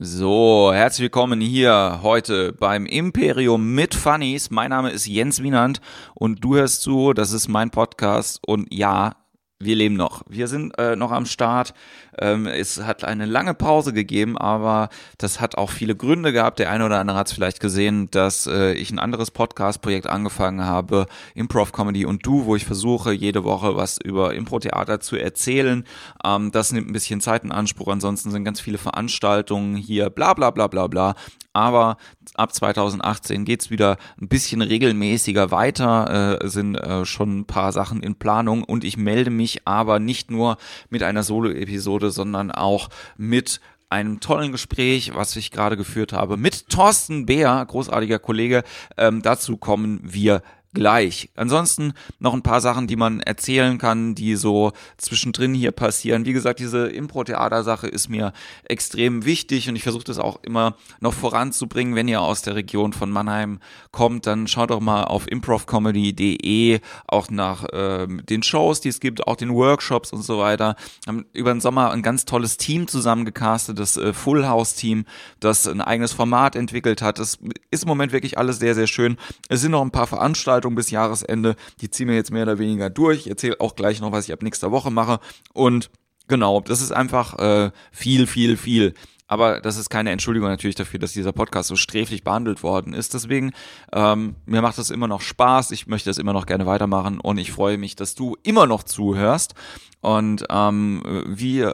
[0.00, 4.48] So, herzlich willkommen hier heute beim Imperium mit Funnies.
[4.48, 5.80] Mein Name ist Jens Wienand
[6.14, 9.16] und du hörst zu, das ist mein Podcast und ja,
[9.60, 10.22] wir leben noch.
[10.28, 11.74] Wir sind äh, noch am Start.
[12.16, 14.88] Ähm, es hat eine lange Pause gegeben, aber
[15.18, 16.60] das hat auch viele Gründe gehabt.
[16.60, 20.64] Der eine oder andere hat es vielleicht gesehen, dass äh, ich ein anderes Podcast-Projekt angefangen
[20.64, 25.84] habe, Improv Comedy und Du, wo ich versuche, jede Woche was über Impro-Theater zu erzählen.
[26.24, 27.88] Ähm, das nimmt ein bisschen Zeit in Anspruch.
[27.88, 31.16] Ansonsten sind ganz viele Veranstaltungen hier, bla bla bla bla bla.
[31.52, 31.96] Aber
[32.34, 38.00] ab 2018 geht's wieder ein bisschen regelmäßiger weiter, äh, sind äh, schon ein paar Sachen
[38.00, 40.56] in Planung und ich melde mich aber nicht nur
[40.90, 46.68] mit einer Solo-Episode, sondern auch mit einem tollen Gespräch, was ich gerade geführt habe, mit
[46.68, 48.62] Thorsten Beer, großartiger Kollege.
[48.96, 50.42] Ähm, dazu kommen wir
[50.78, 51.28] gleich.
[51.34, 56.24] Ansonsten noch ein paar Sachen, die man erzählen kann, die so zwischendrin hier passieren.
[56.24, 58.32] Wie gesagt, diese Impro-Theater-Sache ist mir
[58.62, 61.96] extrem wichtig und ich versuche das auch immer noch voranzubringen.
[61.96, 63.58] Wenn ihr aus der Region von Mannheim
[63.90, 66.78] kommt, dann schaut doch mal auf improvcomedy.de
[67.08, 70.76] auch nach äh, den Shows, die es gibt, auch den Workshops und so weiter.
[71.08, 75.06] Haben über den Sommer ein ganz tolles Team zusammengecastet, das äh, Full House Team,
[75.40, 77.18] das ein eigenes Format entwickelt hat.
[77.18, 77.38] Das
[77.72, 79.16] ist im Moment wirklich alles sehr, sehr schön.
[79.48, 81.56] Es sind noch ein paar Veranstaltungen Veranstaltung bis Jahresende.
[81.80, 83.20] Die ziehen wir jetzt mehr oder weniger durch.
[83.20, 85.20] Ich erzähle auch gleich noch, was ich ab nächster Woche mache.
[85.52, 85.90] Und
[86.28, 88.94] genau, das ist einfach äh, viel, viel, viel.
[89.30, 93.12] Aber das ist keine Entschuldigung natürlich dafür, dass dieser Podcast so sträflich behandelt worden ist.
[93.12, 93.52] Deswegen,
[93.92, 95.70] ähm, mir macht das immer noch Spaß.
[95.72, 98.84] Ich möchte das immer noch gerne weitermachen und ich freue mich, dass du immer noch
[98.84, 99.54] zuhörst.
[100.00, 101.66] Und ähm, wie äh,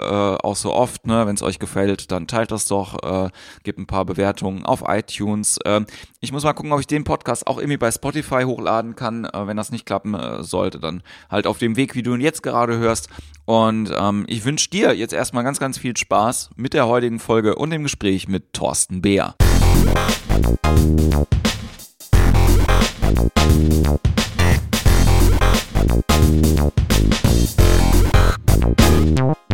[0.43, 3.31] auch so oft, ne, wenn es euch gefällt, dann teilt das doch, äh,
[3.65, 5.59] gebt ein paar Bewertungen auf iTunes.
[5.67, 5.87] Ähm,
[6.21, 9.27] ich muss mal gucken, ob ich den Podcast auch irgendwie bei Spotify hochladen kann.
[9.27, 12.23] Äh, wenn das nicht klappen äh, sollte, dann halt auf dem Weg, wie du ihn
[12.23, 13.09] jetzt gerade hörst.
[13.45, 17.57] Und ähm, ich wünsche dir jetzt erstmal ganz, ganz viel Spaß mit der heutigen Folge
[17.57, 19.35] und dem Gespräch mit Thorsten Beer.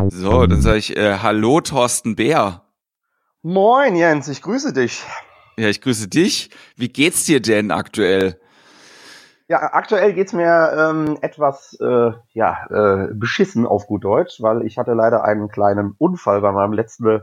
[0.09, 2.63] So, dann sage ich äh, Hallo Thorsten Bär.
[3.43, 5.03] Moin Jens, ich grüße dich.
[5.57, 6.51] Ja, ich grüße dich.
[6.77, 8.41] Wie geht's dir denn aktuell?
[9.49, 14.79] Ja, aktuell geht's mir ähm, etwas äh, ja, äh, beschissen auf gut Deutsch, weil ich
[14.79, 17.21] hatte leider einen kleinen Unfall bei meinem letzten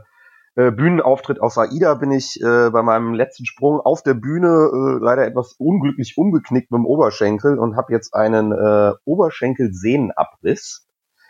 [0.58, 4.98] äh, Bühnenauftritt aus AIDA bin ich äh, bei meinem letzten Sprung auf der Bühne äh,
[5.00, 10.88] leider etwas unglücklich umgeknickt mit dem Oberschenkel und habe jetzt einen äh, Oberschenkelsehnenabriss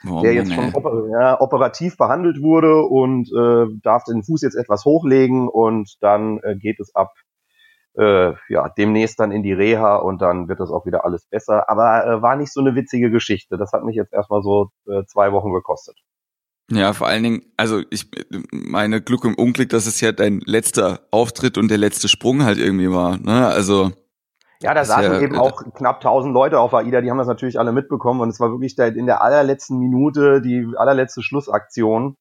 [0.08, 4.56] oh, der jetzt schon oper ja, operativ behandelt wurde und äh, darf den Fuß jetzt
[4.56, 7.12] etwas hochlegen und dann äh, geht es ab
[7.98, 11.68] äh, ja demnächst dann in die Reha und dann wird das auch wieder alles besser.
[11.68, 13.58] Aber äh, war nicht so eine witzige Geschichte.
[13.58, 15.98] Das hat mich jetzt erstmal so äh, zwei Wochen gekostet.
[16.70, 18.10] Ja, vor allen Dingen, also ich
[18.50, 22.58] meine Glück im Unglück, dass es ja dein letzter Auftritt und der letzte Sprung halt
[22.58, 23.16] irgendwie war.
[23.16, 23.46] Ne?
[23.46, 23.92] Also
[24.60, 27.28] ja, da saßen ja, eben äh, auch knapp 1000 Leute auf AIDA, die haben das
[27.28, 32.16] natürlich alle mitbekommen und es war wirklich der, in der allerletzten Minute die allerletzte Schlussaktion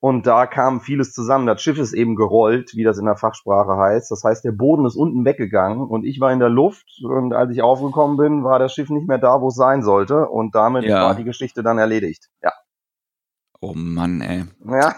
[0.00, 1.46] und da kam vieles zusammen.
[1.46, 4.10] Das Schiff ist eben gerollt, wie das in der Fachsprache heißt.
[4.10, 7.52] Das heißt, der Boden ist unten weggegangen und ich war in der Luft und als
[7.52, 10.84] ich aufgekommen bin, war das Schiff nicht mehr da, wo es sein sollte und damit
[10.84, 11.04] ja.
[11.04, 12.28] war die Geschichte dann erledigt.
[12.42, 12.50] Ja.
[13.62, 14.44] Oh Mann, ey.
[14.66, 14.96] Ja.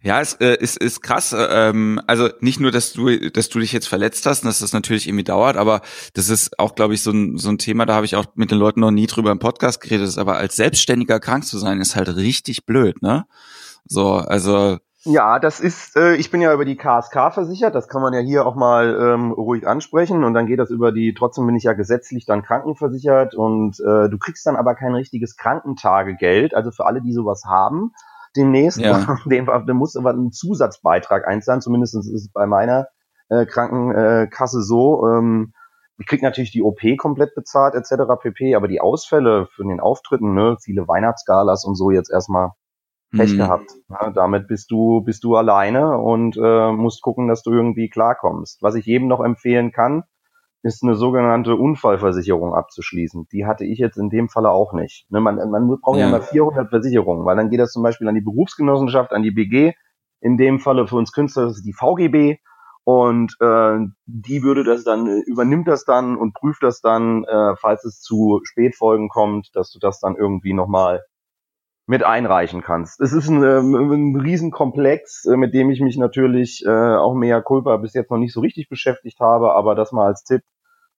[0.00, 1.32] Ja, es äh, ist, ist krass.
[1.32, 4.60] Äh, ähm, also nicht nur, dass du, dass du dich jetzt verletzt hast und dass
[4.60, 5.82] das natürlich irgendwie dauert, aber
[6.14, 8.50] das ist auch, glaube ich, so ein, so ein Thema, da habe ich auch mit
[8.50, 10.16] den Leuten noch nie drüber im Podcast geredet.
[10.16, 13.26] Aber als Selbstständiger krank zu sein, ist halt richtig blöd, ne?
[13.84, 14.78] So, also.
[15.10, 18.20] Ja, das ist, äh, ich bin ja über die KSK versichert, das kann man ja
[18.20, 21.62] hier auch mal ähm, ruhig ansprechen und dann geht das über die, trotzdem bin ich
[21.62, 26.84] ja gesetzlich dann krankenversichert und äh, du kriegst dann aber kein richtiges Krankentagegeld, also für
[26.84, 27.92] alle, die sowas haben
[28.36, 28.80] demnächst.
[28.80, 29.18] Ja.
[29.24, 32.88] Den, den muss aber ein Zusatzbeitrag einzahlen, zumindest ist es bei meiner
[33.30, 35.06] äh, Krankenkasse so.
[35.08, 35.54] Ähm,
[35.96, 38.20] ich krieg natürlich die OP komplett bezahlt, etc.
[38.20, 42.50] pp, aber die Ausfälle für den Auftritten, ne, viele Weihnachtsgalas und so jetzt erstmal
[43.10, 43.38] Pech mhm.
[43.38, 43.70] gehabt.
[43.88, 48.62] Ja, damit bist du, bist du alleine und äh, musst gucken, dass du irgendwie klarkommst.
[48.62, 50.04] Was ich jedem noch empfehlen kann,
[50.62, 53.28] ist eine sogenannte Unfallversicherung abzuschließen.
[53.32, 55.06] Die hatte ich jetzt in dem Falle auch nicht.
[55.10, 56.06] Ne, man, man braucht ja.
[56.06, 59.30] ja mal 400 Versicherungen, weil dann geht das zum Beispiel an die Berufsgenossenschaft, an die
[59.30, 59.72] BG.
[60.20, 62.38] In dem Falle für uns Künstler ist es die VGB.
[62.84, 67.84] Und äh, die würde das dann, übernimmt das dann und prüft das dann, äh, falls
[67.84, 71.02] es zu Spätfolgen kommt, dass du das dann irgendwie nochmal
[71.88, 73.00] mit einreichen kannst.
[73.00, 77.40] Es ist ein, ähm, ein Riesenkomplex, äh, mit dem ich mich natürlich äh, auch mehr
[77.40, 80.42] Culpa bis jetzt noch nicht so richtig beschäftigt habe, aber das mal als Tipp.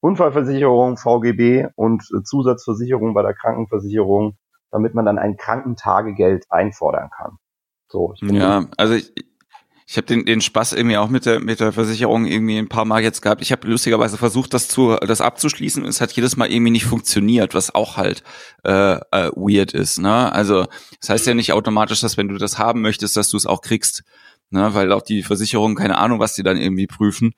[0.00, 4.37] Unfallversicherung, VGB und äh, Zusatzversicherung bei der Krankenversicherung,
[4.72, 7.38] damit man dann ein Krankentagegeld einfordern kann.
[7.87, 8.14] So.
[8.22, 9.14] ja, also ich,
[9.90, 12.84] Ich habe den, den Spaß irgendwie auch mit der, mit der Versicherung irgendwie ein paar
[12.84, 13.42] Mal jetzt gehabt.
[13.42, 16.84] Ich habe lustigerweise versucht, das zu, das abzuschließen und es hat jedes Mal irgendwie nicht
[16.84, 18.22] funktioniert, was auch halt
[18.62, 19.98] äh, äh, weird ist.
[19.98, 20.31] Ne?
[20.31, 20.66] Also
[21.00, 23.62] das heißt ja nicht automatisch, dass wenn du das haben möchtest, dass du es auch
[23.62, 24.04] kriegst.
[24.50, 24.72] Ne?
[24.75, 27.32] Weil auch die Versicherungen, keine Ahnung, was die dann irgendwie prüfen.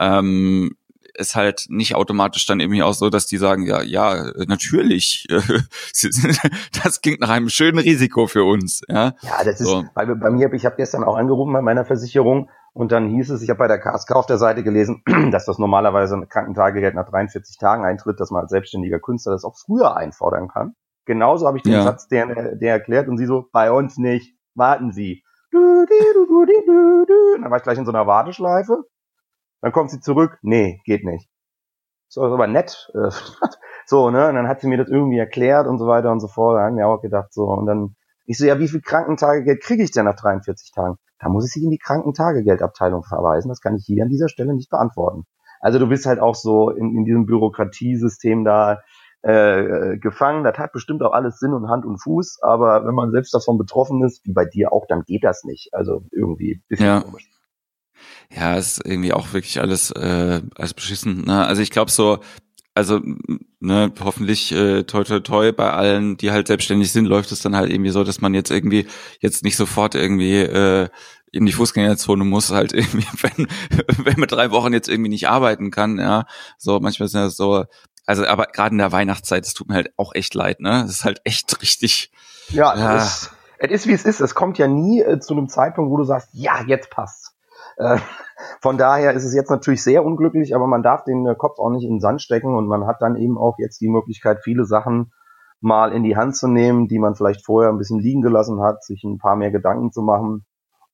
[0.00, 0.76] Ähm,
[1.18, 5.26] ist halt nicht automatisch dann irgendwie auch so, dass die sagen, ja, ja, natürlich,
[6.82, 8.82] das klingt nach einem schönen Risiko für uns.
[8.88, 12.48] Ja, ja das ist, bei, bei mir, ich habe gestern auch angerufen bei meiner Versicherung
[12.72, 15.58] und dann hieß es, ich habe bei der KSK auf der Seite gelesen, dass das
[15.58, 19.96] normalerweise ein Krankentagegeld nach 43 Tagen eintritt, dass man als selbstständiger Künstler das auch früher
[19.96, 20.74] einfordern kann.
[21.04, 21.82] Genauso habe ich den ja.
[21.82, 25.24] Satz der, der erklärt und sie so, bei uns nicht, warten Sie.
[25.50, 27.42] Du, du, du, du, du, du.
[27.42, 28.84] Dann war ich gleich in so einer Warteschleife
[29.60, 31.28] dann kommt sie zurück, nee, geht nicht.
[32.08, 32.90] So, ist aber nett.
[32.94, 33.10] Äh,
[33.86, 34.28] so, ne?
[34.28, 36.56] Und dann hat sie mir das irgendwie erklärt und so weiter und so fort.
[36.56, 37.44] Da haben wir auch gedacht, so.
[37.44, 37.96] Und dann,
[38.26, 40.96] ich so, ja, wie viel Krankentagegeld kriege ich denn nach 43 Tagen?
[41.18, 43.48] Da muss ich sie in die Krankentagegeldabteilung verweisen.
[43.48, 45.24] Das kann ich hier an dieser Stelle nicht beantworten.
[45.60, 48.80] Also du bist halt auch so in, in diesem Bürokratiesystem da
[49.22, 50.44] äh, gefangen.
[50.44, 53.58] Das hat bestimmt auch alles Sinn und Hand und Fuß, aber wenn man selbst davon
[53.58, 55.74] betroffen ist, wie bei dir auch, dann geht das nicht.
[55.74, 57.00] Also irgendwie bisschen ja.
[57.00, 57.28] komisch
[58.34, 61.24] ja, ist irgendwie auch wirklich alles, äh, alles beschissen.
[61.24, 61.46] Ne?
[61.46, 62.18] Also ich glaube so,
[62.74, 63.00] also
[63.58, 67.56] ne, hoffentlich äh, toi toi toi bei allen, die halt selbstständig sind, läuft es dann
[67.56, 68.86] halt irgendwie so, dass man jetzt irgendwie
[69.20, 70.88] jetzt nicht sofort irgendwie äh,
[71.32, 73.48] in die Fußgängerzone muss, halt irgendwie, wenn,
[74.04, 76.24] wenn man drei Wochen jetzt irgendwie nicht arbeiten kann, ja.
[76.56, 77.64] So, manchmal ist ja so,
[78.06, 80.84] also aber gerade in der Weihnachtszeit, es tut mir halt auch echt leid, ne?
[80.84, 82.10] Es ist halt echt richtig.
[82.50, 82.96] Ja, ja.
[82.96, 84.20] Es, es ist wie es ist.
[84.20, 87.27] Es kommt ja nie äh, zu einem Zeitpunkt, wo du sagst, ja, jetzt passt.
[87.78, 87.98] Äh,
[88.60, 91.70] von daher ist es jetzt natürlich sehr unglücklich, aber man darf den äh, Kopf auch
[91.70, 94.64] nicht in den Sand stecken und man hat dann eben auch jetzt die Möglichkeit, viele
[94.64, 95.12] Sachen
[95.60, 98.84] mal in die Hand zu nehmen, die man vielleicht vorher ein bisschen liegen gelassen hat,
[98.84, 100.44] sich ein paar mehr Gedanken zu machen.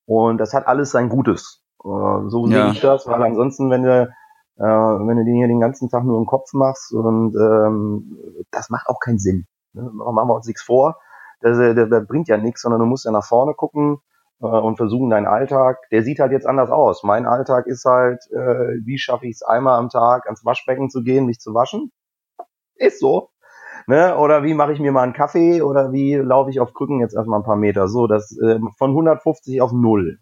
[0.06, 1.62] Und das hat alles sein Gutes.
[1.84, 4.10] Äh, so sehe ich das, weil ansonsten, wenn du,
[4.56, 8.16] wenn du den hier den ganzen Tag nur im Kopf machst und ähm,
[8.52, 9.46] das macht auch keinen Sinn.
[9.72, 9.90] Ne?
[9.92, 10.96] Machen wir uns nichts vor.
[11.40, 13.98] Das, das, das bringt ja nichts, sondern du musst ja nach vorne gucken
[14.48, 17.02] und versuchen deinen Alltag, der sieht halt jetzt anders aus.
[17.02, 21.02] Mein Alltag ist halt, äh, wie schaffe ich es einmal am Tag ans Waschbecken zu
[21.02, 21.92] gehen, mich zu waschen?
[22.76, 23.30] Ist so.
[23.86, 24.16] Ne?
[24.16, 27.14] Oder wie mache ich mir mal einen Kaffee oder wie laufe ich auf Krücken jetzt
[27.14, 27.88] erstmal ein paar Meter?
[27.88, 30.18] So, das äh, von 150 auf null.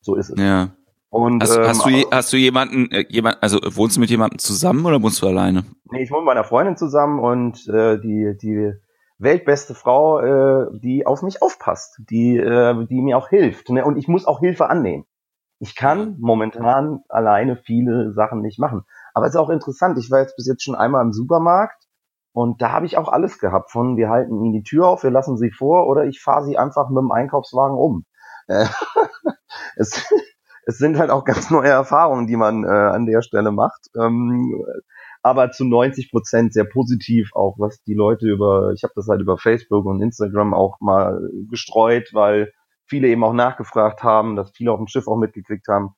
[0.00, 0.40] So ist es.
[0.40, 0.70] Ja.
[1.10, 4.38] Und, hast, ähm, hast, du, hast du jemanden, äh, jemand, also wohnst du mit jemandem
[4.38, 5.64] zusammen oder wohnst du alleine?
[5.90, 8.72] Nee, ich wohne mit meiner Freundin zusammen und äh, die, die
[9.18, 13.68] weltbeste Frau, äh, die auf mich aufpasst, die, äh, die mir auch hilft.
[13.68, 13.84] Ne?
[13.84, 15.04] Und ich muss auch Hilfe annehmen.
[15.60, 18.84] Ich kann momentan alleine viele Sachen nicht machen.
[19.12, 19.98] Aber es ist auch interessant.
[19.98, 21.84] Ich war jetzt bis jetzt schon einmal im Supermarkt
[22.32, 23.72] und da habe ich auch alles gehabt.
[23.72, 26.56] Von wir halten ihnen die Tür auf, wir lassen sie vor oder ich fahre sie
[26.56, 28.04] einfach mit dem Einkaufswagen um.
[28.46, 28.66] Äh,
[29.76, 30.08] es,
[30.64, 33.88] es sind halt auch ganz neue Erfahrungen, die man äh, an der Stelle macht.
[33.96, 34.64] Ähm,
[35.22, 39.20] aber zu 90 Prozent sehr positiv auch, was die Leute über, ich habe das halt
[39.20, 41.20] über Facebook und Instagram auch mal
[41.50, 42.52] gestreut, weil
[42.86, 45.90] viele eben auch nachgefragt haben, dass viele auf dem Schiff auch mitgekriegt haben.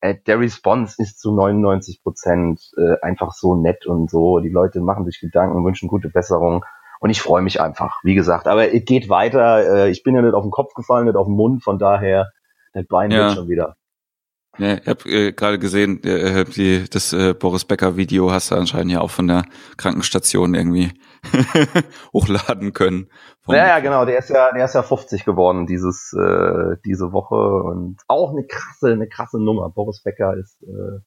[0.00, 4.38] Äh, der Response ist zu 99 Prozent äh, einfach so nett und so.
[4.40, 6.64] Die Leute machen sich Gedanken, wünschen gute Besserung.
[7.00, 8.46] Und ich freue mich einfach, wie gesagt.
[8.46, 9.84] Aber es geht weiter.
[9.86, 11.62] Äh, ich bin ja nicht auf den Kopf gefallen, nicht auf den Mund.
[11.62, 12.30] Von daher,
[12.72, 13.26] das Bein ja.
[13.26, 13.76] wird schon wieder.
[14.60, 18.56] Ja, ich habe äh, gerade gesehen, äh, die, das äh, Boris Becker Video hast du
[18.56, 19.44] anscheinend ja auch von der
[19.78, 20.92] Krankenstation irgendwie
[22.12, 23.08] hochladen können.
[23.46, 24.04] Ja, ja, genau.
[24.04, 28.46] Der ist ja, der ist ja 50 geworden dieses äh, diese Woche und auch eine
[28.46, 29.70] krasse, eine krasse Nummer.
[29.70, 31.00] Boris Becker ist äh,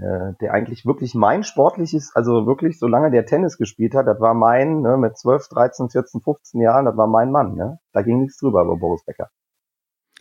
[0.00, 4.34] äh, der eigentlich wirklich mein sportliches, also wirklich, solange der Tennis gespielt hat, das war
[4.34, 7.80] mein, ne, mit 12, 13, 14, 15 Jahren, das war mein Mann, ne?
[7.92, 9.28] Da ging nichts drüber über Boris Becker.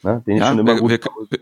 [0.03, 0.24] Ne?
[0.25, 1.32] Den ja, ich schon immer wir, gut.
[1.32, 1.39] Wir,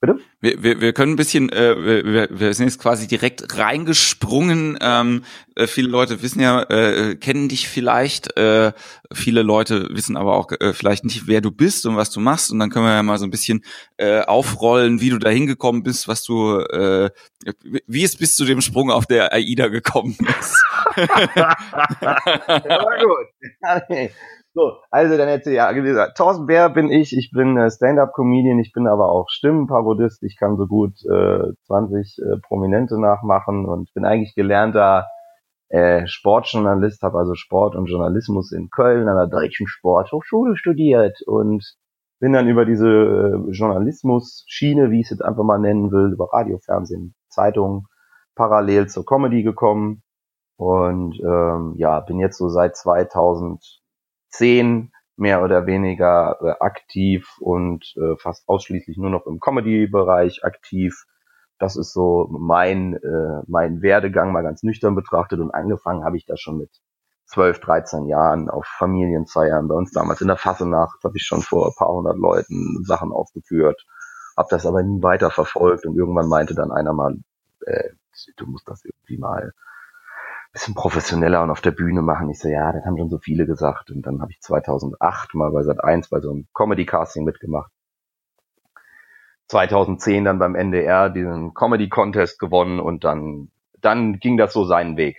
[0.00, 0.18] Bitte?
[0.40, 4.78] Wir, wir, wir können ein bisschen, äh, wir, wir sind jetzt quasi direkt reingesprungen.
[4.80, 5.24] Ähm,
[5.56, 8.36] äh, viele Leute wissen ja, äh, kennen dich vielleicht.
[8.36, 8.72] Äh,
[9.12, 12.52] viele Leute wissen aber auch äh, vielleicht nicht, wer du bist und was du machst.
[12.52, 13.64] Und dann können wir ja mal so ein bisschen
[13.96, 17.10] äh, aufrollen, wie du da hingekommen bist, was du, äh,
[17.88, 20.64] wie es bis zu dem Sprung auf der AIDA gekommen ist.
[21.34, 21.56] ja,
[23.02, 24.10] gut.
[24.58, 28.72] So, also dann hätte ja gesagt, Thorsten Bär bin ich, ich bin äh, Stand-up-Comedian, ich
[28.72, 34.04] bin aber auch Stimmenparodist, ich kann so gut äh, 20 äh, Prominente nachmachen und bin
[34.04, 35.06] eigentlich gelernter
[35.68, 41.64] äh, Sportjournalist, habe also Sport und Journalismus in Köln an der Deutschen Sporthochschule studiert und
[42.18, 46.32] bin dann über diese äh, Journalismus-Schiene, wie ich es jetzt einfach mal nennen will, über
[46.32, 47.84] Radio, Fernsehen, Zeitungen,
[48.34, 50.02] parallel zur Comedy gekommen
[50.56, 53.77] und ähm, ja, bin jetzt so seit 2000
[54.28, 61.04] zehn mehr oder weniger äh, aktiv und äh, fast ausschließlich nur noch im Comedy-Bereich aktiv.
[61.58, 66.24] Das ist so mein, äh, mein Werdegang mal ganz nüchtern betrachtet und angefangen habe ich
[66.24, 66.70] da schon mit
[67.26, 69.66] 12, 13 Jahren auf Familienfeiern.
[69.66, 73.12] Bei uns damals in der Fassenacht habe ich schon vor ein paar hundert Leuten Sachen
[73.12, 73.84] aufgeführt,
[74.36, 77.16] habe das aber nie weiter verfolgt und irgendwann meinte dann einer mal,
[77.66, 77.90] äh,
[78.36, 79.52] du musst das irgendwie mal
[80.52, 82.30] bisschen professioneller und auf der Bühne machen.
[82.30, 83.90] Ich so, ja, das haben schon so viele gesagt.
[83.90, 87.70] Und dann habe ich 2008 mal bei Sat 1 bei so einem Comedy-Casting mitgemacht.
[89.48, 93.50] 2010 dann beim NDR diesen Comedy-Contest gewonnen und dann,
[93.80, 95.18] dann ging das so seinen Weg.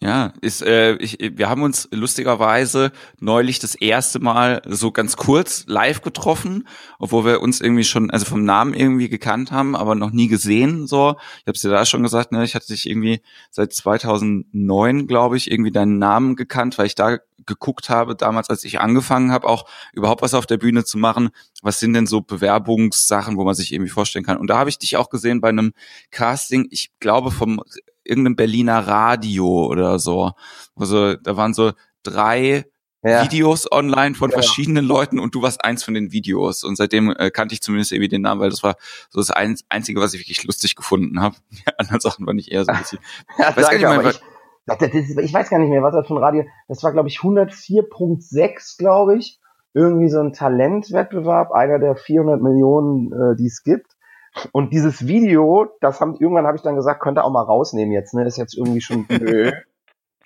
[0.00, 5.64] Ja, ist, äh, ich, wir haben uns lustigerweise neulich das erste Mal so ganz kurz
[5.66, 6.68] live getroffen,
[7.00, 10.86] obwohl wir uns irgendwie schon, also vom Namen irgendwie gekannt haben, aber noch nie gesehen.
[10.86, 15.36] So, ich habe dir da schon gesagt, ne, ich hatte dich irgendwie seit 2009, glaube
[15.36, 19.48] ich, irgendwie deinen Namen gekannt, weil ich da geguckt habe damals, als ich angefangen habe,
[19.48, 21.30] auch überhaupt was auf der Bühne zu machen.
[21.62, 24.36] Was sind denn so Bewerbungssachen, wo man sich irgendwie vorstellen kann?
[24.36, 25.72] Und da habe ich dich auch gesehen bei einem
[26.12, 27.60] Casting, ich glaube vom
[28.08, 30.32] irgendeinem Berliner Radio oder so.
[30.74, 31.72] Also da waren so
[32.02, 32.64] drei
[33.02, 33.22] ja.
[33.22, 34.34] Videos online von ja.
[34.34, 36.64] verschiedenen Leuten und du warst eins von den Videos.
[36.64, 38.76] Und seitdem äh, kannte ich zumindest irgendwie den Namen, weil das war
[39.10, 41.36] so das ein, Einzige, was ich wirklich lustig gefunden habe.
[41.50, 42.98] Die anderen Sachen waren nicht eher so ein bisschen.
[43.38, 44.20] ja, weiß danke, mehr, ich,
[44.66, 46.44] das, das, ich weiß gar nicht mehr, was das für ein Radio.
[46.66, 49.40] Das war, glaube ich, 104.6, glaube ich.
[49.74, 53.92] Irgendwie so ein Talentwettbewerb, einer der 400 Millionen, äh, die es gibt.
[54.52, 58.14] Und dieses Video, das haben irgendwann habe ich dann gesagt, könnte auch mal rausnehmen jetzt,
[58.14, 58.26] ne?
[58.26, 59.52] Ist jetzt irgendwie schon nö,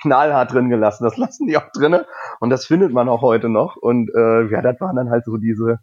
[0.01, 1.05] knallhart drin gelassen.
[1.05, 2.07] Das lassen die auch drinne
[2.41, 3.77] und das findet man auch heute noch.
[3.77, 5.79] Und äh, ja, das waren dann halt so diese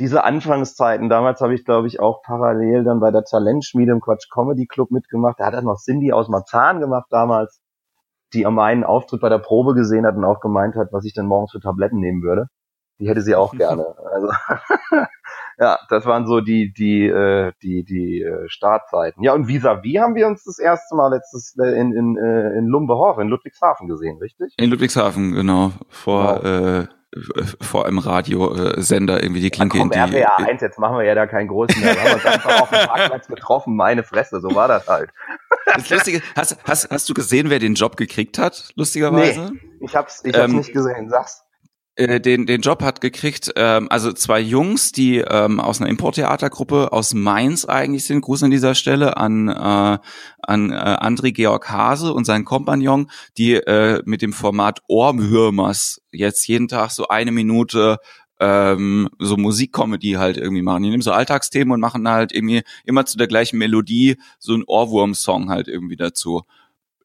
[0.00, 1.08] diese Anfangszeiten.
[1.08, 4.90] Damals habe ich, glaube ich, auch parallel dann bei der Talentschmiede im Quatsch Comedy Club
[4.90, 5.40] mitgemacht.
[5.40, 7.60] Da hat dann noch Cindy aus Marzahn gemacht damals,
[8.32, 11.14] die an meinen Auftritt bei der Probe gesehen hat und auch gemeint hat, was ich
[11.14, 12.46] denn morgens für Tabletten nehmen würde.
[13.00, 13.96] Die hätte sie auch gerne.
[14.12, 14.28] Also
[15.58, 19.22] ja, das waren so die die äh, die die äh, Startzeiten.
[19.22, 22.66] Ja und vis-à-vis haben wir uns das erste Mal letztes äh, in in äh, in
[22.66, 24.54] Lumbehof in Ludwigshafen gesehen, richtig?
[24.56, 26.80] In Ludwigshafen genau vor genau.
[26.80, 26.86] Äh,
[27.60, 31.26] vor einem Radiosender irgendwie die Klinke in die RPA 1, jetzt machen wir ja da
[31.26, 31.94] keinen großen mehr.
[31.94, 35.10] Wir haben uns einfach auf dem Parkplatz getroffen, meine Fresse, so war das halt.
[35.74, 39.52] Das Lustige, hast, hast, hast du gesehen, wer den Job gekriegt hat, lustigerweise?
[39.52, 41.44] Nee, ich hab's, ich hab's ähm, nicht gesehen, sag's.
[41.98, 46.92] Äh, den, den Job hat gekriegt, ähm, also zwei Jungs, die ähm, aus einer Importtheatergruppe
[46.92, 48.20] aus Mainz eigentlich sind.
[48.20, 49.98] Gruß an dieser Stelle an, äh,
[50.42, 56.46] an äh, André Georg Hase und seinen Kompagnon, die äh, mit dem Format Ohrwürmers jetzt
[56.46, 57.98] jeden Tag so eine Minute
[58.38, 60.84] ähm, so Musikcomedy halt irgendwie machen.
[60.84, 64.62] Die nehmen so Alltagsthemen und machen halt irgendwie immer zu der gleichen Melodie so einen
[64.64, 66.42] Ohrwurm-Song halt irgendwie dazu.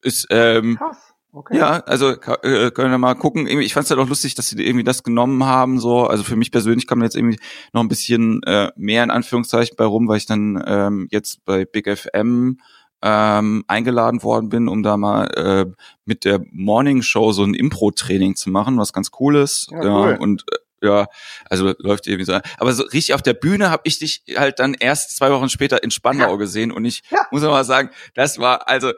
[0.02, 1.58] Ist, ähm, Krass Okay.
[1.58, 3.48] Ja, also äh, können wir mal gucken.
[3.48, 5.80] Ich fand es halt auch lustig, dass sie irgendwie das genommen haben.
[5.80, 7.40] So, also für mich persönlich kam jetzt irgendwie
[7.72, 11.64] noch ein bisschen äh, mehr in Anführungszeichen bei rum, weil ich dann ähm, jetzt bei
[11.64, 12.58] Big FM
[13.02, 15.66] ähm, eingeladen worden bin, um da mal äh,
[16.04, 19.72] mit der Morning Show so ein Impro-Training zu machen, was ganz cool ist.
[19.72, 20.10] Ja, cool.
[20.12, 21.06] ja und äh, ja,
[21.50, 22.38] also läuft irgendwie so.
[22.58, 25.82] Aber so richtig auf der Bühne habe ich dich halt dann erst zwei Wochen später
[25.82, 26.36] in Spandau ja.
[26.36, 27.26] gesehen und ich ja.
[27.32, 28.92] muss mal sagen, das war also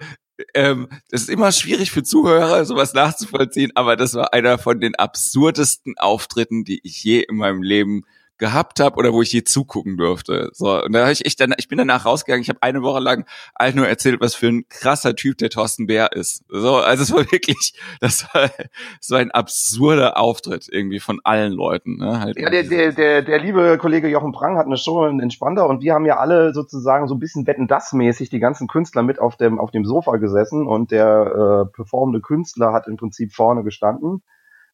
[0.55, 4.95] ähm, das ist immer schwierig für Zuhörer, sowas nachzuvollziehen, aber das war einer von den
[4.95, 8.05] absurdesten Auftritten, die ich je in meinem Leben
[8.39, 10.51] gehabt habe oder wo ich je zugucken durfte.
[10.53, 12.43] So und da habe ich echt dann, ich bin danach rausgegangen.
[12.43, 15.87] Ich habe eine Woche lang allen nur erzählt, was für ein krasser Typ der Thorsten
[15.87, 16.45] Bär ist.
[16.49, 18.51] So, also es war wirklich, das war,
[18.99, 21.97] das war ein absurder Auftritt irgendwie von allen Leuten.
[21.97, 22.21] Ne?
[22.21, 25.69] Halt ja, der, der, der, der liebe Kollege Jochen Prang hat eine Show in, Spandau
[25.69, 29.03] und wir haben ja alle sozusagen so ein bisschen wetten das mäßig die ganzen Künstler
[29.03, 33.33] mit auf dem auf dem Sofa gesessen und der äh, performende Künstler hat im Prinzip
[33.33, 34.23] vorne gestanden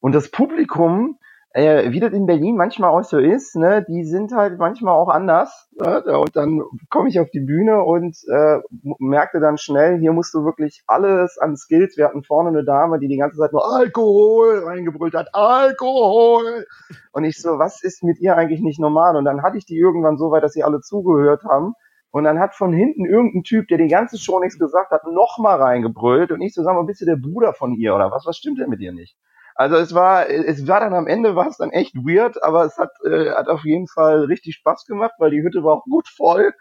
[0.00, 1.18] und das Publikum
[1.54, 5.08] äh, wie das in Berlin manchmal auch so ist, ne, die sind halt manchmal auch
[5.08, 5.68] anders.
[5.78, 6.02] Ne?
[6.18, 8.60] Und dann komme ich auf die Bühne und äh,
[8.98, 11.96] merkte dann schnell, hier musst du wirklich alles an Skills.
[11.96, 16.66] Wir hatten vorne eine Dame, die die ganze Zeit nur Alkohol reingebrüllt hat, Alkohol.
[17.12, 19.16] Und ich so, was ist mit ihr eigentlich nicht normal?
[19.16, 21.74] Und dann hatte ich die irgendwann so weit, dass sie alle zugehört haben.
[22.10, 25.60] Und dann hat von hinten irgendein Typ, der die ganze Show nichts gesagt hat, nochmal
[25.60, 26.30] reingebrüllt.
[26.30, 28.26] Und ich so, sag mal, bist du der Bruder von ihr oder was?
[28.26, 29.16] Was stimmt denn mit dir nicht?
[29.54, 32.78] Also es war, es war dann am Ende war es dann echt weird, aber es
[32.78, 36.08] hat, äh, hat auf jeden Fall richtig Spaß gemacht, weil die Hütte war auch gut
[36.08, 36.54] voll.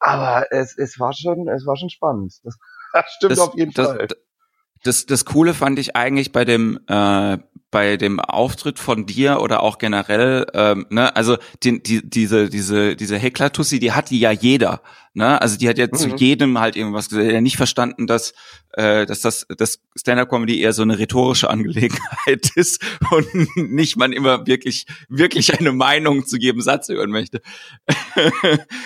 [0.00, 2.34] Aber es, es war schon, es war schon spannend.
[2.44, 2.58] Das,
[2.92, 4.08] das stimmt das, auf jeden das, Fall.
[4.84, 7.38] Das, das Coole fand ich eigentlich bei dem, äh,
[7.74, 12.94] bei dem Auftritt von dir oder auch generell, ähm, ne, also die, die, diese, diese,
[12.94, 14.80] diese Heckler-Tussi, die hat die ja jeder.
[15.12, 15.40] Ne?
[15.40, 15.96] Also die hat ja mhm.
[15.96, 17.32] zu jedem halt irgendwas gesagt.
[17.32, 18.32] Hat nicht verstanden, dass,
[18.74, 23.26] äh, dass das dass Stand-up-Comedy eher so eine rhetorische Angelegenheit ist und
[23.56, 27.42] nicht man immer wirklich, wirklich eine Meinung zu jedem Satz hören möchte.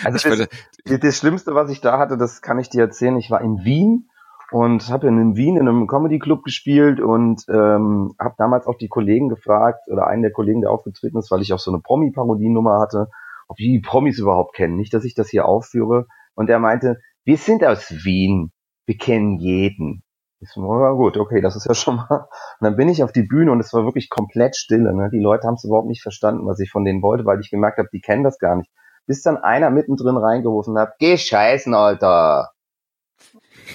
[0.03, 0.49] also das,
[0.87, 3.19] das Schlimmste, was ich da hatte, das kann ich dir erzählen.
[3.19, 4.09] Ich war in Wien
[4.51, 8.89] und habe in Wien in einem Comedy Club gespielt und ähm, habe damals auch die
[8.89, 12.81] Kollegen gefragt oder einen der Kollegen, der aufgetreten ist, weil ich auch so eine Promi-Parodiennummer
[12.81, 13.09] hatte,
[13.49, 14.77] ob die die Promis überhaupt kennen.
[14.77, 16.07] Nicht, dass ich das hier aufführe.
[16.35, 18.53] Und er meinte, wir sind aus Wien,
[18.87, 20.03] wir kennen jeden.
[20.41, 22.07] Ich so, ja gut, okay, das ist ja schon mal.
[22.61, 24.95] Und dann bin ich auf die Bühne und es war wirklich komplett stille.
[24.95, 25.11] Ne?
[25.13, 27.79] Die Leute haben es überhaupt nicht verstanden, was ich von denen wollte, weil ich gemerkt
[27.79, 28.71] habe, die kennen das gar nicht.
[29.07, 32.51] Bis dann einer mittendrin reingerufen hat, geh scheißen, Alter.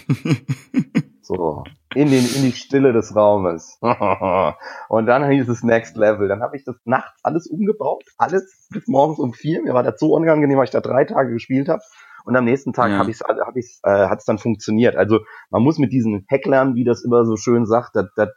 [1.22, 1.64] so,
[1.96, 3.78] in, den, in die Stille des Raumes.
[4.90, 6.28] und dann hieß es Next Level.
[6.28, 9.62] Dann habe ich das nachts alles umgebaut, alles bis morgens um vier.
[9.62, 11.82] Mir war das so unangenehm, weil ich da drei Tage gespielt habe.
[12.26, 12.98] Und am nächsten Tag ja.
[12.98, 14.96] habe ich es hab ich's, äh, hat's dann funktioniert.
[14.96, 15.20] Also
[15.50, 18.30] man muss mit diesen Hecklern, wie das immer so schön sagt, das, das,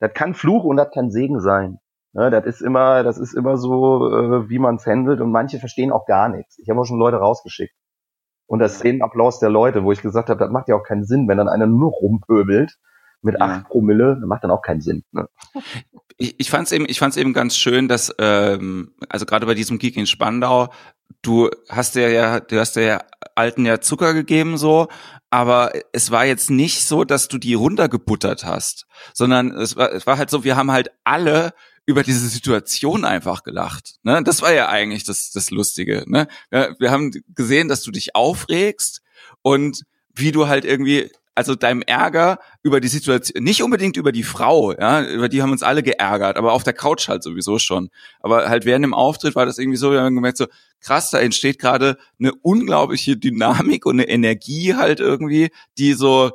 [0.00, 1.78] das kann Fluch und das kann Segen sein.
[2.14, 5.58] Ja, das ist immer, das ist immer so, äh, wie man es handelt und manche
[5.58, 6.58] verstehen auch gar nichts.
[6.58, 7.74] Ich habe auch schon Leute rausgeschickt
[8.46, 11.28] und das Szenenapplaus der Leute, wo ich gesagt habe, das macht ja auch keinen Sinn,
[11.28, 12.78] wenn dann einer nur rumpöbelt
[13.22, 13.68] mit acht ja.
[13.68, 15.02] Promille, das macht dann auch keinen Sinn.
[15.12, 15.28] Ne?
[16.18, 19.54] Ich, ich fand es eben, ich fand's eben ganz schön, dass ähm, also gerade bei
[19.54, 20.68] diesem Geek in Spandau,
[21.22, 23.02] du hast ja, ja, du hast ja
[23.34, 24.88] alten ja Zucker gegeben so,
[25.30, 30.06] aber es war jetzt nicht so, dass du die runtergebuttert hast, sondern es war, es
[30.06, 31.52] war halt so, wir haben halt alle
[31.86, 33.96] über diese Situation einfach gelacht.
[34.02, 34.22] Ne?
[34.24, 36.04] Das war ja eigentlich das, das Lustige.
[36.06, 36.28] Ne?
[36.50, 39.02] Wir, wir haben gesehen, dass du dich aufregst
[39.42, 39.82] und
[40.14, 44.72] wie du halt irgendwie also deinem Ärger über die Situation, nicht unbedingt über die Frau,
[44.72, 47.90] ja, über die haben uns alle geärgert, aber auf der Couch halt sowieso schon.
[48.20, 50.46] Aber halt während dem Auftritt war das irgendwie so, wir haben gemerkt so,
[50.80, 56.30] krass, da entsteht gerade eine unglaubliche Dynamik und eine Energie halt irgendwie, die so,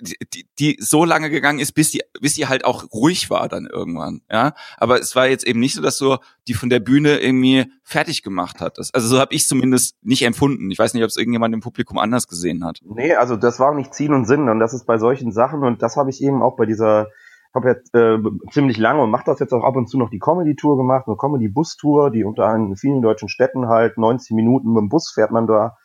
[0.00, 3.66] die, die so lange gegangen ist, bis sie, bis sie halt auch ruhig war dann
[3.66, 4.52] irgendwann, ja.
[4.76, 8.22] Aber es war jetzt eben nicht so, dass so die von der Bühne irgendwie fertig
[8.22, 8.78] gemacht hat.
[8.78, 10.70] Also so habe ich zumindest nicht empfunden.
[10.70, 12.80] Ich weiß nicht, ob es irgendjemand im Publikum anders gesehen hat.
[12.84, 15.82] Nee, also das war nicht Ziel und Sinn und das ist bei solchen Sachen und
[15.82, 17.08] das habe ich eben auch bei dieser
[17.54, 18.18] habe jetzt äh,
[18.50, 21.16] ziemlich lange und mache das jetzt auch ab und zu noch die Comedy-Tour gemacht, eine
[21.16, 25.46] Comedy-Bus-Tour, die unter in vielen deutschen Städten halt 90 Minuten mit dem Bus fährt man
[25.46, 25.76] da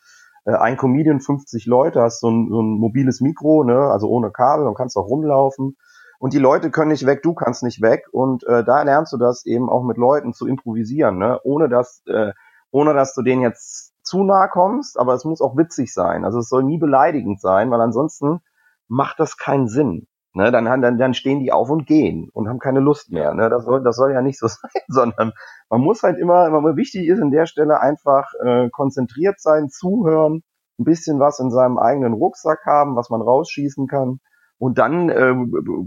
[0.44, 4.30] äh, ein Comedian, 50 Leute, hast so ein, so ein mobiles Mikro, ne, also ohne
[4.30, 5.76] Kabel und kannst auch rumlaufen.
[6.22, 8.04] Und die Leute können nicht weg, du kannst nicht weg.
[8.12, 11.40] Und äh, da lernst du das eben auch mit Leuten zu improvisieren, ne?
[11.42, 12.30] ohne dass, äh,
[12.70, 16.24] ohne dass du denen jetzt zu nah kommst, aber es muss auch witzig sein.
[16.24, 18.40] Also es soll nie beleidigend sein, weil ansonsten
[18.86, 20.06] macht das keinen Sinn.
[20.34, 23.34] Ne, dann, dann, dann stehen die auf und gehen und haben keine Lust mehr.
[23.34, 23.50] Ne?
[23.50, 25.32] Das, soll, das soll ja nicht so sein, sondern
[25.68, 30.42] man muss halt immer, immer wichtig ist in der Stelle einfach äh, konzentriert sein, zuhören,
[30.78, 34.20] ein bisschen was in seinem eigenen Rucksack haben, was man rausschießen kann.
[34.56, 35.34] Und dann äh,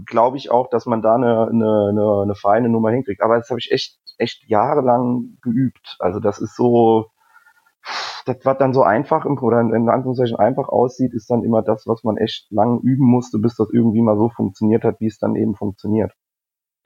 [0.05, 3.23] glaube ich auch, dass man da eine, eine, eine, eine feine Nummer hinkriegt.
[3.23, 5.95] Aber das habe ich echt, echt jahrelang geübt.
[5.97, 7.07] Also das ist so,
[8.25, 12.03] das, was dann so einfach oder in Anführungszeichen einfach aussieht, ist dann immer das, was
[12.03, 15.35] man echt lang üben musste, bis das irgendwie mal so funktioniert hat, wie es dann
[15.35, 16.11] eben funktioniert.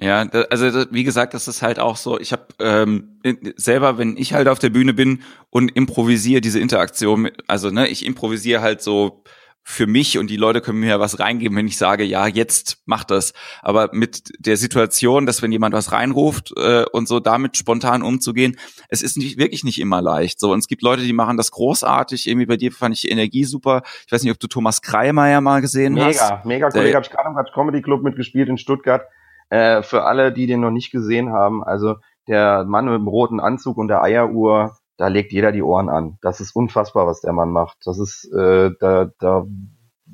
[0.01, 3.19] Ja, also wie gesagt, das ist halt auch so, ich habe ähm,
[3.57, 8.05] selber, wenn ich halt auf der Bühne bin und improvisiere diese Interaktion, also ne, ich
[8.05, 9.23] improvisiere halt so
[9.69, 12.81] für mich und die Leute können mir ja was reingeben, wenn ich sage, ja, jetzt
[12.87, 13.33] mach das.
[13.61, 18.57] Aber mit der Situation, dass wenn jemand was reinruft äh, und so damit spontan umzugehen,
[18.89, 20.39] es ist nicht, wirklich nicht immer leicht.
[20.39, 22.27] So und es gibt Leute, die machen das großartig.
[22.27, 23.83] Irgendwie bei dir fand ich die Energie super.
[24.07, 26.21] Ich weiß nicht, ob du Thomas Kreimeier mal gesehen mega, hast.
[26.21, 29.03] Mega, mega Kollege, habe ich gerade im Comedy Club mitgespielt in Stuttgart.
[29.49, 33.39] Äh, für alle, die den noch nicht gesehen haben, also der Mann mit dem roten
[33.39, 36.17] Anzug und der Eieruhr, da legt jeder die Ohren an.
[36.21, 37.77] Das ist unfassbar, was der Mann macht.
[37.85, 39.45] Das ist, äh, da, da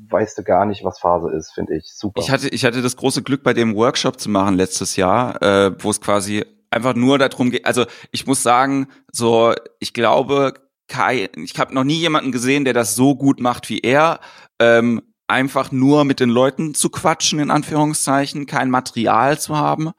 [0.10, 1.91] weißt du gar nicht, was Phase ist, finde ich.
[1.91, 2.21] Super.
[2.21, 5.71] Ich hatte, ich hatte das große Glück, bei dem Workshop zu machen letztes Jahr, äh,
[5.80, 7.65] wo es quasi einfach nur darum geht.
[7.65, 10.54] Also ich muss sagen, so ich glaube,
[10.88, 14.19] Kai, ich habe noch nie jemanden gesehen, der das so gut macht wie er.
[14.60, 19.93] Ähm, einfach nur mit den Leuten zu quatschen, in Anführungszeichen, kein Material zu haben.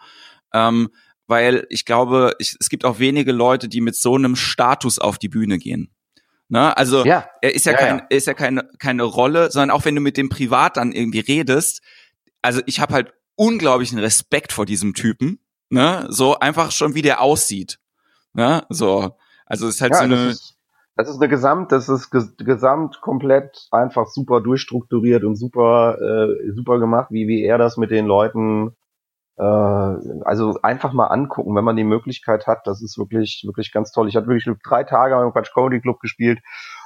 [0.55, 0.91] Ähm,
[1.27, 5.19] weil ich glaube, ich, es gibt auch wenige Leute, die mit so einem Status auf
[5.19, 5.91] die Bühne gehen.
[6.49, 6.77] Ne?
[6.77, 7.27] Also ja.
[7.43, 10.01] er ist ja, ja kein, er ist ja keine, keine Rolle, sondern auch wenn du
[10.01, 11.83] mit dem privat dann irgendwie redest,
[12.43, 16.07] also ich habe halt unglaublichen Respekt vor diesem Typen, ne?
[16.09, 17.81] So einfach schon wie der aussieht.
[18.33, 18.65] Ne?
[18.69, 19.17] So.
[19.47, 20.29] Also es ist halt ja, so eine.
[20.29, 20.57] Ist,
[20.95, 26.79] Das ist eine Gesamt, das ist gesamt komplett einfach super durchstrukturiert und super, äh, super
[26.79, 28.77] gemacht, wie, wie er das mit den Leuten,
[29.39, 32.67] äh, also einfach mal angucken, wenn man die Möglichkeit hat.
[32.67, 34.09] Das ist wirklich, wirklich ganz toll.
[34.09, 36.41] Ich hatte wirklich drei Tage im Quatsch Comedy Club gespielt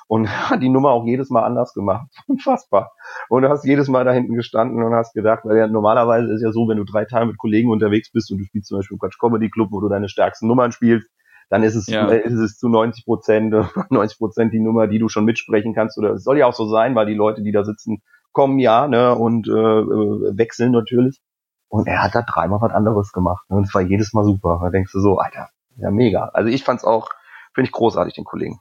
[0.08, 2.08] und hat die Nummer auch jedes Mal anders gemacht.
[2.26, 2.92] Unfassbar.
[3.28, 6.42] Und du hast jedes Mal da hinten gestanden und hast gedacht, weil ja normalerweise ist
[6.42, 8.96] ja so, wenn du drei Tage mit Kollegen unterwegs bist und du spielst zum Beispiel
[8.96, 11.08] im Quatsch Comedy Club, wo du deine stärksten Nummern spielst,
[11.50, 12.06] dann ist es, ja.
[12.06, 13.54] ist es zu 90 Prozent,
[13.90, 15.98] 90 Prozent die Nummer, die du schon mitsprechen kannst.
[15.98, 18.86] Oder es soll ja auch so sein, weil die Leute, die da sitzen, kommen ja,
[18.86, 21.20] ne, und äh, äh wechseln natürlich.
[21.70, 23.48] Und er hat da dreimal was anderes gemacht.
[23.48, 24.58] Ne, und es war jedes Mal super.
[24.62, 26.30] Da denkst du so, Alter, ja mega.
[26.34, 27.10] Also ich fand's auch,
[27.54, 28.60] finde ich großartig, den Kollegen.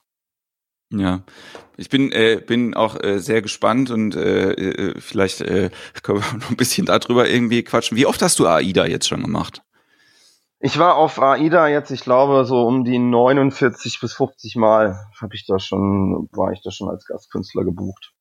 [0.91, 1.21] Ja,
[1.77, 5.69] ich bin äh, bin auch äh, sehr gespannt und äh, äh, vielleicht äh,
[6.03, 7.97] können wir noch ein bisschen darüber irgendwie quatschen.
[7.97, 9.61] Wie oft hast du AIDA jetzt schon gemacht?
[10.59, 15.33] Ich war auf AIDA jetzt, ich glaube, so um die 49 bis 50 Mal habe
[15.33, 18.13] ich da schon, war ich da schon als Gastkünstler gebucht.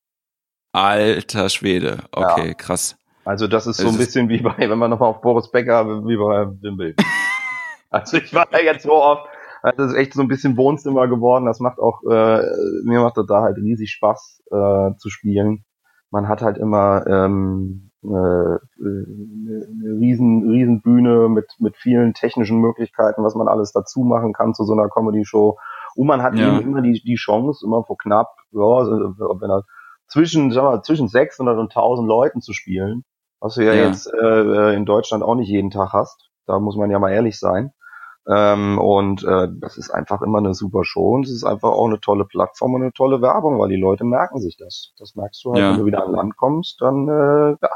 [0.71, 2.53] Alter Schwede, okay, ja.
[2.53, 2.98] krass.
[3.29, 6.17] Also das ist so ein bisschen wie bei, wenn man nochmal auf Boris Becker, wie
[6.17, 7.05] bei Wimbledon.
[7.91, 9.27] also ich war da jetzt so oft,
[9.61, 11.45] also das ist echt so ein bisschen Wohnzimmer geworden.
[11.45, 12.41] Das macht auch, äh,
[12.85, 15.63] mir macht das da halt riesig Spaß äh, zu spielen.
[16.09, 18.59] Man hat halt immer ähm, äh, eine
[19.99, 24.63] riesen, riesen Bühne mit, mit vielen technischen Möglichkeiten, was man alles dazu machen kann zu
[24.63, 25.55] so einer Comedy-Show.
[25.93, 26.47] Und man hat ja.
[26.47, 29.65] eben immer die, die Chance, immer vor knapp, ja, wenn er
[30.07, 33.03] zwischen, sagen wir, zwischen 600 und 1000 Leuten zu spielen,
[33.39, 33.87] was du ja, ja.
[33.87, 36.29] jetzt äh, in Deutschland auch nicht jeden Tag hast.
[36.45, 37.73] Da muss man ja mal ehrlich sein.
[38.27, 41.87] Ähm, und äh, das ist einfach immer eine super Show und es ist einfach auch
[41.87, 44.93] eine tolle Plattform und eine tolle Werbung, weil die Leute merken sich das.
[44.99, 45.71] Das merkst du halt, ja.
[45.71, 47.69] wenn du wieder an Land kommst, dann äh, ja.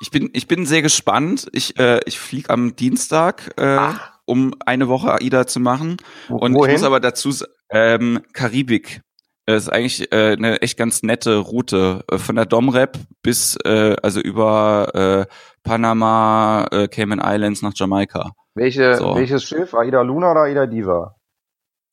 [0.00, 1.48] Ich bin, ich bin sehr gespannt.
[1.52, 3.90] Ich, äh, ich fliege am Dienstag, äh,
[4.26, 5.96] um eine Woche AIDA zu machen.
[6.28, 6.70] Und Wohin?
[6.70, 7.30] ich muss aber dazu
[7.70, 9.02] ähm, Karibik.
[9.48, 13.96] Das ist eigentlich äh, eine echt ganz nette Route äh, von der Domrep bis äh,
[14.02, 15.32] also über äh,
[15.62, 18.32] Panama, äh, Cayman Islands nach Jamaika.
[18.54, 19.14] Welche, so.
[19.16, 19.72] Welches Schiff?
[19.72, 21.14] Aida Luna oder Aida Diva?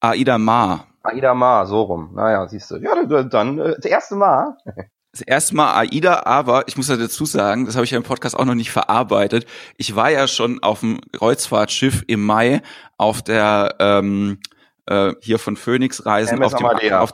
[0.02, 0.86] Aida Ma.
[1.04, 2.10] Aida Ma, so rum.
[2.14, 2.76] Naja, siehst du.
[2.76, 4.58] Ja, dann äh, das erste Mal.
[5.14, 8.04] Das erste Mal AIDA, aber ich muss ja dazu sagen, das habe ich ja im
[8.04, 9.46] Podcast auch noch nicht verarbeitet.
[9.78, 12.62] Ich war ja schon auf dem Kreuzfahrtschiff im Mai
[12.98, 14.40] auf der ähm,
[14.88, 17.14] äh, hier von Phoenix Reisen auf dem auf,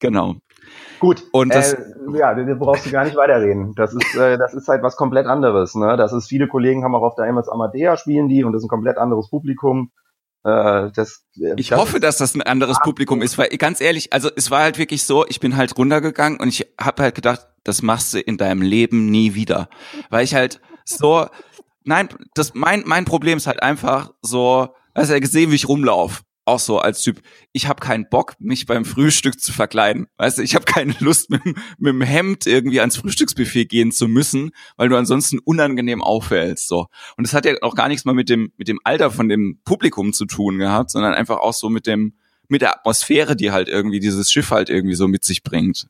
[0.00, 0.36] genau
[0.98, 3.74] Gut, und das, äh, ja, da brauchst du gar nicht weiterreden.
[3.76, 5.74] Das ist, äh, das ist halt was komplett anderes.
[5.74, 5.96] Ne?
[5.96, 8.66] Das ist, viele Kollegen haben auch auf der MS Amadea spielen die und das ist
[8.66, 9.90] ein komplett anderes Publikum.
[10.44, 14.12] Äh, das, äh, ich das hoffe, dass das ein anderes Publikum ist, weil ganz ehrlich,
[14.12, 17.46] also es war halt wirklich so, ich bin halt runtergegangen und ich habe halt gedacht,
[17.64, 19.68] das machst du in deinem Leben nie wieder,
[20.08, 21.26] weil ich halt so,
[21.84, 26.22] nein, das mein mein Problem ist halt einfach so, hast ja gesehen, wie ich rumlauf
[26.46, 27.20] auch so als Typ,
[27.52, 30.06] ich habe keinen Bock, mich beim Frühstück zu verkleiden.
[30.16, 31.56] Weißt du, ich habe keine Lust, mit, mit
[31.92, 36.68] dem Hemd irgendwie ans Frühstücksbuffet gehen zu müssen, weil du ansonsten unangenehm auffällst.
[36.68, 36.86] So.
[37.16, 39.60] Und das hat ja auch gar nichts mal mit dem, mit dem Alter von dem
[39.64, 42.14] Publikum zu tun gehabt, sondern einfach auch so mit dem,
[42.48, 45.88] mit der Atmosphäre, die halt irgendwie dieses Schiff halt irgendwie so mit sich bringt.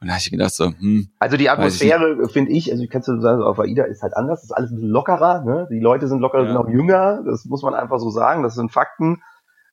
[0.00, 1.10] Und da habe ich gedacht so, hm.
[1.20, 4.40] Also die Atmosphäre, finde ich, also ich kann so sagen, auf AIDA ist halt anders,
[4.40, 5.68] das ist alles ein bisschen lockerer, ne?
[5.70, 6.48] Die Leute sind lockerer, ja.
[6.48, 9.22] sind auch jünger, das muss man einfach so sagen, das sind Fakten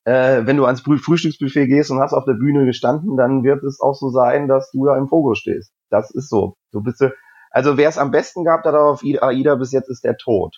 [0.05, 3.79] äh, wenn du ans Frühstücksbuffet gehst und hast auf der Bühne gestanden, dann wird es
[3.79, 5.71] auch so sein, dass du da im Fokus stehst.
[5.89, 6.55] Das ist so.
[6.71, 7.03] Du bist,
[7.51, 10.55] also wer es am besten gehabt hat auf AIDA bis jetzt, ist der Tod.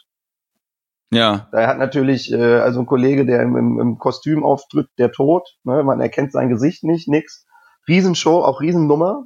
[1.11, 1.49] Ja.
[1.51, 5.47] Da hat natürlich, äh, also ein Kollege, der im, im, im Kostüm auftritt, der Tod,
[5.63, 7.45] ne, man erkennt sein Gesicht nicht, nix.
[7.87, 9.25] Riesenshow, auch Riesennummer.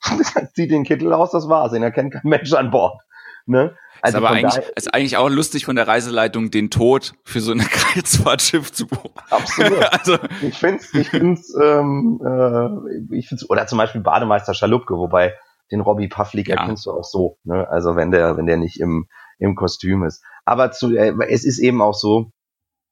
[0.54, 1.72] Zieht den Kittel aus, das war's.
[1.72, 2.98] Den erkennt kein Mensch an Bord.
[3.44, 3.76] Ne?
[4.00, 7.52] Also ist aber eigentlich, ist eigentlich auch lustig von der Reiseleitung, den Tod für so
[7.52, 9.10] ein Kreuzfahrtschiff zu buchen.
[9.30, 9.84] Absolut.
[9.92, 15.34] also, ich finde ich find's, ähm, äh, ich find's, oder zum Beispiel Bademeister Schalupke, wobei
[15.70, 16.56] den Robbie Pavlik ja.
[16.56, 17.68] erkennst du auch so, ne?
[17.68, 19.08] Also wenn der, wenn der nicht im,
[19.38, 20.22] im Kostüm ist.
[20.44, 22.30] Aber zu, äh, es ist eben auch so,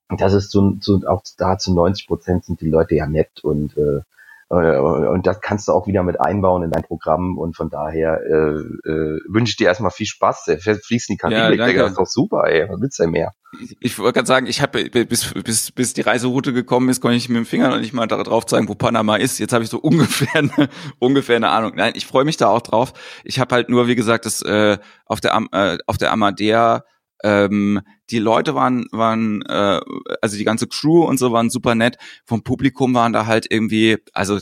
[0.09, 3.75] dass es zu, zu, auch da zu 90 Prozent sind die Leute ja nett und
[3.77, 4.01] äh,
[4.49, 8.89] und das kannst du auch wieder mit einbauen in dein Programm und von daher äh,
[8.89, 10.49] äh, wünsche ich dir erstmal viel Spaß.
[10.61, 12.65] Fließt in die Karibik, ja, das ist doch super, ey.
[12.69, 13.33] Was willst du denn mehr?
[13.61, 17.17] Ich, ich wollte gerade sagen, ich habe bis, bis, bis die Reiseroute gekommen ist, konnte
[17.17, 19.37] ich mit dem Finger noch nicht mal darauf zeigen, wo Panama ist.
[19.37, 21.73] Jetzt habe ich so ungefähr eine, ungefähr eine Ahnung.
[21.75, 22.93] Nein, ich freue mich da auch drauf.
[23.25, 26.85] Ich habe halt nur, wie gesagt, das äh, auf der äh, auf der Amadea
[27.23, 29.81] ähm, die Leute waren, waren, äh,
[30.21, 31.97] also die ganze Crew und so waren super nett.
[32.25, 34.39] Vom Publikum waren da halt irgendwie, also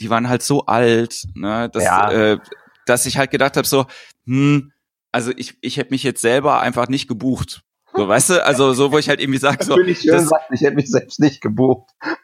[0.00, 2.10] die waren halt so alt, ne, dass, ja.
[2.10, 2.38] äh,
[2.86, 3.86] dass ich halt gedacht habe, so,
[4.26, 4.72] hm,
[5.12, 7.62] also ich, ich hätte mich jetzt selber einfach nicht gebucht.
[7.96, 9.78] So, weißt du, also so, wo ich halt irgendwie sage, so.
[9.78, 11.90] Ich, schön, das, ich hätte mich selbst nicht gebucht.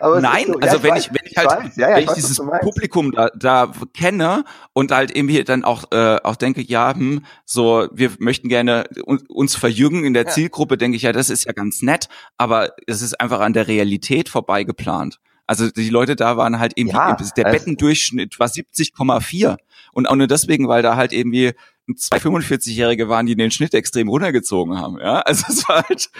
[0.00, 2.16] Nein, so, also ja, wenn, ich, wenn ich halt, weiß, ja, ja, wenn ich, weiß,
[2.16, 7.24] dieses Publikum da, da kenne und halt irgendwie dann auch, äh, auch denke, ja, hm,
[7.44, 8.84] so, wir möchten gerne
[9.28, 13.02] uns verjüngen in der Zielgruppe, denke ich, ja, das ist ja ganz nett, aber es
[13.02, 15.20] ist einfach an der Realität vorbeigeplant.
[15.46, 19.56] Also die Leute da waren halt irgendwie, ja, der also Bettendurchschnitt war 70,4
[19.92, 21.52] und auch nur deswegen, weil da halt irgendwie
[21.96, 24.98] zwei 45-Jährige waren, die den Schnitt extrem runtergezogen haben.
[24.98, 26.10] Ja, also es war halt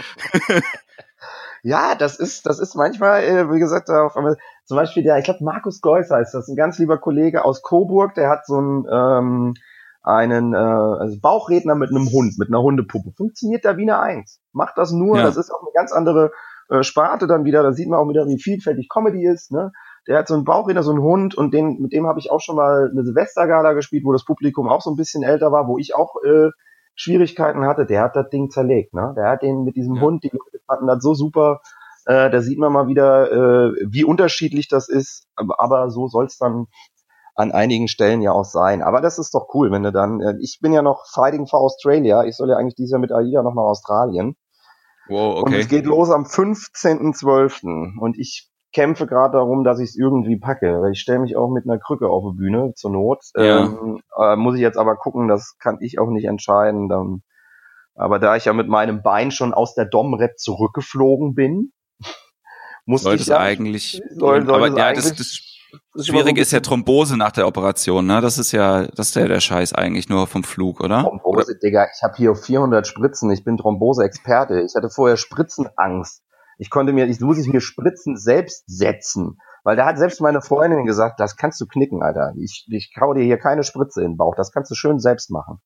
[1.66, 5.24] Ja, das ist, das ist manchmal, äh, wie gesagt, auf einmal, zum Beispiel der, ich
[5.24, 8.84] glaube, Markus Geuss heißt das, ein ganz lieber Kollege aus Coburg, der hat so einen,
[8.92, 9.54] ähm,
[10.02, 13.12] einen äh, also Bauchredner mit einem Hund, mit einer Hundepuppe.
[13.16, 14.42] Funktioniert da wie eine Eins.
[14.52, 15.22] Macht das nur, ja.
[15.22, 16.32] das ist auch eine ganz andere
[16.68, 19.72] äh, Sparte dann wieder, da sieht man auch wieder, wie vielfältig Comedy ist, ne?
[20.06, 22.40] Der hat so einen Bauchredner, so einen Hund und den, mit dem habe ich auch
[22.40, 25.78] schon mal eine Silvestergala gespielt, wo das Publikum auch so ein bisschen älter war, wo
[25.78, 26.50] ich auch äh,
[26.94, 28.94] Schwierigkeiten hatte, der hat das Ding zerlegt.
[28.94, 29.14] Ne?
[29.16, 30.02] Der hat den mit diesem ja.
[30.02, 31.60] Hund, die Leute fanden das so super.
[32.06, 35.26] Äh, da sieht man mal wieder, äh, wie unterschiedlich das ist.
[35.36, 36.66] Aber, aber so soll es dann
[37.34, 38.82] an einigen Stellen ja auch sein.
[38.82, 40.20] Aber das ist doch cool, wenn du dann.
[40.20, 42.24] Äh, ich bin ja noch Fighting for Australia.
[42.24, 44.36] Ich soll ja eigentlich dieses Jahr mit AIDA noch nach Australien.
[45.08, 45.54] Wow, okay.
[45.54, 47.98] Und es geht los am 15.12.
[47.98, 50.82] Und ich kämpfe gerade darum, dass ich es irgendwie packe.
[50.82, 53.24] Weil ich stelle mich auch mit einer Krücke auf die Bühne zur Not.
[53.36, 53.64] Ja.
[53.64, 56.88] Ähm, äh, muss ich jetzt aber gucken, das kann ich auch nicht entscheiden.
[56.88, 57.22] Dann,
[57.94, 61.72] aber da ich ja mit meinem Bein schon aus der Dom-Rap zurückgeflogen bin,
[62.84, 64.02] muss Sollte ich ja, eigentlich.
[64.10, 65.54] Soll, soll aber ja, eigentlich, das, das
[65.92, 68.20] das Schwierig ist ja Thrombose nach der Operation, ne?
[68.20, 71.02] Das ist ja, das ist ja der Scheiß eigentlich nur vom Flug, oder?
[71.02, 71.58] Thrombose, oder?
[71.62, 74.62] Digga, ich habe hier 400 Spritzen, ich bin Thrombose-Experte.
[74.62, 76.22] Ich hatte vorher Spritzenangst.
[76.58, 79.38] Ich konnte mir, ich muss ich mir Spritzen selbst setzen.
[79.64, 82.34] Weil da hat selbst meine Freundin gesagt, das kannst du knicken, Alter.
[82.36, 84.34] Ich, ich kau dir hier keine Spritze in den Bauch.
[84.36, 85.60] Das kannst du schön selbst machen.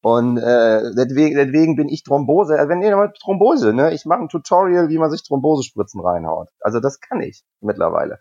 [0.00, 3.92] Und äh, deswegen, deswegen bin ich Thrombose, äh, wenn ihr mal Thrombose, ne?
[3.92, 6.48] Ich mache ein Tutorial, wie man sich Thrombosespritzen reinhaut.
[6.60, 8.18] Also das kann ich mittlerweile.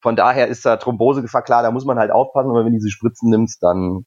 [0.00, 2.90] Von daher ist da Thrombosegefahr klar, da muss man halt aufpassen, aber wenn du diese
[2.90, 4.04] Spritzen nimmst, dann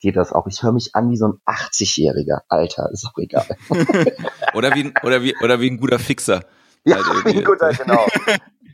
[0.00, 0.46] geht das auch.
[0.48, 2.40] Ich höre mich an wie so ein 80-Jähriger.
[2.48, 3.46] Alter, ist auch egal.
[4.54, 6.42] oder, wie, oder, wie, oder wie ein guter Fixer.
[6.86, 8.06] Ja, halt gut, genau.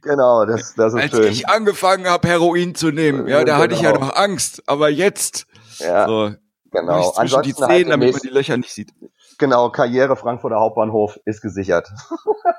[0.02, 1.24] genau, das, das ist Als schön.
[1.24, 3.56] Als ich angefangen habe, Heroin zu nehmen, ja, da genau.
[3.56, 4.06] hatte ich ja genau.
[4.06, 5.46] noch Angst, aber jetzt,
[5.78, 6.32] ja, so,
[6.70, 7.10] genau.
[7.16, 8.92] Ansonsten die Zähne, halt damit man die Löcher nicht sieht.
[9.38, 11.88] Genau, Karriere Frankfurter Hauptbahnhof ist gesichert.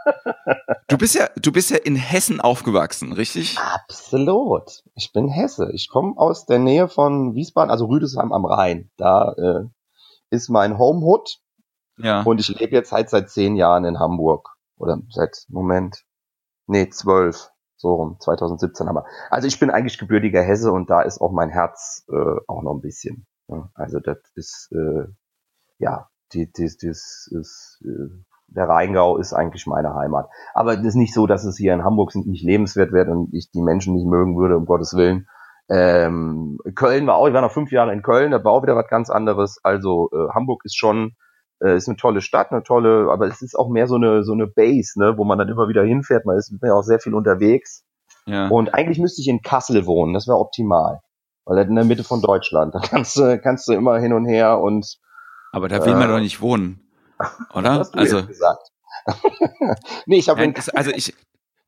[0.88, 3.58] du bist ja, du bist ja in Hessen aufgewachsen, richtig?
[3.60, 4.84] Absolut.
[4.96, 5.70] Ich bin Hesse.
[5.72, 8.90] Ich komme aus der Nähe von Wiesbaden, also Rüdesheim am Rhein.
[8.98, 9.70] Da äh,
[10.32, 11.38] ist mein Homehood.
[11.98, 12.24] Ja.
[12.24, 16.04] Und ich lebe jetzt halt seit zehn Jahren in Hamburg oder seit Moment,
[16.68, 19.06] nee, zwölf, so rum, 2017 aber.
[19.30, 22.74] Also ich bin eigentlich gebürtiger Hesse und da ist auch mein Herz äh, auch noch
[22.74, 23.26] ein bisschen.
[23.48, 23.70] Ja.
[23.74, 25.06] Also das ist, äh,
[25.80, 28.10] ja, die, die, das ist, äh,
[28.48, 30.30] der Rheingau ist eigentlich meine Heimat.
[30.54, 33.52] Aber es ist nicht so, dass es hier in Hamburg nicht lebenswert wird und ich
[33.52, 35.28] die Menschen nicht mögen würde, um Gottes Willen.
[35.70, 38.76] Ähm, Köln war auch, ich war noch fünf Jahre in Köln, da war auch wieder
[38.76, 39.60] was ganz anderes.
[39.64, 41.16] Also äh, Hamburg ist schon
[41.62, 44.34] äh, ist eine tolle Stadt, eine tolle, aber es ist auch mehr so eine so
[44.34, 46.26] eine Base, ne, wo man dann immer wieder hinfährt.
[46.26, 47.84] Man ist ja auch sehr viel unterwegs.
[48.26, 48.48] Ja.
[48.48, 51.02] Und eigentlich müsste ich in Kassel wohnen, das wäre optimal.
[51.46, 54.60] Weil in der Mitte von Deutschland, da kannst du, kannst du immer hin und her
[54.60, 54.98] und.
[55.52, 56.82] Aber da will äh, man doch nicht wohnen,
[57.54, 57.86] oder?
[57.94, 58.22] also
[60.06, 61.14] nee, ich habe also ich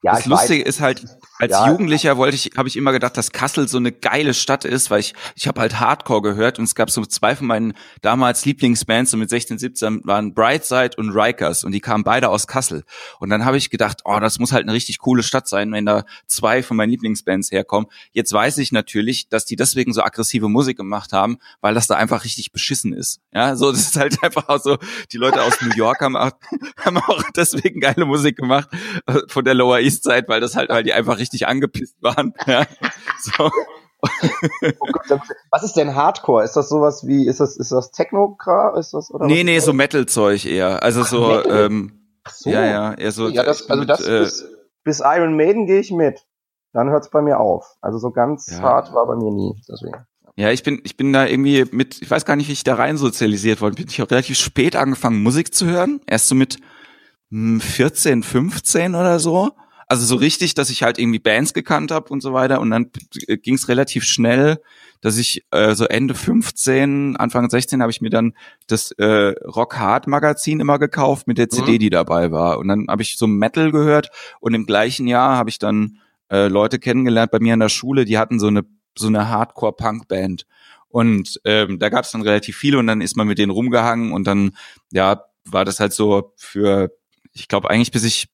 [0.04, 0.70] ja, das Lustige weiß.
[0.70, 1.06] ist halt,
[1.40, 4.64] als ja, Jugendlicher wollte ich, habe ich immer gedacht, dass Kassel so eine geile Stadt
[4.64, 7.74] ist, weil ich, ich habe halt Hardcore gehört und es gab so zwei von meinen
[8.02, 12.46] damals Lieblingsbands, so mit 16, 17 waren Brightside und Rikers und die kamen beide aus
[12.46, 12.84] Kassel.
[13.20, 15.86] Und dann habe ich gedacht, oh, das muss halt eine richtig coole Stadt sein, wenn
[15.86, 17.90] da zwei von meinen Lieblingsbands herkommen.
[18.12, 21.96] Jetzt weiß ich natürlich, dass die deswegen so aggressive Musik gemacht haben, weil das da
[21.96, 23.22] einfach richtig beschissen ist.
[23.34, 24.78] Ja, so, das ist halt einfach auch so,
[25.12, 26.32] die Leute aus New York haben auch,
[26.86, 28.70] haben auch deswegen geile Musik gemacht,
[29.08, 32.34] äh, von der Lower East weil das halt, weil die einfach richtig angepisst waren.
[32.48, 32.66] Ja.
[33.22, 33.50] So.
[34.80, 35.20] oh Gott,
[35.50, 36.44] was ist denn Hardcore?
[36.44, 38.38] Ist das sowas wie, ist das, ist das Techno?
[38.78, 40.84] Ist das, oder nee, nee, so Metal-Zeug eher.
[40.84, 41.66] Also Ach, so, Metal?
[41.66, 42.50] ähm, so.
[42.50, 43.30] ja, ja, eher so.
[43.30, 44.46] Ja, das, also mit, das äh, bis,
[44.84, 46.26] bis Iron Maiden gehe ich mit.
[46.74, 47.78] Dann hört's bei mir auf.
[47.82, 48.62] Also so ganz ja.
[48.62, 50.06] hart war bei mir nie, deswegen.
[50.38, 52.76] Ja, ich bin, ich bin da irgendwie mit, ich weiß gar nicht, wie ich da
[52.76, 53.76] rein sozialisiert wurde.
[53.76, 56.02] Bin ich auch relativ spät angefangen, Musik zu hören.
[56.08, 56.58] Erst so mit
[57.32, 59.52] 14, hm, 15 oder so.
[59.88, 62.60] Also so richtig, dass ich halt irgendwie Bands gekannt habe und so weiter.
[62.60, 62.92] Und dann
[63.28, 64.60] ging es relativ schnell,
[65.02, 68.34] dass ich äh, so Ende 15, Anfang 16 habe ich mir dann
[68.68, 71.80] das äh, Rock Hard Magazin immer gekauft mit der CD, mhm.
[71.80, 72.58] die dabei war.
[72.58, 76.00] Und dann habe ich so Metal gehört und im gleichen Jahr habe ich dann
[76.32, 78.66] äh, Leute kennengelernt bei mir in der Schule, die hatten so eine
[78.98, 80.46] so eine Hardcore Punk Band.
[80.88, 84.14] Und ähm, da gab es dann relativ viele und dann ist man mit denen rumgehangen
[84.14, 84.56] und dann
[84.92, 86.92] ja war das halt so für
[87.34, 88.30] ich glaube eigentlich bis ich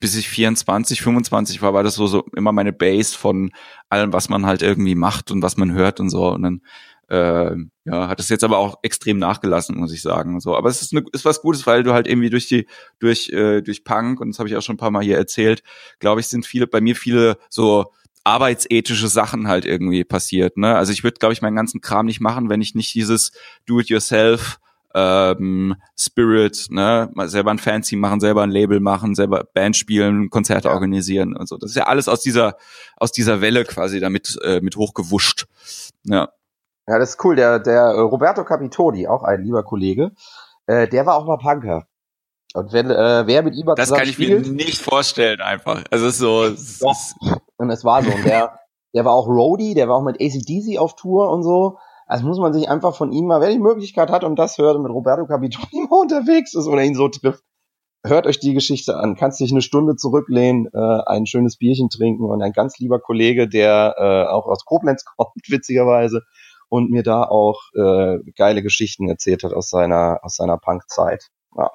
[0.00, 3.50] bis ich 24, 25 war, war das so, so immer meine Base von
[3.88, 6.28] allem, was man halt irgendwie macht und was man hört und so.
[6.28, 6.60] Und dann
[7.08, 10.40] äh, ja, hat es jetzt aber auch extrem nachgelassen, muss ich sagen.
[10.40, 12.66] So, aber es ist, eine, ist was Gutes, weil du halt irgendwie durch die
[12.98, 15.62] durch äh, durch Punk und das habe ich auch schon ein paar Mal hier erzählt,
[15.98, 17.92] glaube ich, sind viele bei mir viele so
[18.24, 20.58] arbeitsethische Sachen halt irgendwie passiert.
[20.58, 20.76] Ne?
[20.76, 23.32] Also ich würde, glaube ich, meinen ganzen Kram nicht machen, wenn ich nicht dieses
[23.64, 24.58] Do-it-yourself
[24.98, 30.30] ähm, Spirit, ne, mal selber ein Fancy machen, selber ein Label machen, selber Band spielen,
[30.30, 30.74] Konzerte ja.
[30.74, 31.56] organisieren und so.
[31.56, 32.56] Das ist ja alles aus dieser
[32.96, 35.46] aus dieser Welle quasi damit äh, mit hochgewuscht.
[36.04, 36.30] Ja.
[36.86, 37.36] Ja, das ist cool.
[37.36, 40.12] Der der Roberto Capitoni, auch ein lieber Kollege,
[40.66, 41.86] äh, der war auch mal Punker.
[42.54, 45.84] Und wenn äh, wer mit ihm Das kann ich spielt, mir nicht vorstellen einfach.
[45.90, 46.92] Also es ist so es doch.
[46.92, 47.16] Ist
[47.58, 48.58] und es war so und der
[48.94, 51.78] der war auch Roadie, der war auch mit ACDC auf Tour und so.
[52.08, 54.80] Also muss man sich einfach von ihm mal, wer die Möglichkeit hat und das hört
[54.80, 57.44] mit Roberto Capitoni mal unterwegs ist oder ihn so trifft,
[58.02, 59.14] hört euch die Geschichte an.
[59.14, 63.46] Kannst dich eine Stunde zurücklehnen, äh, ein schönes Bierchen trinken und ein ganz lieber Kollege,
[63.46, 66.22] der äh, auch aus Koblenz kommt, witzigerweise,
[66.70, 71.28] und mir da auch äh, geile Geschichten erzählt hat aus seiner aus seiner Punkzeit.
[71.56, 71.70] Ja.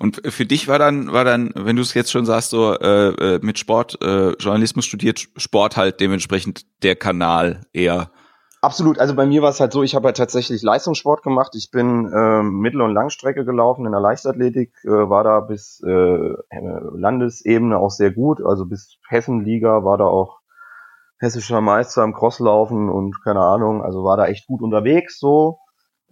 [0.00, 3.36] Und für dich war dann, war dann, wenn du es jetzt schon sagst, so äh,
[3.36, 8.10] äh mit Sport, äh, Journalismus studiert, Sport halt dementsprechend der Kanal eher.
[8.64, 11.52] Absolut, also bei mir war es halt so, ich habe halt tatsächlich Leistungssport gemacht.
[11.56, 16.34] Ich bin äh, Mittel- und Langstrecke gelaufen in der Leichtathletik, äh, war da bis äh,
[16.94, 20.38] Landesebene auch sehr gut, also bis Hessenliga war da auch
[21.18, 25.58] hessischer Meister im Crosslaufen und keine Ahnung, also war da echt gut unterwegs so.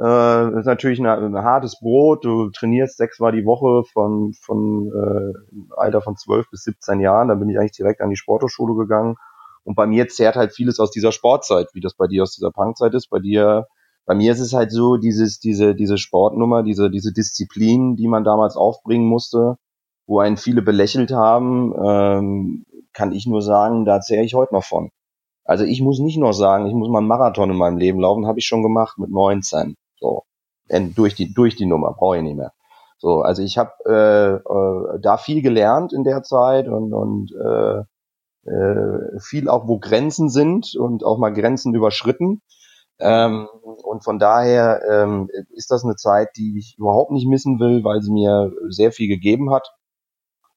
[0.01, 5.75] Äh, ist natürlich ein, ein hartes Brot, du trainierst sechsmal die Woche von, von äh,
[5.77, 9.15] Alter von zwölf bis 17 Jahren, dann bin ich eigentlich direkt an die Sporthochschule gegangen
[9.64, 12.51] und bei mir zehrt halt vieles aus dieser Sportzeit, wie das bei dir aus dieser
[12.51, 13.09] Punkzeit ist.
[13.11, 13.66] Bei dir,
[14.07, 18.25] bei mir ist es halt so, dieses, diese, diese Sportnummer, diese, diese Disziplin, die man
[18.25, 19.57] damals aufbringen musste,
[20.07, 24.64] wo einen viele belächelt haben, ähm, kann ich nur sagen, da zehre ich heute noch
[24.64, 24.90] von.
[25.44, 28.27] Also ich muss nicht nur sagen, ich muss mal einen Marathon in meinem Leben laufen,
[28.27, 29.77] habe ich schon gemacht mit 19.
[29.99, 30.25] So.
[30.94, 32.53] Durch die, durch die Nummer, brauche ich nicht mehr.
[32.99, 37.83] So, also ich habe äh, äh, da viel gelernt in der Zeit und, und äh,
[38.44, 42.42] äh, viel auch, wo Grenzen sind und auch mal Grenzen überschritten.
[42.98, 43.48] Ähm,
[43.83, 48.03] und von daher ähm, ist das eine Zeit, die ich überhaupt nicht missen will, weil
[48.03, 49.68] sie mir sehr viel gegeben hat.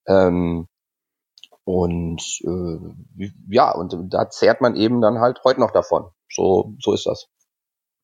[0.08, 0.68] Ähm,
[1.64, 6.10] und äh, ja, und da zehrt man eben dann halt heute noch davon.
[6.30, 7.28] So, so ist das.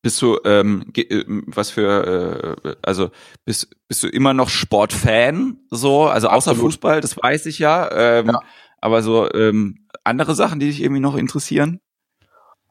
[0.02, 3.10] Bist du, ähm, äh, was für, äh, also
[3.44, 6.72] bist, bist du immer noch Sportfan, so, also außer Absolut.
[6.72, 7.90] Fußball, das weiß ich ja.
[7.92, 8.40] Ähm, ja.
[8.80, 11.80] Aber so ähm, andere Sachen, die dich irgendwie noch interessieren?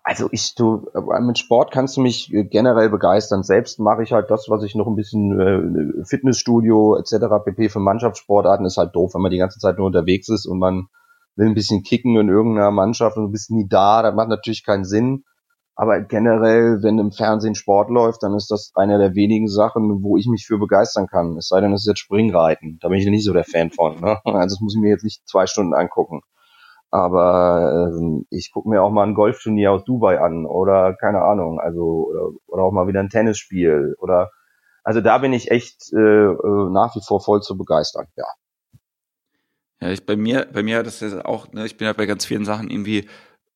[0.04, 0.88] Also ich, du,
[1.22, 3.44] mit Sport kannst du mich generell begeistern.
[3.44, 7.26] Selbst mache ich halt das, was ich noch ein bisschen äh, Fitnessstudio etc.
[7.46, 7.70] pp.
[7.70, 10.88] für Mannschaftssportarten ist halt doof, wenn man die ganze Zeit nur unterwegs ist und man
[11.36, 14.02] will ein bisschen kicken in irgendeiner Mannschaft und du bist nie da.
[14.02, 15.26] Das macht natürlich keinen Sinn.
[15.80, 20.18] Aber generell, wenn im Fernsehen Sport läuft, dann ist das eine der wenigen Sachen, wo
[20.18, 21.38] ich mich für begeistern kann.
[21.38, 22.80] Es sei denn, es ist jetzt Springreiten.
[22.82, 23.98] Da bin ich nicht so der Fan von.
[24.02, 24.20] Ne?
[24.26, 26.20] Also das muss ich mir jetzt nicht zwei Stunden angucken.
[26.92, 31.62] Aber ähm, ich gucke mir auch mal ein Golfturnier aus Dubai an oder keine Ahnung,
[31.62, 34.32] also oder, oder auch mal wieder ein Tennisspiel oder
[34.84, 38.26] also da bin ich echt äh, äh nach wie vor voll zu begeistern, ja.
[39.82, 42.06] Ja, ich bei mir, bei mir hat das ja auch, ne, ich bin ja bei
[42.06, 43.08] ganz vielen Sachen irgendwie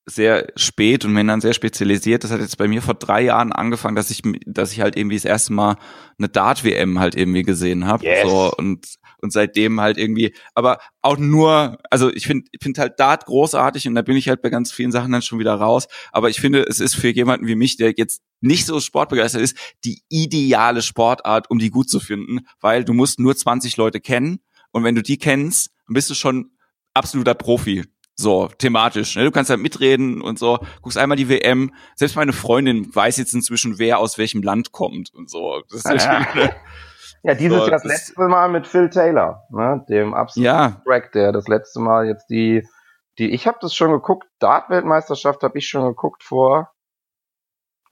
[0.06, 2.24] sehr spät und bin dann sehr spezialisiert.
[2.24, 5.16] Das hat jetzt bei mir vor drei Jahren angefangen, dass ich, dass ich halt irgendwie
[5.16, 5.78] das erste Mal
[6.18, 8.06] eine Dart-WM halt irgendwie gesehen habe.
[8.06, 8.24] Yes.
[8.24, 13.00] So, und, und seitdem halt irgendwie, aber auch nur, also ich finde ich finde halt
[13.00, 15.88] Dart großartig und da bin ich halt bei ganz vielen Sachen dann schon wieder raus.
[16.12, 19.58] Aber ich finde, es ist für jemanden wie mich, der jetzt nicht so sportbegeistert ist,
[19.86, 24.40] die ideale Sportart, um die gut zu finden, weil du musst nur 20 Leute kennen
[24.72, 26.52] und wenn du die kennst, bist du schon
[26.94, 27.84] absoluter Profi.
[28.16, 29.16] So, thematisch.
[29.16, 29.24] Ne?
[29.24, 31.74] Du kannst halt mitreden und so, guckst einmal die WM.
[31.96, 35.62] Selbst meine Freundin weiß jetzt inzwischen, wer aus welchem Land kommt und so.
[35.70, 36.50] Das ist ja, ja.
[37.24, 39.84] ja dieses so, Jahr das letzte Mal mit Phil Taylor, ne?
[39.90, 40.82] dem absoluten ja.
[40.86, 42.68] Crack, der das letzte Mal jetzt die,
[43.18, 46.72] die, ich habe das schon geguckt, Dart-Weltmeisterschaft habe ich schon geguckt vor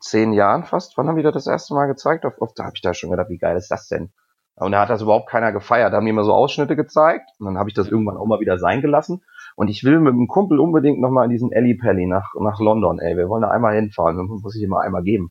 [0.01, 0.97] zehn Jahren fast.
[0.97, 2.25] Wann haben wir das das erste Mal gezeigt?
[2.25, 4.11] Auf, auf da habe ich da schon gedacht, wie geil ist das denn?
[4.55, 5.93] Und da hat das überhaupt keiner gefeiert.
[5.93, 8.39] Da haben die immer so Ausschnitte gezeigt und dann habe ich das irgendwann auch mal
[8.39, 9.23] wieder sein gelassen.
[9.61, 12.97] Und ich will mit dem Kumpel unbedingt nochmal in diesen Ellie Pally nach, nach London,
[12.97, 13.15] ey.
[13.15, 14.17] Wir wollen da einmal hinfahren.
[14.17, 15.29] Das muss ich immer einmal geben.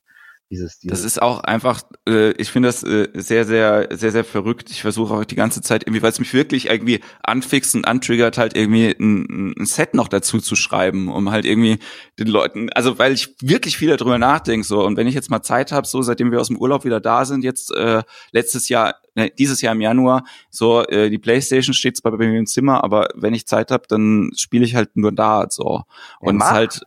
[0.50, 4.24] Dieses, dieses das ist auch einfach, äh, ich finde das äh, sehr, sehr, sehr, sehr
[4.24, 4.68] verrückt.
[4.70, 8.36] Ich versuche auch die ganze Zeit irgendwie, weil es mich wirklich irgendwie anfixt und antriggert,
[8.36, 11.78] halt irgendwie ein, ein Set noch dazu zu schreiben, um halt irgendwie
[12.18, 15.42] den Leuten, also weil ich wirklich viel darüber nachdenke, so und wenn ich jetzt mal
[15.42, 18.96] Zeit habe, so seitdem wir aus dem Urlaub wieder da sind, jetzt äh, letztes Jahr,
[19.14, 22.82] ne, dieses Jahr im Januar, so äh, die Playstation steht zwar bei mir im Zimmer,
[22.82, 25.84] aber wenn ich Zeit habe, dann spiele ich halt nur da so
[26.18, 26.80] und ja, es halt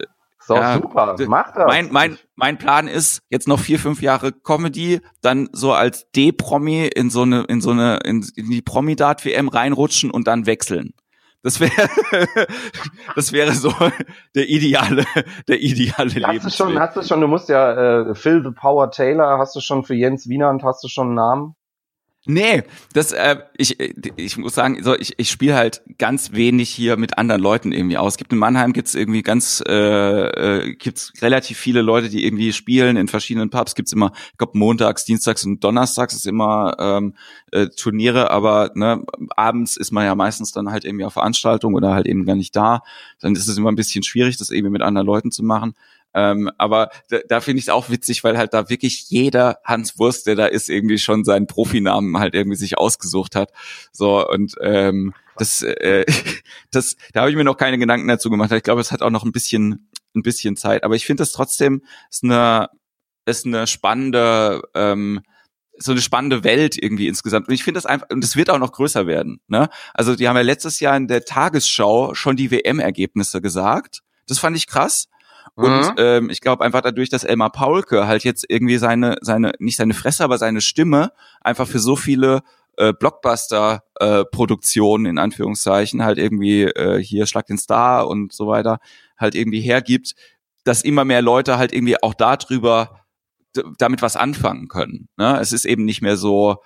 [0.45, 1.65] so, ja, super, mach das.
[1.67, 6.87] Mein, mein, mein Plan ist jetzt noch vier, fünf Jahre Comedy, dann so als D-Promi
[6.87, 10.93] in so eine, in so eine, in, in die Promi-Dart-WM reinrutschen und dann wechseln.
[11.43, 11.89] Das wäre,
[13.15, 13.73] das wäre so
[14.33, 15.05] der ideale,
[15.47, 18.91] der ideale hast Du schon, hast du schon, du musst ja äh, Phil the Power
[18.91, 21.55] Taylor, hast du schon für Jens Wiener und hast du schon einen Namen?
[22.25, 22.63] Nee,
[22.93, 27.17] das äh, ich ich muss sagen, so ich ich spiele halt ganz wenig hier mit
[27.17, 28.13] anderen Leuten irgendwie aus.
[28.13, 32.53] Es gibt in Mannheim gibt's irgendwie ganz äh, äh, gibt's relativ viele Leute, die irgendwie
[32.53, 33.75] spielen in verschiedenen Pubs.
[33.75, 37.13] Gibt's immer, ich glaube montags, dienstags und donnerstags ist immer ähm,
[37.51, 39.03] äh, Turniere, aber ne,
[39.35, 42.55] abends ist man ja meistens dann halt irgendwie auf Veranstaltung oder halt eben gar nicht
[42.55, 42.83] da.
[43.19, 45.75] Dann ist es immer ein bisschen schwierig, das irgendwie mit anderen Leuten zu machen.
[46.13, 49.97] Ähm, aber da, da finde ich es auch witzig, weil halt da wirklich jeder Hans
[49.97, 53.51] Wurst, der da ist, irgendwie schon seinen Profinamen halt irgendwie sich ausgesucht hat.
[53.91, 56.05] So und ähm, das, äh,
[56.71, 58.51] das, da habe ich mir noch keine Gedanken dazu gemacht.
[58.51, 60.83] Ich glaube, es hat auch noch ein bisschen, ein bisschen Zeit.
[60.83, 62.69] Aber ich finde das trotzdem ist eine,
[63.25, 65.21] ist eine spannende, ähm,
[65.77, 67.47] so eine spannende Welt irgendwie insgesamt.
[67.47, 69.39] Und ich finde das einfach, und es wird auch noch größer werden.
[69.47, 69.69] Ne?
[69.93, 74.01] Also die haben ja letztes Jahr in der Tagesschau schon die WM-Ergebnisse gesagt.
[74.27, 75.07] Das fand ich krass.
[75.55, 75.93] Und mhm.
[75.97, 79.93] ähm, ich glaube einfach dadurch, dass Elmar Paulke halt jetzt irgendwie seine, seine, nicht seine
[79.93, 82.41] Fresse, aber seine Stimme einfach für so viele
[82.77, 88.79] äh, Blockbuster-Produktionen äh, in Anführungszeichen halt irgendwie äh, hier Schlag den Star und so weiter
[89.17, 90.15] halt irgendwie hergibt,
[90.63, 93.01] dass immer mehr Leute halt irgendwie auch darüber
[93.77, 95.07] damit was anfangen können.
[95.17, 95.39] Ne?
[95.39, 96.63] Es ist eben nicht mehr so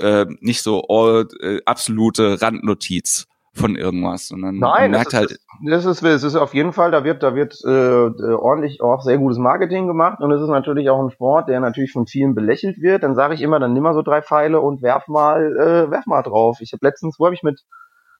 [0.00, 5.30] äh, nicht so all, äh, absolute Randnotiz von irgendwas, sondern Nein, man merkt das ist,
[5.30, 5.40] halt.
[5.70, 9.18] Das ist, das ist auf jeden Fall, da wird, da wird äh, ordentlich auch sehr
[9.18, 12.80] gutes Marketing gemacht und es ist natürlich auch ein Sport, der natürlich von vielen belächelt
[12.80, 13.04] wird.
[13.04, 16.06] Dann sage ich immer, dann nimm mal so drei Pfeile und werf mal, äh, werf
[16.06, 16.58] mal drauf.
[16.60, 17.62] Ich habe letztens, wo habe ich mit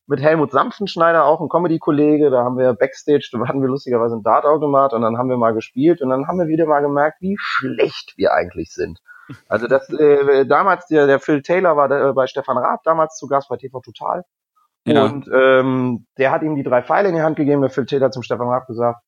[0.07, 4.23] mit Helmut Sanftenschneider, auch ein Comedy-Kollege, da haben wir Backstage, da hatten wir lustigerweise einen
[4.23, 7.37] Dartautomat und dann haben wir mal gespielt und dann haben wir wieder mal gemerkt, wie
[7.39, 8.99] schlecht wir eigentlich sind.
[9.49, 13.17] Also das äh, damals der, der Phil Taylor war da, äh, bei Stefan Raab damals
[13.17, 14.25] zu Gast bei TV Total
[14.87, 15.05] ja.
[15.05, 17.63] Und ähm, der hat ihm die drei Pfeile in die Hand gegeben.
[17.63, 19.01] Der Phil Taylor zum Stefan Raab gesagt,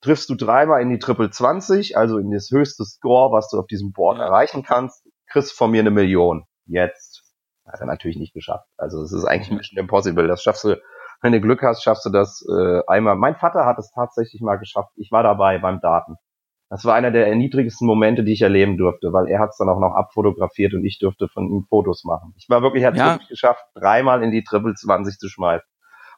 [0.00, 3.66] triffst du dreimal in die Triple 20, also in das höchste Score, was du auf
[3.66, 4.24] diesem Board ja.
[4.24, 6.44] erreichen kannst, kriegst von mir eine Million.
[6.66, 7.24] Jetzt.
[7.66, 8.66] Hat er natürlich nicht geschafft.
[8.78, 10.26] Also es ist eigentlich Mission Impossible.
[10.26, 10.80] Das schaffst du,
[11.20, 13.16] wenn du Glück hast, schaffst du das äh, einmal.
[13.16, 14.90] Mein Vater hat es tatsächlich mal geschafft.
[14.96, 16.16] Ich war dabei beim Daten.
[16.70, 19.70] Das war einer der erniedrigsten Momente, die ich erleben durfte, weil er hat es dann
[19.70, 22.34] auch noch abfotografiert und ich durfte von ihm Fotos machen.
[22.36, 23.14] Ich war wirklich, hat es ja.
[23.14, 25.66] wirklich geschafft, dreimal in die Triple 20 zu schmeißen.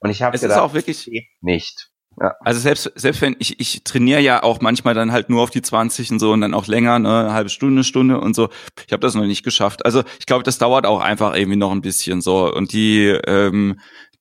[0.01, 1.09] Und ich habe es gedacht, ist auch wirklich
[1.41, 1.91] nicht.
[2.21, 2.35] Ja.
[2.41, 5.63] Also selbst selbst wenn ich ich trainiere ja auch manchmal dann halt nur auf die
[5.63, 8.49] 20 und so und dann auch länger, ne, eine halbe Stunde, Stunde und so.
[8.87, 9.85] Ich habe das noch nicht geschafft.
[9.85, 13.79] Also ich glaube, das dauert auch einfach irgendwie noch ein bisschen so und die ähm,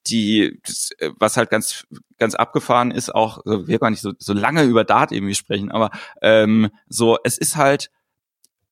[0.10, 0.60] die,
[1.00, 1.86] äh, was halt ganz,
[2.18, 5.92] ganz abgefahren ist, auch, wir gar nicht so, so lange über Dart irgendwie sprechen, aber
[6.22, 7.90] ähm, so, es ist halt,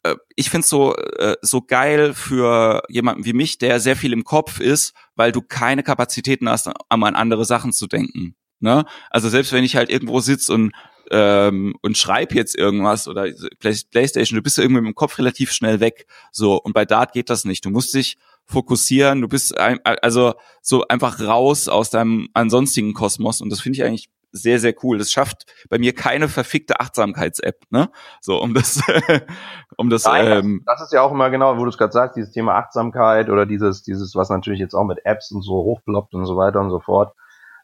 [0.03, 4.23] äh, ich find's so, äh, so geil für jemanden wie mich, der sehr viel im
[4.23, 8.35] Kopf ist, weil du keine Kapazitäten hast, um an andere Sachen zu denken.
[8.59, 8.85] Ne?
[9.09, 10.73] Also selbst wenn ich halt irgendwo sitze und
[11.09, 15.79] ähm, und schreib jetzt irgendwas oder Playstation, du bist irgendwie mit dem Kopf relativ schnell
[15.79, 16.05] weg.
[16.33, 17.63] So, und bei Dart geht das nicht.
[17.63, 18.17] Du musst dich
[18.47, 23.77] fokussieren, du bist ein, also so einfach raus aus deinem ansonstigen Kosmos und das finde
[23.77, 24.97] ich eigentlich sehr, sehr cool.
[24.97, 27.89] Das schafft bei mir keine verfickte Achtsamkeits-App, ne?
[28.21, 28.81] So, um das,
[29.77, 32.17] um das, Nein, ähm, das ist ja auch immer genau, wo du es gerade sagst,
[32.17, 36.13] dieses Thema Achtsamkeit oder dieses, dieses, was natürlich jetzt auch mit Apps und so hochploppt
[36.13, 37.13] und so weiter und so fort,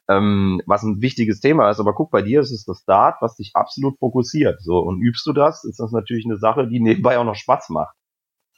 [0.08, 1.80] ähm, was ein wichtiges Thema ist.
[1.80, 4.60] Aber guck, bei dir ist es das Start, was dich absolut fokussiert.
[4.62, 7.70] So, und übst du das, ist das natürlich eine Sache, die nebenbei auch noch Spaß
[7.70, 7.94] macht.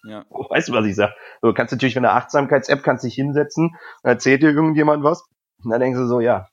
[0.06, 0.24] Ja.
[0.30, 1.10] Weißt du, was ich sag?
[1.42, 5.28] Du kannst natürlich mit einer Achtsamkeits-App kannst dich hinsetzen, erzählt dir irgendjemand was,
[5.64, 6.48] und dann denkst du so, ja.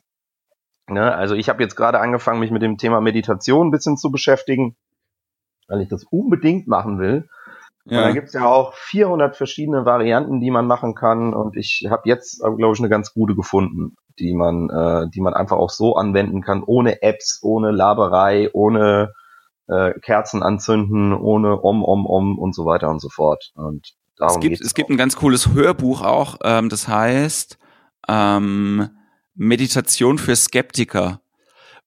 [0.87, 4.11] Ne, also ich habe jetzt gerade angefangen, mich mit dem Thema Meditation ein bisschen zu
[4.11, 4.75] beschäftigen,
[5.67, 7.29] weil ich das unbedingt machen will.
[7.85, 7.99] Ja.
[7.99, 11.33] Und da gibt's ja auch 400 verschiedene Varianten, die man machen kann.
[11.33, 15.33] Und ich habe jetzt, glaube ich, eine ganz gute gefunden, die man, äh, die man
[15.33, 19.13] einfach auch so anwenden kann, ohne Apps, ohne Laberei, ohne
[19.67, 23.51] äh, Kerzen anzünden, ohne Om, Om, Om und so weiter und so fort.
[23.55, 27.57] Und darum es gibt, es gibt ein ganz cooles Hörbuch auch, ähm, das heißt
[28.07, 28.89] ähm,
[29.35, 31.21] Meditation für Skeptiker.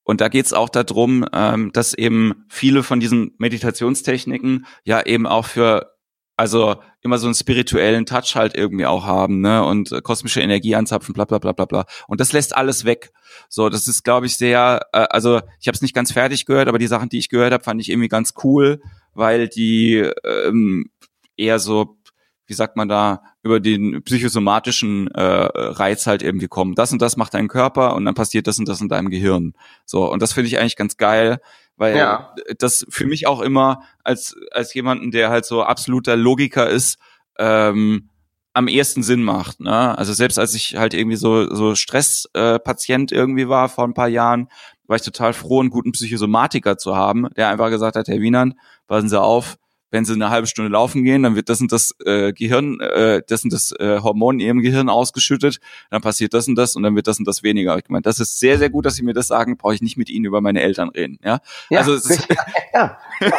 [0.03, 5.45] Und da geht's auch darum, ähm, dass eben viele von diesen Meditationstechniken ja eben auch
[5.45, 5.96] für
[6.37, 9.65] also immer so einen spirituellen Touch halt irgendwie auch haben, ne?
[9.65, 11.85] Und äh, kosmische Energie anzapfen, bla bla bla bla bla.
[12.07, 13.11] Und das lässt alles weg.
[13.49, 16.67] So, das ist, glaube ich, sehr, äh, also ich habe es nicht ganz fertig gehört,
[16.67, 18.81] aber die Sachen, die ich gehört habe, fand ich irgendwie ganz cool,
[19.13, 20.91] weil die ähm,
[21.35, 21.97] eher so,
[22.45, 26.75] wie sagt man da, über den psychosomatischen äh, Reiz halt irgendwie kommen.
[26.75, 29.53] Das und das macht dein Körper und dann passiert das und das in deinem Gehirn.
[29.85, 31.39] So, und das finde ich eigentlich ganz geil
[31.77, 32.33] weil ja.
[32.57, 36.97] das für mich auch immer als als jemanden, der halt so absoluter Logiker ist,
[37.37, 38.09] ähm,
[38.53, 39.59] am ehesten Sinn macht.
[39.59, 39.97] Ne?
[39.97, 44.07] Also selbst als ich halt irgendwie so so Stresspatient äh, irgendwie war vor ein paar
[44.07, 44.49] Jahren,
[44.87, 48.55] war ich total froh, einen guten Psychosomatiker zu haben, der einfach gesagt hat, Herr Wienand,
[48.87, 49.57] passen Sie auf,
[49.91, 53.21] wenn sie eine halbe Stunde laufen gehen, dann wird das und das äh, Gehirn, äh,
[53.27, 55.59] das und das äh, Hormon in ihrem Gehirn ausgeschüttet,
[55.89, 57.77] dann passiert das und das und dann wird das und das weniger.
[57.77, 59.97] Ich meine, das ist sehr, sehr gut, dass Sie mir das sagen, brauche ich nicht
[59.97, 61.19] mit Ihnen über meine Eltern reden.
[61.23, 62.27] Ja, ja also ist,
[62.73, 63.37] ja, ja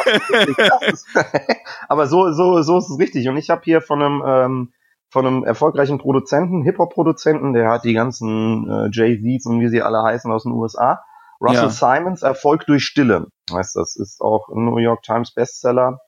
[1.87, 3.27] aber so, so, so ist es richtig.
[3.27, 4.73] Und ich habe hier von einem ähm,
[5.11, 10.03] von einem erfolgreichen Produzenten, Hip-Hop-Produzenten, der hat die ganzen äh, Jay-Z's und wie sie alle
[10.03, 11.03] heißen aus den USA.
[11.41, 11.69] Russell ja.
[11.69, 13.27] Simons Erfolg durch Stille.
[13.51, 15.99] Heißt, das ist auch ein New York Times Bestseller.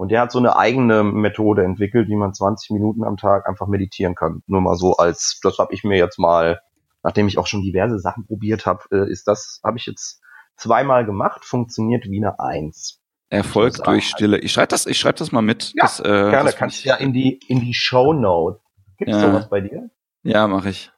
[0.00, 3.66] Und der hat so eine eigene Methode entwickelt, wie man 20 Minuten am Tag einfach
[3.66, 4.42] meditieren kann.
[4.46, 6.62] Nur mal so als, das habe ich mir jetzt mal,
[7.02, 10.22] nachdem ich auch schon diverse Sachen probiert habe, äh, ist das, habe ich jetzt
[10.56, 13.02] zweimal gemacht, funktioniert wie eine Eins.
[13.28, 14.38] Erfolg durch Stille.
[14.38, 15.74] Ich schreibe das, ich schreibe das mal mit.
[15.74, 16.44] Ja, das, äh, gerne.
[16.44, 18.58] Das kannst du ja in die in die Show Note.
[18.96, 19.20] Gibt's ja.
[19.20, 19.90] sowas bei dir?
[20.22, 20.90] Ja, mache ich.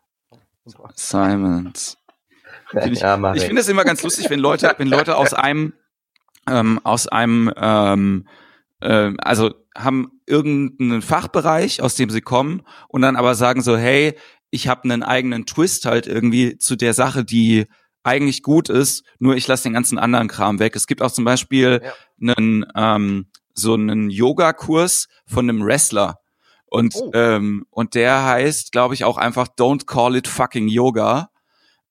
[0.95, 1.99] Simons.
[2.73, 5.73] ich ja, mach ich finde es immer ganz lustig, wenn Leute, wenn Leute aus einem
[6.49, 8.29] ähm, aus einem ähm,
[8.83, 14.17] äh, also haben irgendeinen Fachbereich, aus dem sie kommen und dann aber sagen so, hey,
[14.51, 17.67] ich habe einen eigenen Twist halt irgendwie zu der Sache, die
[18.03, 20.77] eigentlich gut ist, nur ich lasse den ganzen anderen Kram weg.
[20.77, 22.35] Es gibt auch zum Beispiel ja.
[22.35, 26.19] einen ähm, so einen Yoga-Kurs von einem Wrestler.
[26.67, 27.11] Und, oh.
[27.15, 31.31] ähm, und der heißt, glaube ich, auch einfach Don't Call It Fucking Yoga.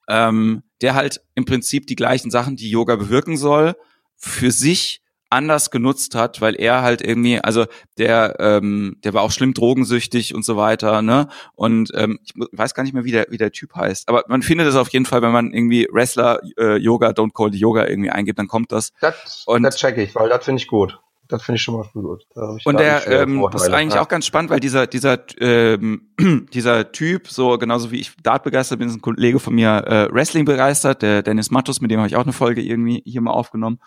[0.08, 3.76] Ähm, der halt im Prinzip die gleichen Sachen, die Yoga bewirken soll,
[4.18, 5.02] für sich
[5.32, 7.66] anders genutzt hat, weil er halt irgendwie, also
[7.98, 11.28] der, ähm, der war auch schlimm drogensüchtig und so weiter, ne?
[11.56, 14.10] Und ähm, ich weiß gar nicht mehr, wie der, wie der Typ heißt.
[14.10, 17.52] Aber man findet es auf jeden Fall, wenn man irgendwie Wrestler äh, Yoga, Don't Call
[17.52, 18.92] the Yoga irgendwie eingibt, dann kommt das.
[19.00, 21.00] Das, und das check ich, weil das finde ich gut.
[21.32, 22.26] Das finde ich schon mal gut.
[22.66, 24.02] und der, ähm, das ist eigentlich ja.
[24.02, 26.10] auch ganz spannend, weil dieser, dieser, ähm,
[26.54, 30.14] dieser Typ, so genauso wie ich Dart begeistert bin, ist ein Kollege von mir äh,
[30.14, 33.32] Wrestling begeistert, der Dennis Mattus, mit dem habe ich auch eine Folge irgendwie hier mal
[33.32, 33.80] aufgenommen.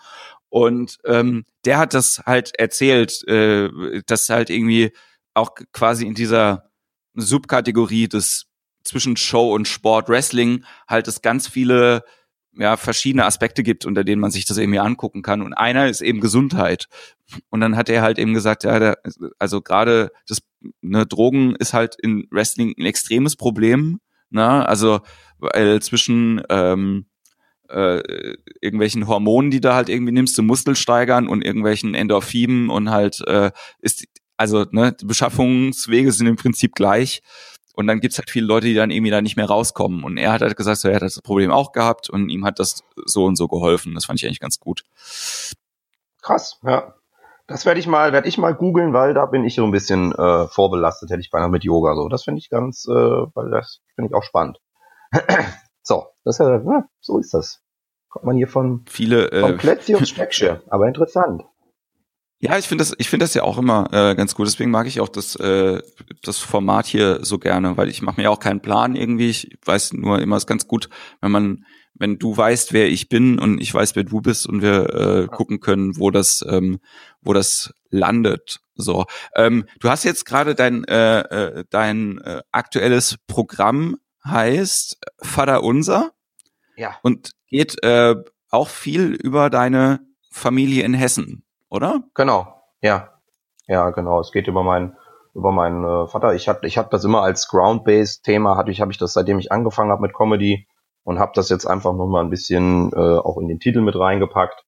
[0.55, 3.69] Und ähm, der hat das halt erzählt, äh,
[4.05, 4.93] dass halt irgendwie
[5.33, 6.71] auch quasi in dieser
[7.13, 8.45] Subkategorie des
[8.85, 12.05] zwischen Show und Sport Wrestling halt es ganz viele
[12.53, 15.41] ja, verschiedene Aspekte gibt, unter denen man sich das irgendwie angucken kann.
[15.41, 16.85] Und einer ist eben Gesundheit.
[17.49, 18.97] Und dann hat er halt eben gesagt, ja, der,
[19.37, 20.39] also gerade das
[20.79, 23.99] ne, Drogen ist halt in Wrestling ein extremes Problem.
[24.29, 24.65] Ne?
[24.65, 25.01] Also
[25.37, 27.07] weil zwischen ähm,
[27.69, 33.21] äh, irgendwelchen Hormonen, die du halt irgendwie nimmst, zum Muskelsteigern und irgendwelchen Endorphinen und halt
[33.27, 34.05] äh, ist,
[34.37, 37.21] also ne, die Beschaffungswege sind im Prinzip gleich.
[37.75, 40.03] Und dann gibt's halt viele Leute, die dann irgendwie da nicht mehr rauskommen.
[40.03, 42.59] Und er hat halt gesagt, so, er hat das Problem auch gehabt und ihm hat
[42.59, 43.93] das so und so geholfen.
[43.95, 44.83] Das fand ich eigentlich ganz gut.
[46.21, 46.95] Krass, ja.
[47.47, 50.13] Das werde ich mal, werde ich mal googeln, weil da bin ich so ein bisschen
[50.13, 52.07] äh, vorbelastet, hätte ich beinahe mit Yoga so.
[52.07, 54.59] Das finde ich ganz, äh, weil das finde ich auch spannend.
[56.25, 57.61] So, das ist ja, ja, so ist das.
[58.09, 61.43] Kommt man hier von, Viele, äh, von und Speckschirr, aber interessant.
[62.39, 64.47] Ja, ich finde das, ich finde das ja auch immer äh, ganz gut.
[64.47, 65.81] Deswegen mag ich auch das, äh,
[66.21, 69.29] das Format hier so gerne, weil ich mache mir ja auch keinen Plan irgendwie.
[69.29, 70.89] Ich weiß nur immer, es ist ganz gut,
[71.21, 74.61] wenn man, wenn du weißt, wer ich bin und ich weiß, wer du bist und
[74.61, 76.79] wir äh, gucken können, wo das, ähm,
[77.21, 78.59] wo das landet.
[78.75, 79.05] So,
[79.35, 86.11] ähm, du hast jetzt gerade dein, äh, äh, dein äh, aktuelles Programm heißt Vater Unser.
[86.75, 86.95] Ja.
[87.03, 88.15] Und geht äh,
[88.49, 89.99] auch viel über deine
[90.31, 92.03] Familie in Hessen, oder?
[92.13, 93.11] Genau, ja.
[93.67, 94.19] Ja, genau.
[94.19, 94.95] Es geht über meinen
[95.33, 96.33] über meinen äh, Vater.
[96.33, 99.37] Ich habe ich hab das immer als Ground-based Thema, hatte ich habe ich das seitdem
[99.37, 100.67] ich angefangen habe mit Comedy
[101.03, 103.97] und habe das jetzt einfach noch mal ein bisschen äh, auch in den Titel mit
[103.97, 104.63] reingepackt.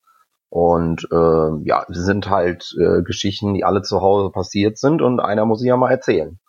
[0.50, 5.20] Und äh, ja, es sind halt äh, Geschichten, die alle zu Hause passiert sind und
[5.20, 6.40] einer muss sie ja mal erzählen.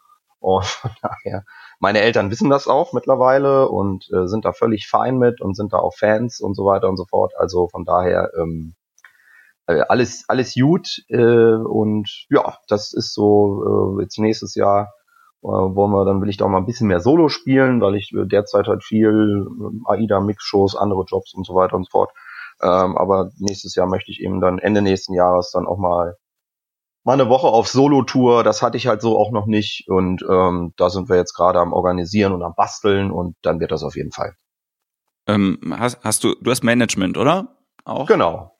[0.41, 1.45] Und von daher
[1.79, 5.73] meine Eltern wissen das auch mittlerweile und äh, sind da völlig fein mit und sind
[5.73, 7.33] da auch Fans und so weiter und so fort.
[7.39, 8.75] Also von daher ähm,
[9.67, 14.93] äh, alles alles gut äh, und ja, das ist so äh, jetzt nächstes Jahr
[15.43, 18.11] äh, wollen wir, dann will ich da mal ein bisschen mehr Solo spielen, weil ich
[18.13, 19.47] derzeit halt viel
[19.87, 22.11] AIDA Mix-Shows, andere Jobs und so weiter und so fort.
[22.61, 26.17] Ähm, aber nächstes Jahr möchte ich eben dann Ende nächsten Jahres dann auch mal
[27.09, 28.45] mal eine Woche auf Solo-Tour.
[28.45, 31.59] Das hatte ich halt so auch noch nicht und ähm, da sind wir jetzt gerade
[31.59, 34.35] am organisieren und am basteln und dann wird das auf jeden Fall.
[35.27, 37.57] Ähm, hast, hast du, du hast Management, oder?
[37.87, 38.07] Auch?
[38.07, 38.53] Genau.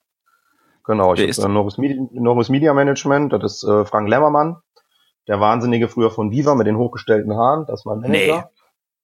[0.83, 4.57] Genau, ich habe äh, Norris, Media, Norris Media Management, das ist äh, Frank Lemmermann,
[5.27, 8.37] der Wahnsinnige früher von Viva mit den hochgestellten Haaren, das ist mein Manager.
[8.37, 8.43] Nee.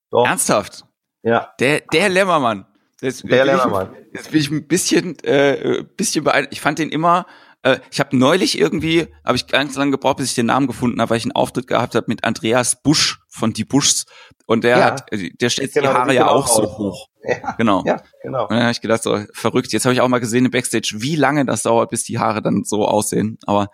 [0.09, 0.25] Doch.
[0.25, 0.85] Ernsthaft?
[1.21, 1.53] Ja.
[1.59, 2.65] Der, der Lämmermann.
[2.99, 3.93] Jetzt, der Lämmermann.
[4.07, 6.53] Ich, jetzt bin ich ein bisschen, äh, bisschen beeindruckt.
[6.53, 7.27] Ich fand den immer,
[7.65, 11.01] äh, ich habe neulich irgendwie, habe ich ganz lange gebraucht, bis ich den Namen gefunden
[11.01, 14.05] habe, weil ich einen Auftritt gehabt habe mit Andreas Busch von Die Buschs.
[14.45, 14.85] Und der ja.
[14.85, 17.09] hat, äh, der stellt genau, die Haare ja auch so hoch.
[17.23, 17.55] Ja.
[17.57, 17.83] Genau.
[17.85, 18.43] Ja, genau.
[18.43, 19.73] Und dann habe ich gedacht, so verrückt.
[19.73, 22.43] Jetzt habe ich auch mal gesehen im Backstage, wie lange das dauert, bis die Haare
[22.43, 23.39] dann so aussehen.
[23.47, 23.69] Aber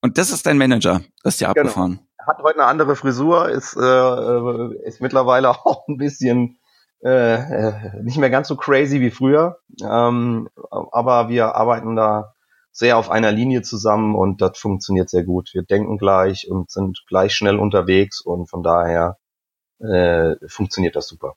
[0.00, 1.68] und das ist dein Manager, das ist ja genau.
[1.68, 2.00] abgefahren.
[2.26, 6.58] Hat heute eine andere Frisur, ist, äh, ist mittlerweile auch ein bisschen
[7.04, 9.58] äh, äh, nicht mehr ganz so crazy wie früher.
[9.80, 12.34] Ähm, aber wir arbeiten da
[12.78, 15.50] sehr auf einer Linie zusammen und das funktioniert sehr gut.
[15.52, 19.16] Wir denken gleich und sind gleich schnell unterwegs und von daher
[19.80, 21.34] äh, funktioniert das super.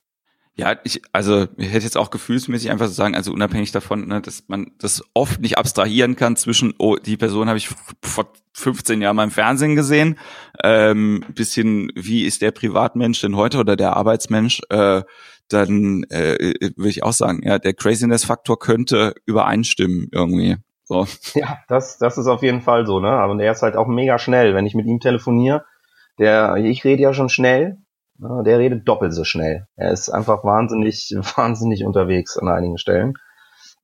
[0.54, 4.20] Ja, ich, also ich hätte jetzt auch gefühlsmäßig einfach so sagen, also unabhängig davon, ne,
[4.20, 7.70] dass man das oft nicht abstrahieren kann zwischen, oh, die Person habe ich
[8.02, 10.18] vor 15 Jahren mal im Fernsehen gesehen,
[10.62, 15.02] ähm, bisschen, wie ist der Privatmensch denn heute oder der Arbeitsmensch, äh,
[15.48, 20.58] dann äh, würde ich auch sagen, ja, der Craziness-Faktor könnte übereinstimmen irgendwie.
[20.92, 21.06] So.
[21.34, 23.08] Ja, das, das ist auf jeden Fall so, ne?
[23.08, 24.54] Aber der ist halt auch mega schnell.
[24.54, 25.64] Wenn ich mit ihm telefoniere,
[26.18, 27.78] der, ich rede ja schon schnell,
[28.18, 29.66] ja, der redet doppelt so schnell.
[29.76, 33.14] Er ist einfach wahnsinnig, wahnsinnig unterwegs an einigen Stellen.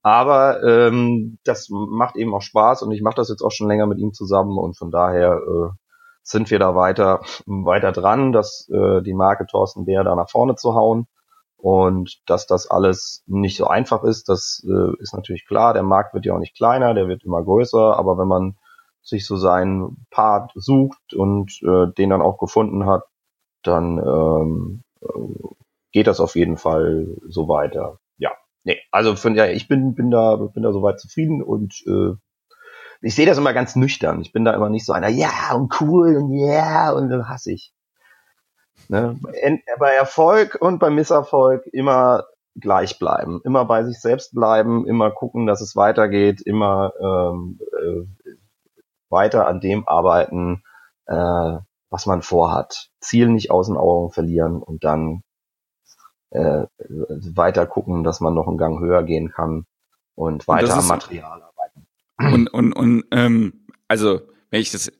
[0.02, 3.86] Aber ähm, das macht eben auch Spaß und ich mache das jetzt auch schon länger
[3.86, 5.70] mit ihm zusammen und von daher äh,
[6.22, 10.56] sind wir da weiter, weiter dran, dass äh, die Marke Thorsten Bär da nach vorne
[10.56, 11.06] zu hauen.
[11.58, 15.74] Und dass das alles nicht so einfach ist, das äh, ist natürlich klar.
[15.74, 17.96] Der Markt wird ja auch nicht kleiner, der wird immer größer.
[17.96, 18.56] Aber wenn man
[19.02, 23.02] sich so seinen Part sucht und äh, den dann auch gefunden hat,
[23.62, 25.48] dann ähm, äh,
[25.92, 27.98] geht das auf jeden Fall so weiter.
[28.18, 28.30] Ja,
[28.62, 32.14] nee, also von ja, ich bin bin da bin da soweit zufrieden und äh,
[33.00, 34.20] ich sehe das immer ganz nüchtern.
[34.20, 37.52] Ich bin da immer nicht so einer, ja und cool und ja und dann hasse
[37.52, 37.72] ich.
[38.88, 39.18] Ne?
[39.78, 42.24] Bei Erfolg und bei Misserfolg immer
[42.56, 48.34] gleich bleiben, immer bei sich selbst bleiben, immer gucken, dass es weitergeht, immer ähm, äh,
[49.10, 50.62] weiter an dem arbeiten,
[51.06, 51.58] äh,
[51.90, 52.88] was man vorhat.
[53.00, 55.22] Ziel nicht aus den Augen verlieren und dann
[56.30, 59.66] äh, weiter gucken, dass man noch einen Gang höher gehen kann
[60.14, 61.86] und weiter und am Material arbeiten.
[62.18, 64.20] Und, und, und ähm, also,
[64.50, 64.90] wenn ich das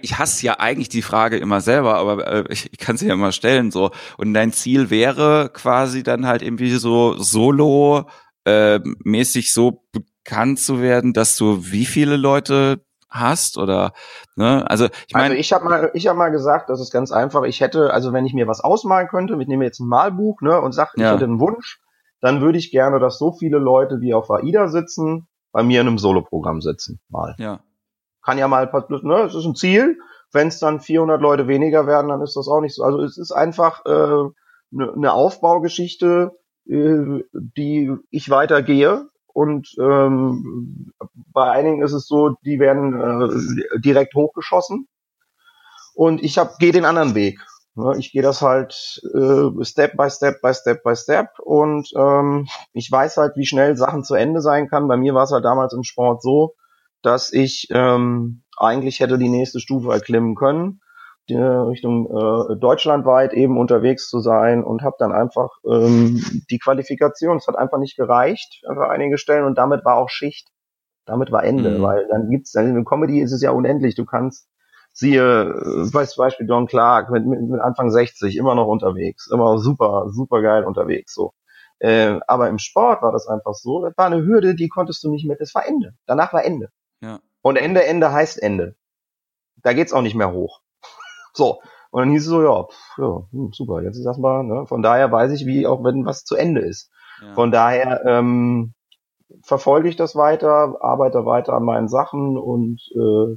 [0.00, 3.14] ich hasse ja eigentlich die Frage immer selber, aber äh, ich, ich kann sie ja
[3.14, 3.90] immer stellen so.
[4.16, 8.06] Und dein Ziel wäre quasi dann halt irgendwie so solo
[8.44, 12.84] äh, mäßig so bekannt zu werden, dass du wie viele Leute
[13.14, 13.92] hast oder
[14.34, 17.12] ne also ich meine also ich habe mal ich habe mal gesagt das ist ganz
[17.12, 20.40] einfach ich hätte also wenn ich mir was ausmalen könnte ich nehme jetzt ein Malbuch
[20.40, 21.12] ne und sage ich ja.
[21.12, 21.80] hätte einen Wunsch
[22.20, 25.86] dann würde ich gerne dass so viele Leute wie auf AIDA sitzen bei mir in
[25.86, 27.60] einem Soloprogramm sitzen mal ja
[28.24, 28.70] kann ja mal
[29.02, 29.98] ne es ist ein Ziel
[30.32, 33.18] wenn es dann 400 Leute weniger werden dann ist das auch nicht so also es
[33.18, 34.30] ist einfach äh,
[34.70, 36.32] ne eine Aufbaugeschichte
[36.66, 40.92] äh, die ich weitergehe und ähm,
[41.32, 44.86] bei einigen ist es so, die werden äh, direkt hochgeschossen.
[45.94, 47.40] Und ich gehe den anderen Weg.
[47.74, 47.94] Ne?
[47.98, 52.90] Ich gehe das halt äh, Step by Step by Step by Step und ähm, ich
[52.90, 54.86] weiß halt, wie schnell Sachen zu Ende sein kann.
[54.86, 56.54] Bei mir war es halt damals im Sport so,
[57.04, 60.80] dass ich ähm, eigentlich hätte die nächste Stufe erklimmen können
[61.28, 67.38] die Richtung äh, deutschlandweit eben unterwegs zu sein und habe dann einfach ähm, die Qualifikation.
[67.38, 70.48] Es hat einfach nicht gereicht für einige Stellen und damit war auch Schicht.
[71.06, 71.82] Damit war Ende, mhm.
[71.82, 73.94] weil dann gibt's dann in Comedy ist es ja unendlich.
[73.94, 74.48] Du kannst
[74.92, 79.58] siehe, äh, zum Beispiel Don Clark mit, mit, mit Anfang 60 immer noch unterwegs, immer
[79.58, 81.32] super, super geil unterwegs so.
[81.78, 85.10] Äh, aber im Sport war das einfach so, das war eine Hürde, die konntest du
[85.10, 85.94] nicht mit, das war Ende.
[86.06, 86.68] Danach war Ende.
[87.04, 87.20] Ja.
[87.42, 88.76] Und Ende, Ende heißt Ende.
[89.62, 90.60] Da geht's auch nicht mehr hoch.
[91.36, 91.60] So.
[91.90, 94.66] Und dann hieß es so, ja, pff, ja hm, super, jetzt ist das mal, ne?
[94.66, 96.90] Von daher weiß ich, wie auch wenn was zu Ende ist.
[97.20, 97.34] Ja.
[97.34, 98.74] Von daher ähm,
[99.42, 103.36] verfolge ich das weiter, arbeite weiter an meinen Sachen und äh,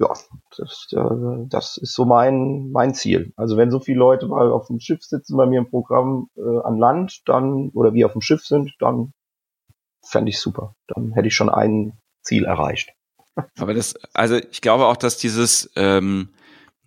[0.00, 0.12] ja,
[0.56, 3.32] das, äh, das ist so mein, mein Ziel.
[3.36, 6.60] Also wenn so viele Leute mal auf dem Schiff sitzen bei mir im Programm äh,
[6.62, 9.12] an Land, dann, oder wie auf dem Schiff sind, dann
[10.04, 10.74] fände ich super.
[10.86, 11.98] Dann hätte ich schon ein
[12.28, 12.90] Ziel erreicht.
[13.58, 16.28] Aber das, also ich glaube auch, dass dieses, ähm,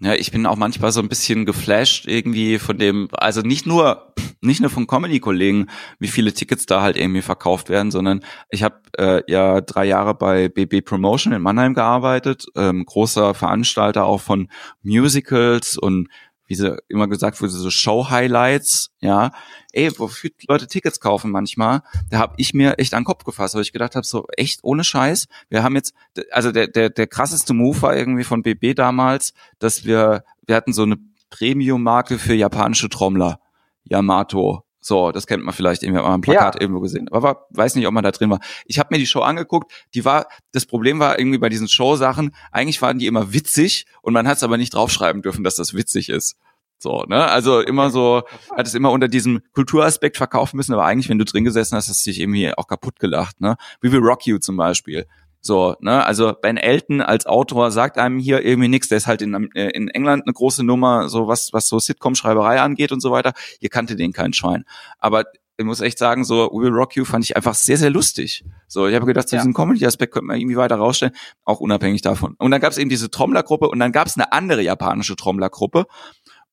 [0.04, 4.14] Ja, ich bin auch manchmal so ein bisschen geflasht irgendwie von dem, also nicht nur
[4.42, 5.70] nicht nur von Comedy-Kollegen,
[6.00, 10.16] wie viele Tickets da halt irgendwie verkauft werden, sondern ich habe äh, ja drei Jahre
[10.16, 14.50] bei BB Promotion in Mannheim gearbeitet, ähm, großer Veranstalter auch von
[14.82, 16.08] Musicals und
[16.52, 19.32] wie sie immer gesagt wurde, so Show-Highlights, ja.
[19.72, 23.56] Ey, wofür Leute Tickets kaufen manchmal, da habe ich mir echt an den Kopf gefasst,
[23.56, 25.28] weil ich gedacht habe, so echt ohne Scheiß.
[25.48, 25.94] Wir haben jetzt,
[26.30, 30.74] also der, der, der krasseste Move war irgendwie von BB damals, dass wir, wir hatten
[30.74, 30.98] so eine
[31.30, 33.40] Premium-Marke für japanische Trommler.
[33.86, 34.66] Yamato.
[34.84, 36.62] So, das kennt man vielleicht irgendwie, man ein Plakat ja.
[36.62, 37.08] irgendwo gesehen.
[37.10, 38.40] Aber war, weiß nicht, ob man da drin war.
[38.66, 42.36] Ich habe mir die Show angeguckt, die war, das Problem war irgendwie bei diesen Show-Sachen,
[42.52, 45.76] eigentlich waren die immer witzig und man hat es aber nicht draufschreiben dürfen, dass das
[45.76, 46.36] witzig ist.
[46.80, 47.26] So, ne?
[47.26, 48.24] Also immer so,
[48.58, 51.90] hat es immer unter diesem Kulturaspekt verkaufen müssen, aber eigentlich, wenn du drin gesessen hast,
[51.90, 53.56] hast du dich irgendwie auch kaputt gelacht, ne?
[53.82, 55.06] Wie will Rock You zum Beispiel.
[55.42, 59.24] So, ne, also Ben Elton als Autor sagt einem hier irgendwie nichts, der ist halt
[59.24, 63.12] in, äh, in England eine große Nummer, so was, was so Sitcom-Schreiberei angeht und so
[63.12, 63.34] weiter.
[63.60, 64.66] Ihr kannte den kein Schwein.
[65.00, 65.26] Aber
[65.58, 68.44] ich muss echt sagen, so We Will Rock You fand ich einfach sehr, sehr lustig.
[68.68, 69.42] So, ich habe gedacht, so ja.
[69.42, 71.14] diesen Comedy-Aspekt könnte man irgendwie weiter rausstellen,
[71.44, 72.36] auch unabhängig davon.
[72.38, 75.86] Und dann gab es eben diese Trommlergruppe und dann gab es eine andere japanische Trommlergruppe.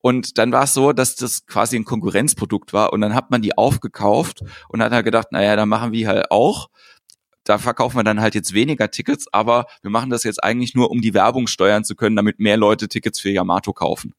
[0.01, 3.43] Und dann war es so, dass das quasi ein Konkurrenzprodukt war und dann hat man
[3.43, 6.68] die aufgekauft und hat halt gedacht, naja, dann machen wir halt auch
[7.49, 10.90] da verkaufen wir dann halt jetzt weniger Tickets, aber wir machen das jetzt eigentlich nur,
[10.90, 14.12] um die Werbung steuern zu können, damit mehr Leute Tickets für Yamato kaufen.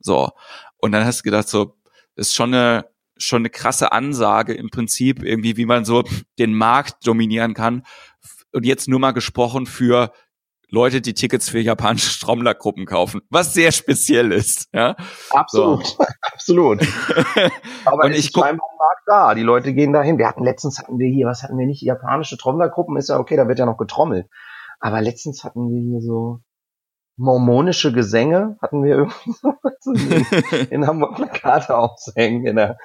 [0.00, 0.30] So.
[0.76, 1.76] Und dann hast du gedacht, so,
[2.14, 6.04] das ist schon eine, schon eine krasse Ansage im Prinzip, irgendwie, wie man so
[6.38, 7.84] den Markt dominieren kann.
[8.52, 10.12] Und jetzt nur mal gesprochen für
[10.68, 14.68] Leute, die Tickets für japanische Trommlergruppen kaufen, was sehr speziell ist.
[14.74, 14.94] Ja?
[15.30, 16.04] Absolut, so.
[16.34, 16.80] Absolut.
[17.84, 19.34] Aber und ich ist scheinbar ein Markt da.
[19.34, 20.18] Die Leute gehen dahin.
[20.18, 21.82] Wir hatten letztens hatten wir hier, was hatten wir nicht?
[21.82, 24.28] Japanische Trommlergruppen ist ja okay, da wird ja noch getrommelt.
[24.80, 26.40] Aber letztens hatten wir hier so
[27.16, 32.76] mormonische Gesänge, hatten wir irgendwie in, Hamburg Plakate aufhängen in der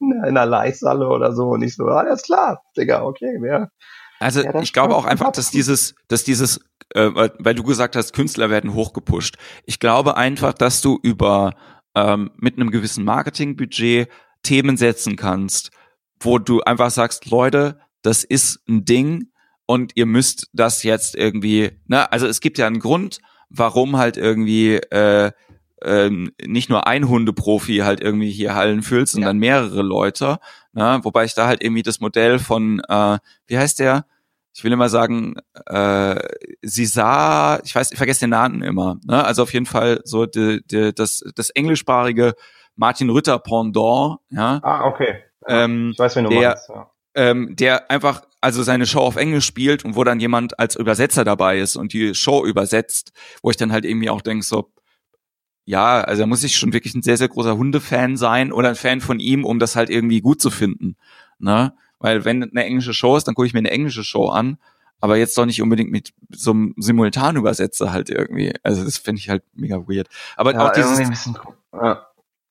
[0.00, 1.48] in der Leihsalle oder so.
[1.48, 3.70] Und ich so, alles klar, Digga, okay, wer,
[4.22, 6.60] also ja, ich glaube auch einfach, dass dieses, dass dieses,
[6.94, 9.36] äh, weil du gesagt hast, Künstler werden hochgepusht.
[9.64, 11.54] Ich glaube einfach, dass du über
[11.94, 14.08] ähm, mit einem gewissen Marketingbudget
[14.42, 15.70] Themen setzen kannst,
[16.20, 19.28] wo du einfach sagst, Leute, das ist ein Ding
[19.66, 24.16] und ihr müsst das jetzt irgendwie, ne, also es gibt ja einen Grund, warum halt
[24.16, 25.30] irgendwie äh,
[25.84, 29.40] ähm, nicht nur ein Hundeprofi halt irgendwie hier Hallen füllt, sondern ja.
[29.40, 30.38] mehrere Leute.
[30.72, 31.00] Ne?
[31.02, 34.06] Wobei ich da halt irgendwie das Modell von, äh, wie heißt der?
[34.54, 35.36] Ich will immer sagen,
[35.66, 36.16] äh,
[36.60, 38.98] sie sah, ich weiß, ich vergesse den Namen immer.
[39.04, 39.24] Ne?
[39.24, 42.34] Also auf jeden Fall so die, die, das, das englischsprachige
[42.76, 44.18] Martin Rütter Pendant.
[44.30, 44.60] Ja?
[44.62, 45.22] Ah, okay.
[45.48, 46.68] Ähm, ich weiß, wen du der, meinst.
[46.68, 46.90] Ja.
[47.14, 51.24] Ähm, der einfach also seine Show auf Englisch spielt und wo dann jemand als Übersetzer
[51.24, 54.72] dabei ist und die Show übersetzt, wo ich dann halt irgendwie auch denke so,
[55.64, 58.74] ja, also da muss ich schon wirklich ein sehr, sehr großer Hundefan sein oder ein
[58.74, 60.96] Fan von ihm, um das halt irgendwie gut zu finden.
[61.38, 61.72] Ne?
[62.02, 64.58] Weil wenn eine englische Show ist, dann gucke ich mir eine englische Show an,
[65.00, 68.52] aber jetzt doch nicht unbedingt mit so einem Simultanübersetzer halt irgendwie.
[68.62, 70.08] Also das finde ich halt mega weird.
[70.36, 71.30] Aber ja, auch dieses,
[71.72, 72.06] ja.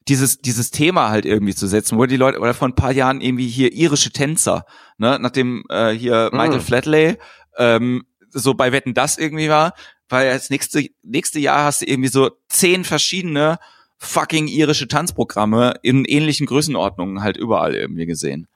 [0.07, 3.21] dieses, dieses Thema halt irgendwie zu setzen, wo die Leute, oder vor ein paar Jahren
[3.21, 4.65] irgendwie hier irische Tänzer,
[4.97, 6.37] ne, nachdem äh, hier mhm.
[6.37, 7.17] Michael Flatley
[7.57, 9.73] ähm, so bei Wetten das irgendwie war,
[10.09, 13.59] weil als nächste, nächste Jahr hast du irgendwie so zehn verschiedene
[13.97, 18.47] fucking irische Tanzprogramme in ähnlichen Größenordnungen halt überall irgendwie gesehen.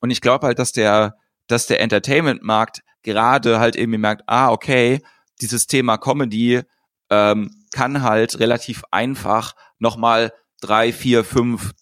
[0.00, 5.00] Und ich glaube halt, dass der, dass der Entertainment-Markt gerade halt irgendwie merkt, ah, okay,
[5.40, 6.62] dieses Thema Comedy
[7.10, 11.72] ähm, kann halt relativ einfach nochmal drei, vier, fünf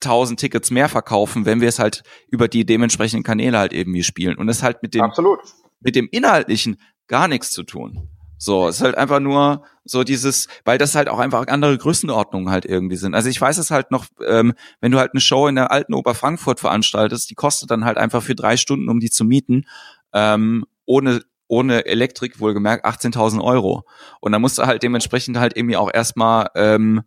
[0.00, 4.36] tausend Tickets mehr verkaufen, wenn wir es halt über die dementsprechenden Kanäle halt irgendwie spielen.
[4.36, 5.40] Und das halt mit dem, Absolut.
[5.80, 8.08] mit dem Inhaltlichen gar nichts zu tun.
[8.38, 12.50] So, es ist halt einfach nur so dieses, weil das halt auch einfach andere Größenordnungen
[12.50, 13.14] halt irgendwie sind.
[13.14, 15.92] Also ich weiß es halt noch, ähm, wenn du halt eine Show in der alten
[15.92, 19.66] Ober Frankfurt veranstaltest, die kostet dann halt einfach für drei Stunden, um die zu mieten,
[20.12, 23.84] ähm, ohne ohne Elektrik wohlgemerkt 18.000 Euro.
[24.20, 27.02] Und dann musst du halt dementsprechend halt irgendwie auch erstmal ähm,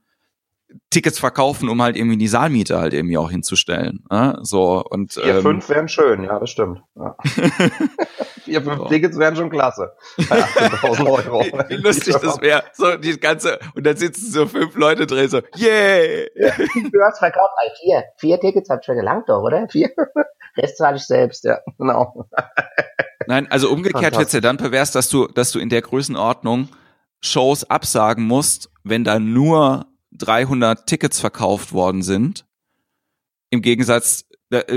[0.89, 4.03] Tickets verkaufen, um halt irgendwie die Saalmiete halt irgendwie auch hinzustellen.
[4.09, 4.39] Ne?
[4.41, 6.81] So und vier, ähm, fünf wären schön, ja, das stimmt.
[6.95, 7.15] Ja.
[8.43, 8.85] vier, fünf so.
[8.85, 9.93] Tickets wären schon klasse.
[10.17, 10.47] Ja,
[10.83, 11.41] Euro.
[11.41, 12.63] wie, wie lustig das wäre.
[12.73, 16.25] So die ganze und dann sitzen so fünf Leute drin, so yeah.
[16.35, 16.51] Ja.
[16.91, 19.67] Du hast verkauft, ey, vier, vier Tickets habt schon gelangt doch, oder?
[19.69, 19.89] Vier.
[20.57, 22.27] Rest zahle ich selbst, ja, genau.
[23.27, 26.69] Nein, also umgekehrt wird's ja dann pervers, dass du, dass du in der Größenordnung
[27.21, 32.45] Shows absagen musst, wenn da nur 300 Tickets verkauft worden sind.
[33.49, 34.25] Im Gegensatz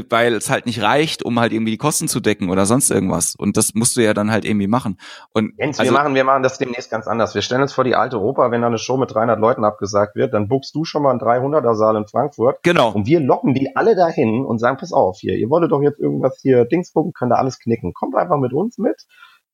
[0.09, 3.35] weil es halt nicht reicht, um halt irgendwie die Kosten zu decken oder sonst irgendwas.
[3.37, 4.99] Und das musst du ja dann halt irgendwie machen.
[5.33, 7.35] Und Jens, also, wir machen, wir machen das demnächst ganz anders.
[7.35, 10.17] Wir stellen uns vor die alte Oper, wenn da eine Show mit 300 Leuten abgesagt
[10.17, 12.63] wird, dann buchst du schon mal einen 300er Saal in Frankfurt.
[12.63, 12.93] Genau.
[12.93, 15.99] Und wir locken die alle dahin und sagen, pass auf hier, ihr wolltet doch jetzt
[15.99, 17.93] irgendwas hier Dings gucken, könnt ihr alles knicken.
[17.95, 19.07] Kommt einfach mit uns mit.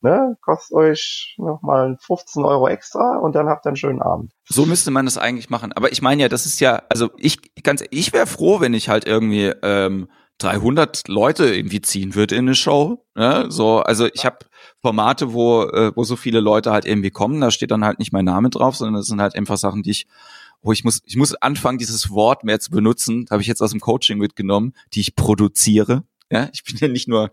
[0.03, 4.33] Ne, kostet euch nochmal 15 Euro extra und dann habt ihr einen schönen Abend.
[4.49, 5.73] So müsste man das eigentlich machen.
[5.73, 8.89] Aber ich meine ja, das ist ja, also ich ganz, ich wäre froh, wenn ich
[8.89, 13.05] halt irgendwie ähm, 300 Leute irgendwie ziehen würde in eine Show.
[13.15, 13.47] Ne?
[13.51, 14.39] So, also ich habe
[14.81, 17.41] Formate, wo äh, wo so viele Leute halt irgendwie kommen.
[17.41, 19.91] Da steht dann halt nicht mein Name drauf, sondern das sind halt einfach Sachen, die
[19.91, 20.07] ich
[20.63, 23.71] wo ich muss, ich muss anfangen, dieses Wort mehr zu benutzen, habe ich jetzt aus
[23.71, 26.05] dem Coaching mitgenommen, die ich produziere.
[26.33, 27.33] Ja, ich bin ja nicht nur.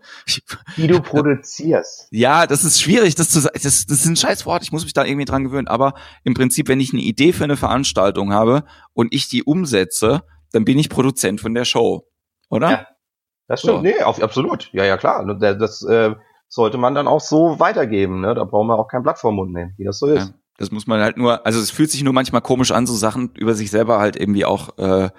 [0.76, 2.08] Wie du produzierst.
[2.10, 3.58] Ja, das ist schwierig, das zu sagen.
[3.62, 5.68] Das, das ist ein scheiß Wort, ich muss mich da irgendwie dran gewöhnen.
[5.68, 5.94] Aber
[6.24, 10.64] im Prinzip, wenn ich eine Idee für eine Veranstaltung habe und ich die umsetze, dann
[10.64, 12.08] bin ich Produzent von der Show.
[12.50, 12.70] Oder?
[12.70, 12.86] Ja,
[13.46, 13.76] das stimmt.
[13.76, 13.82] So.
[13.82, 14.68] Nee, auf, absolut.
[14.72, 15.24] Ja, ja, klar.
[15.38, 16.16] Das, das äh,
[16.48, 18.20] sollte man dann auch so weitergeben.
[18.20, 18.34] Ne?
[18.34, 20.28] Da brauchen wir auch kein Blatt vor Mund nehmen, wie das so ist.
[20.28, 22.94] Ja, das muss man halt nur, also es fühlt sich nur manchmal komisch an, so
[22.94, 25.10] Sachen über sich selber halt irgendwie auch, äh,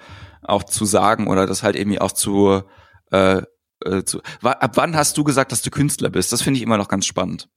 [0.42, 2.62] auch zu sagen oder das halt irgendwie auch zu
[3.10, 3.42] äh,
[3.84, 6.32] äh, zu, ab wann hast du gesagt, dass du Künstler bist?
[6.32, 7.48] Das finde ich immer noch ganz spannend.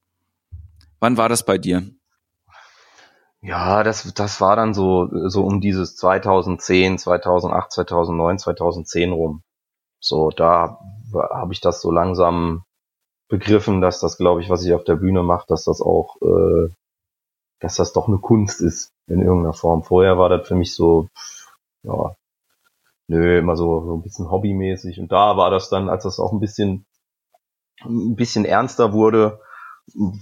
[1.00, 1.90] Wann war das bei dir?
[3.40, 9.42] Ja, das, das war dann so, so um dieses 2010, 2008, 2009, 2010 rum.
[10.00, 10.78] So, da
[11.12, 12.64] habe ich das so langsam
[13.28, 16.70] begriffen, dass das, glaube ich, was ich auf der Bühne mache, dass das auch, äh,
[17.60, 19.82] dass das doch eine Kunst ist in irgendeiner Form.
[19.82, 21.08] Vorher war das für mich so,
[21.82, 22.14] ja,
[23.08, 24.98] Nö, immer so, so ein bisschen hobbymäßig.
[24.98, 26.86] Und da war das dann, als das auch ein bisschen,
[27.84, 29.40] ein bisschen ernster wurde,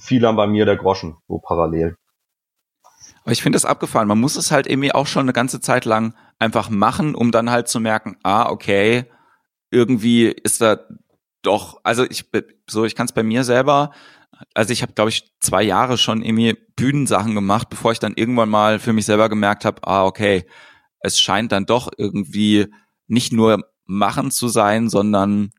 [0.01, 1.97] fiel dann bei mir der Groschen, so parallel.
[3.23, 4.09] Aber ich finde das abgefahren.
[4.09, 7.51] Man muss es halt irgendwie auch schon eine ganze Zeit lang einfach machen, um dann
[7.51, 9.05] halt zu merken, ah, okay,
[9.71, 10.79] irgendwie ist da
[11.43, 12.31] doch, also ich,
[12.69, 13.93] so, ich kann es bei mir selber,
[14.55, 18.49] also ich habe, glaube ich, zwei Jahre schon irgendwie Bühnensachen gemacht, bevor ich dann irgendwann
[18.49, 20.45] mal für mich selber gemerkt habe, ah, okay,
[21.03, 22.69] es scheint dann doch irgendwie
[23.07, 25.51] nicht nur machen zu sein, sondern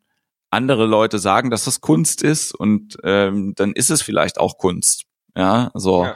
[0.50, 5.04] andere Leute sagen, dass das Kunst ist und ähm, dann ist es vielleicht auch Kunst.
[5.36, 6.06] Ja, so.
[6.06, 6.16] Ja.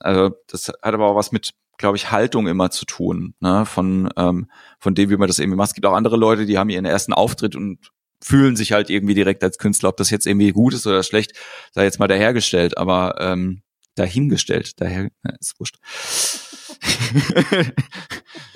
[0.00, 3.64] Also das hat aber auch was mit, glaube ich, Haltung immer zu tun, ne?
[3.64, 5.68] Von ähm, von dem, wie man das irgendwie macht.
[5.68, 7.78] Es gibt auch andere Leute, die haben ihren ersten Auftritt und
[8.22, 9.90] fühlen sich halt irgendwie direkt als Künstler.
[9.90, 11.32] Ob das jetzt irgendwie gut ist oder schlecht,
[11.72, 13.62] sei jetzt mal dahergestellt, aber ähm,
[13.94, 15.08] dahingestellt, daher
[15.40, 15.76] ist wurscht.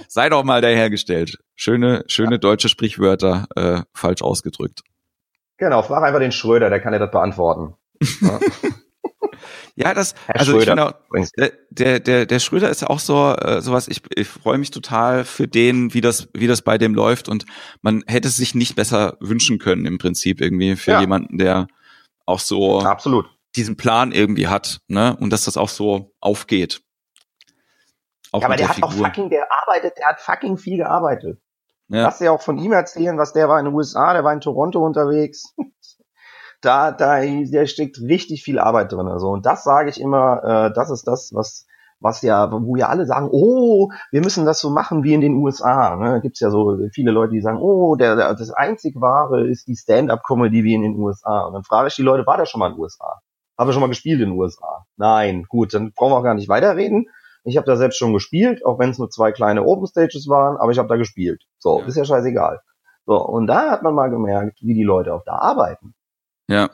[0.08, 1.38] Sei doch mal dahergestellt.
[1.54, 2.38] Schöne, schöne ja.
[2.38, 4.82] deutsche Sprichwörter äh, falsch ausgedrückt.
[5.56, 7.74] Genau, frag einfach den Schröder, der kann dir das beantworten.
[8.20, 8.40] Ja.
[9.76, 13.34] Ja, das, Herr also Schröder, ich finde, der, der, der Schröder ist ja auch so,
[13.34, 16.94] äh, sowas, ich, ich freue mich total für den, wie das, wie das bei dem
[16.94, 17.46] läuft und
[17.80, 21.00] man hätte es sich nicht besser wünschen können im Prinzip irgendwie für ja.
[21.00, 21.68] jemanden, der
[22.26, 23.26] auch so Absolut.
[23.56, 26.82] diesen Plan irgendwie hat, ne, und dass das auch so aufgeht.
[28.32, 31.40] Auch ja, aber der, der hat auch fucking, der arbeitet, der hat fucking viel gearbeitet.
[31.88, 32.02] Ja.
[32.02, 34.40] Lass dir auch von ihm erzählen, was der war in den USA, der war in
[34.40, 35.54] Toronto unterwegs.
[36.60, 39.08] da, da, der steckt richtig viel Arbeit drin.
[39.08, 41.66] Also, und das sage ich immer, äh, das ist das, was,
[41.98, 45.34] was ja, wo ja alle sagen, oh, wir müssen das so machen wie in den
[45.34, 45.96] USA.
[45.96, 46.20] Ne?
[46.20, 49.76] Gibt's ja so viele Leute, die sagen, oh, der, der das einzig wahre ist die
[49.76, 51.42] Stand-up-Comedy wie in den USA.
[51.42, 53.20] Und dann frage ich die Leute, war der schon mal in den USA?
[53.58, 54.86] Habe schon mal gespielt in den USA?
[54.96, 57.08] Nein, gut, dann brauchen wir auch gar nicht weiterreden.
[57.44, 60.56] Ich habe da selbst schon gespielt, auch wenn es nur zwei kleine Open Stages waren,
[60.56, 61.42] aber ich habe da gespielt.
[61.58, 62.60] So, ist ja scheißegal.
[63.06, 65.94] So, und da hat man mal gemerkt, wie die Leute auch da arbeiten.
[66.48, 66.70] Ja.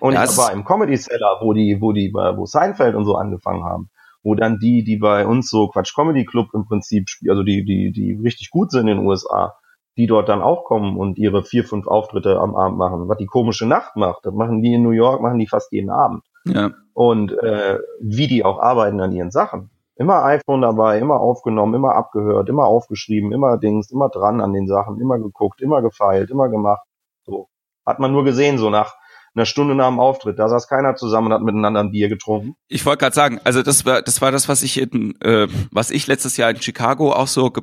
[0.00, 3.14] Und ja, ich war im Comedy Cellar, wo die, wo die, wo Seinfeld und so
[3.14, 3.90] angefangen haben,
[4.22, 7.64] wo dann die, die bei uns so Quatsch Comedy Club im Prinzip spielen, also die,
[7.64, 9.54] die, die richtig gut sind in den USA,
[9.96, 13.08] die dort dann auch kommen und ihre vier, fünf Auftritte am Abend machen.
[13.08, 15.90] Was die komische Nacht macht, das machen die in New York, machen die fast jeden
[15.90, 16.22] Abend.
[16.44, 16.72] Ja.
[16.92, 19.70] Und äh, wie die auch arbeiten an ihren Sachen.
[19.96, 24.66] Immer iPhone dabei, immer aufgenommen, immer abgehört, immer aufgeschrieben, immer Dings, immer dran an den
[24.66, 26.86] Sachen, immer geguckt, immer gefeilt, immer gemacht.
[27.24, 27.48] So.
[27.86, 28.94] Hat man nur gesehen, so nach
[29.36, 30.38] einer Stunde nach dem Auftritt.
[30.38, 32.56] Da saß keiner zusammen und hat miteinander ein Bier getrunken.
[32.68, 35.90] Ich wollte gerade sagen, also das war das war das, was ich in, äh, was
[35.90, 37.62] ich letztes Jahr in Chicago auch so ge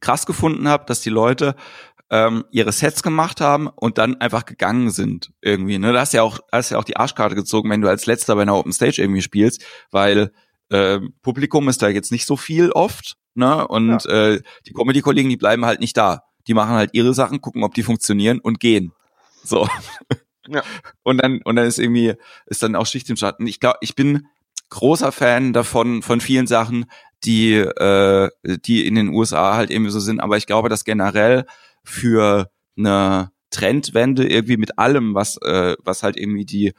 [0.00, 1.56] krass gefunden habe, dass die Leute
[2.10, 5.78] ähm, ihre Sets gemacht haben und dann einfach gegangen sind irgendwie.
[5.78, 5.92] Ne?
[5.92, 8.42] Da hast ja auch hast ja auch die Arschkarte gezogen, wenn du als letzter bei
[8.42, 10.32] einer Open Stage irgendwie spielst, weil
[10.70, 13.66] äh, Publikum ist da jetzt nicht so viel oft, ne?
[13.66, 14.10] Und ja.
[14.10, 16.22] äh, die Comedy-Kollegen, die bleiben halt nicht da.
[16.46, 18.92] Die machen halt ihre Sachen, gucken, ob die funktionieren und gehen.
[19.44, 19.68] So.
[20.50, 20.62] Ja.
[21.02, 22.14] Und dann, und dann ist irgendwie,
[22.46, 23.46] ist dann auch Schicht im Schatten.
[23.46, 24.28] Ich glaube, ich bin
[24.70, 26.86] großer Fan davon, von vielen Sachen,
[27.24, 30.20] die, äh, die in den USA halt irgendwie so sind.
[30.20, 31.44] Aber ich glaube, dass generell
[31.84, 36.72] für eine Trendwende irgendwie mit allem, was, äh, was halt irgendwie die,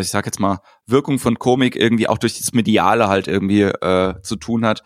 [0.00, 4.14] ich sag jetzt mal, Wirkung von Komik irgendwie auch durch das Mediale halt irgendwie äh,
[4.22, 4.82] zu tun hat,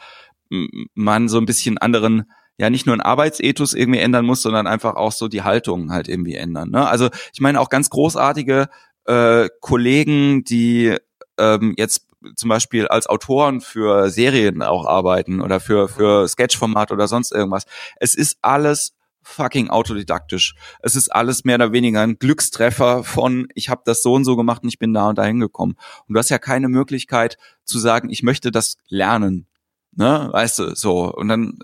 [0.95, 2.25] man so ein bisschen anderen
[2.59, 6.09] ja nicht nur ein Arbeitsethos irgendwie ändern muss, sondern einfach auch so die Haltung halt
[6.09, 6.71] irgendwie ändern.
[6.71, 6.89] Ne?
[6.89, 8.69] Also ich meine auch ganz großartige
[9.05, 10.97] äh, Kollegen, die
[11.39, 17.07] ähm, jetzt zum Beispiel als Autoren für Serien auch arbeiten oder für, für Sketchformat oder
[17.07, 17.65] sonst irgendwas.
[18.01, 18.98] Es ist alles
[19.29, 20.55] fucking autodidaktisch.
[20.81, 24.37] Es ist alles mehr oder weniger ein Glückstreffer von, ich habe das so und so
[24.37, 25.77] gemacht und ich bin da und dahin gekommen.
[26.07, 29.47] Und du hast ja keine Möglichkeit zu sagen, ich möchte das lernen.
[29.95, 30.29] Ne?
[30.33, 31.13] Weißt du, so.
[31.13, 31.59] Und dann,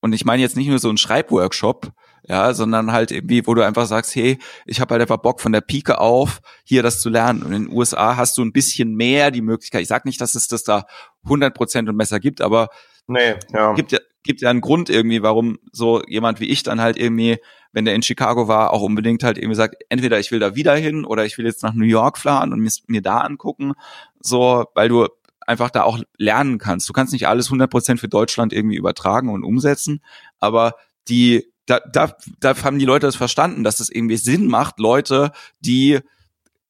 [0.00, 1.92] und ich meine jetzt nicht nur so ein Schreibworkshop,
[2.26, 5.52] ja, sondern halt irgendwie, wo du einfach sagst, hey, ich habe halt einfach Bock von
[5.52, 7.42] der Pike auf, hier das zu lernen.
[7.42, 9.82] Und in den USA hast du ein bisschen mehr die Möglichkeit.
[9.82, 10.86] Ich sag nicht, dass es das da
[11.24, 12.70] 100 Prozent und besser gibt, aber
[13.06, 13.74] nee, ja.
[13.74, 17.38] gibt ja gibt ja einen Grund irgendwie, warum so jemand wie ich dann halt irgendwie,
[17.72, 20.74] wenn der in Chicago war, auch unbedingt halt irgendwie sagt, entweder ich will da wieder
[20.74, 23.74] hin oder ich will jetzt nach New York fahren und mir, mir da angucken,
[24.20, 25.06] so, weil du
[25.46, 26.88] einfach da auch lernen kannst.
[26.88, 30.02] Du kannst nicht alles 100% für Deutschland irgendwie übertragen und umsetzen,
[30.40, 30.74] aber
[31.06, 34.78] die da, da, da haben die Leute das verstanden, dass es das irgendwie Sinn macht,
[34.78, 36.00] Leute, die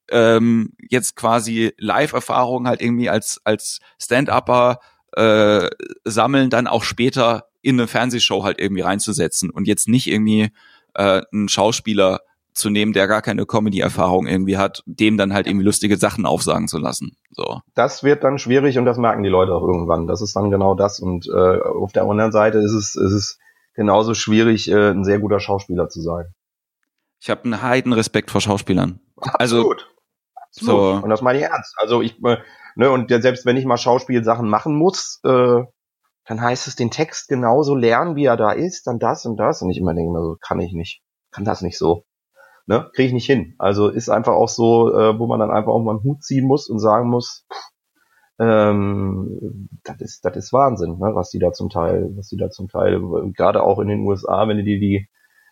[0.08, 4.78] ähm, jetzt quasi Live-Erfahrungen halt irgendwie als, als Stand-Upper
[5.16, 5.68] äh,
[6.04, 10.50] sammeln, dann auch später in eine Fernsehshow halt irgendwie reinzusetzen und jetzt nicht irgendwie
[10.94, 12.20] äh, einen Schauspieler
[12.52, 16.68] zu nehmen, der gar keine Comedy-Erfahrung irgendwie hat, dem dann halt irgendwie lustige Sachen aufsagen
[16.68, 17.16] zu lassen.
[17.30, 17.60] So.
[17.74, 20.06] Das wird dann schwierig und das merken die Leute auch irgendwann.
[20.06, 21.00] Das ist dann genau das.
[21.00, 23.38] Und äh, auf der anderen Seite ist es, ist es
[23.74, 26.26] genauso schwierig, äh, ein sehr guter Schauspieler zu sein.
[27.20, 29.00] Ich habe einen heiden Respekt vor Schauspielern.
[29.16, 29.88] Also Absolut.
[30.36, 30.98] Absolut.
[31.00, 31.04] So.
[31.04, 31.74] Und das meine ich ernst.
[31.78, 32.36] Also ich, äh,
[32.76, 35.62] ne, und selbst wenn ich mal Schauspielsachen machen muss, äh,
[36.26, 39.62] dann heißt es den Text genauso lernen, wie er da ist, dann das und das.
[39.62, 41.02] Und ich immer denke immer so, kann ich nicht.
[41.30, 42.04] Kann das nicht so.
[42.66, 42.90] Ne?
[42.94, 43.54] Kriege ich nicht hin.
[43.58, 46.46] Also ist einfach auch so, äh, wo man dann einfach auch mal einen Hut ziehen
[46.46, 47.46] muss und sagen muss,
[48.38, 52.50] ähm, das ist, das ist Wahnsinn, ne, was die da zum Teil, was die da
[52.50, 53.00] zum Teil,
[53.36, 55.08] gerade auch in den USA, wenn du die, die,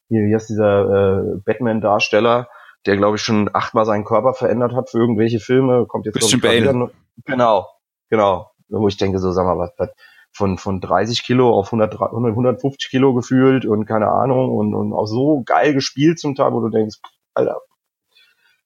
[0.08, 2.48] wie heißt dieser äh, Batman-Darsteller,
[2.86, 6.40] der glaube ich schon achtmal seinen Körper verändert hat für irgendwelche Filme, kommt jetzt Christian
[6.40, 6.90] Bale.
[7.24, 7.68] Genau,
[8.08, 8.50] genau.
[8.68, 9.90] Wo ich denke, so sag mal, was, was
[10.32, 15.06] von, von 30 Kilo auf 100, 150 Kilo gefühlt und keine Ahnung und, und auch
[15.06, 16.98] so geil gespielt zum Teil, wo du denkst,
[17.34, 17.60] Alter,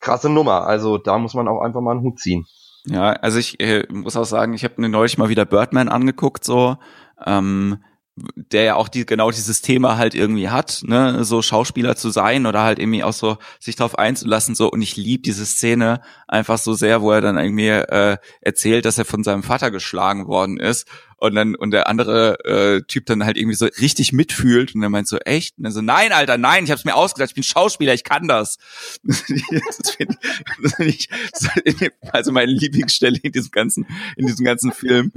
[0.00, 0.66] krasse Nummer.
[0.66, 2.46] Also da muss man auch einfach mal einen Hut ziehen.
[2.84, 6.44] Ja, also ich äh, muss auch sagen, ich habe mir neulich mal wieder Birdman angeguckt,
[6.44, 6.76] so.
[7.24, 7.82] Ähm,
[8.16, 12.46] der ja auch die, genau dieses Thema halt irgendwie hat, ne, so Schauspieler zu sein
[12.46, 14.70] oder halt irgendwie auch so sich darauf einzulassen, so.
[14.70, 18.96] Und ich lieb diese Szene einfach so sehr, wo er dann irgendwie äh, erzählt, dass
[18.96, 20.88] er von seinem Vater geschlagen worden ist
[21.18, 24.88] und dann und der andere äh, Typ dann halt irgendwie so richtig mitfühlt und er
[24.88, 25.58] meint so echt?
[25.58, 28.04] Und dann so nein Alter nein ich habe es mir ausgedacht ich bin Schauspieler ich
[28.04, 28.58] kann das,
[29.02, 29.26] das
[29.96, 30.16] find,
[30.62, 31.08] das find ich,
[32.12, 33.86] also meine Lieblingsstelle in diesem ganzen
[34.16, 35.12] in diesem ganzen Film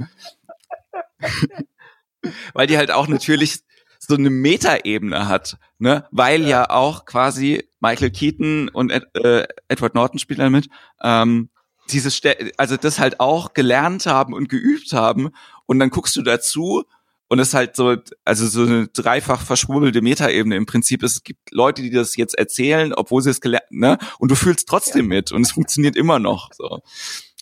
[2.54, 3.60] weil die halt auch natürlich
[3.98, 6.06] so eine Metaebene hat, ne?
[6.10, 6.48] Weil ja.
[6.48, 10.68] ja auch quasi Michael Keaton und äh, Edward Norton spielen damit,
[11.02, 11.50] ähm,
[11.90, 15.30] dieses Ste also das halt auch gelernt haben und geübt haben
[15.66, 16.84] und dann guckst du dazu
[17.28, 21.04] und es ist halt so, also so eine dreifach verschwurbelte Metaebene im Prinzip.
[21.04, 23.98] Es gibt Leute, die das jetzt erzählen, obwohl sie es gelernt, ne?
[24.18, 25.16] Und du fühlst trotzdem ja.
[25.16, 26.50] mit und es funktioniert immer noch.
[26.52, 26.80] So,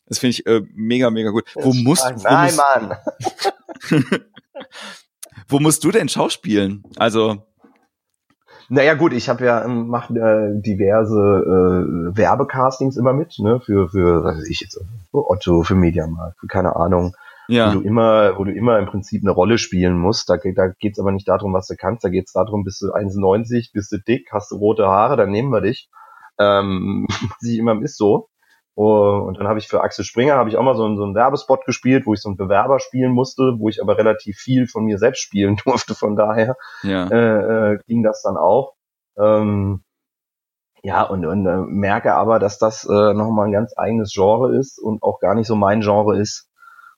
[0.06, 1.44] das finde ich äh, mega, mega gut.
[1.54, 4.20] Wo musst, wo Nein, musst, Mann.
[5.48, 6.82] Wo musst du denn schauspielen?
[6.96, 7.48] Also
[8.70, 13.88] naja gut, ich habe ja ähm, mache äh, diverse äh, Werbecastings immer mit, ne, für
[13.88, 14.78] für was weiß ich jetzt,
[15.10, 17.14] für Otto, für Mediamarkt, für keine Ahnung,
[17.48, 17.70] ja.
[17.70, 20.28] wo du immer, wo du immer im Prinzip eine Rolle spielen musst.
[20.28, 23.70] Da, da geht's aber nicht darum, was du kannst, da geht's darum, bist du 1,90,
[23.72, 25.88] bist du dick, hast du rote Haare, dann nehmen wir dich.
[26.38, 27.06] Ähm,
[27.42, 28.28] ich immer ist so.
[28.80, 31.02] Oh, und dann habe ich für Axel Springer habe ich auch mal so einen, so
[31.02, 34.68] einen Werbespot gespielt, wo ich so einen Bewerber spielen musste, wo ich aber relativ viel
[34.68, 35.96] von mir selbst spielen durfte.
[35.96, 37.08] Von daher ja.
[37.08, 38.74] äh, äh, ging das dann auch.
[39.18, 39.82] Ähm,
[40.84, 44.78] ja, und, und äh, merke aber, dass das äh, nochmal ein ganz eigenes Genre ist
[44.78, 46.48] und auch gar nicht so mein Genre ist,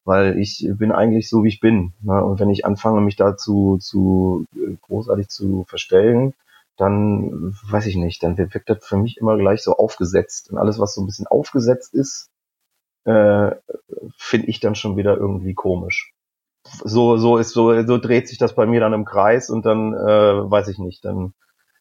[0.04, 1.94] weil ich bin eigentlich so, wie ich bin.
[2.02, 2.22] Ne?
[2.22, 6.34] Und wenn ich anfange, mich dazu zu äh, großartig zu verstellen,
[6.80, 10.50] dann weiß ich nicht, dann wirkt das für mich immer gleich so aufgesetzt.
[10.50, 12.30] Und alles, was so ein bisschen aufgesetzt ist,
[13.04, 13.52] äh,
[14.16, 16.14] finde ich dann schon wieder irgendwie komisch.
[16.84, 19.94] So, so ist so, so dreht sich das bei mir dann im Kreis und dann
[19.94, 21.34] äh, weiß ich nicht, dann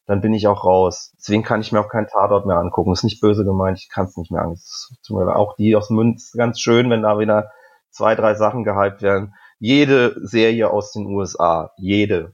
[0.09, 1.13] dann bin ich auch raus.
[1.19, 2.91] Deswegen kann ich mir auch keinen Tatort mehr angucken.
[2.91, 5.29] ist nicht böse gemeint, ich kann es nicht mehr angucken.
[5.29, 7.51] Auch die aus Münz, ganz schön, wenn da wieder
[7.91, 9.35] zwei, drei Sachen gehypt werden.
[9.59, 12.33] Jede Serie aus den USA, jede,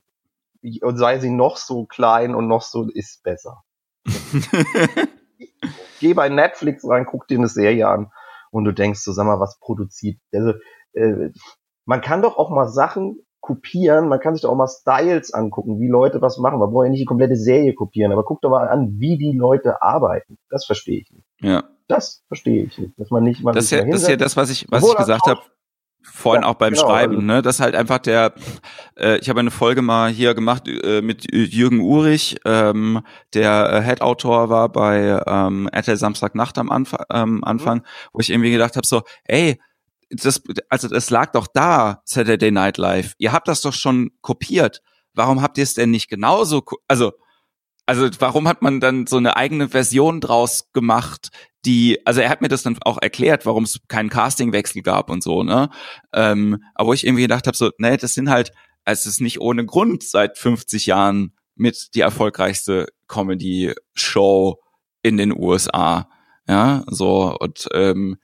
[0.82, 3.63] und sei sie noch so klein und noch so, ist besser.
[5.99, 8.11] Geh bei Netflix rein, guck dir eine Serie an
[8.51, 10.20] und du denkst so, sag mal, was produziert?
[10.34, 10.53] Also,
[10.93, 11.32] äh,
[11.86, 15.80] man kann doch auch mal Sachen kopieren, man kann sich doch auch mal Styles angucken,
[15.80, 16.59] wie Leute was machen.
[16.59, 19.38] Man braucht ja nicht die komplette Serie kopieren, aber guck doch mal an, wie die
[19.38, 20.38] Leute arbeiten.
[20.49, 21.28] Das verstehe ich nicht.
[21.41, 21.63] Ja.
[21.88, 22.99] Das verstehe ich nicht.
[22.99, 24.95] Dass man nicht mal das, ist ja, das ist ja das, was ich, was ich
[24.95, 25.41] gesagt habe
[26.12, 27.26] vorhin ja, auch beim genau, Schreiben, also.
[27.26, 27.41] ne?
[27.41, 28.34] Das ist halt einfach der,
[28.97, 33.01] äh, ich habe eine Folge mal hier gemacht äh, mit Jürgen Urich, ähm,
[33.34, 37.84] der äh, Head-Autor war bei ähm, RTL Samstagnacht am Anf ähm, Anfang, mhm.
[38.14, 39.60] wo ich irgendwie gedacht habe, so, ey,
[40.10, 43.14] das, also das lag doch da, Saturday Night Live.
[43.18, 44.82] Ihr habt das doch schon kopiert.
[45.14, 47.14] Warum habt ihr es denn nicht genauso, also
[47.88, 51.30] also warum hat man dann so eine eigene Version draus gemacht,
[51.66, 55.24] die, also er hat mir das dann auch erklärt, warum es keinen Castingwechsel gab und
[55.24, 55.70] so, ne?
[56.13, 58.51] Ähm, aber wo ich irgendwie gedacht habe, so, nee, das sind halt,
[58.86, 64.59] es ist nicht ohne Grund seit 50 Jahren mit die erfolgreichste Comedy-Show
[65.01, 66.09] in den USA.
[66.47, 68.18] Ja, so, und ähm,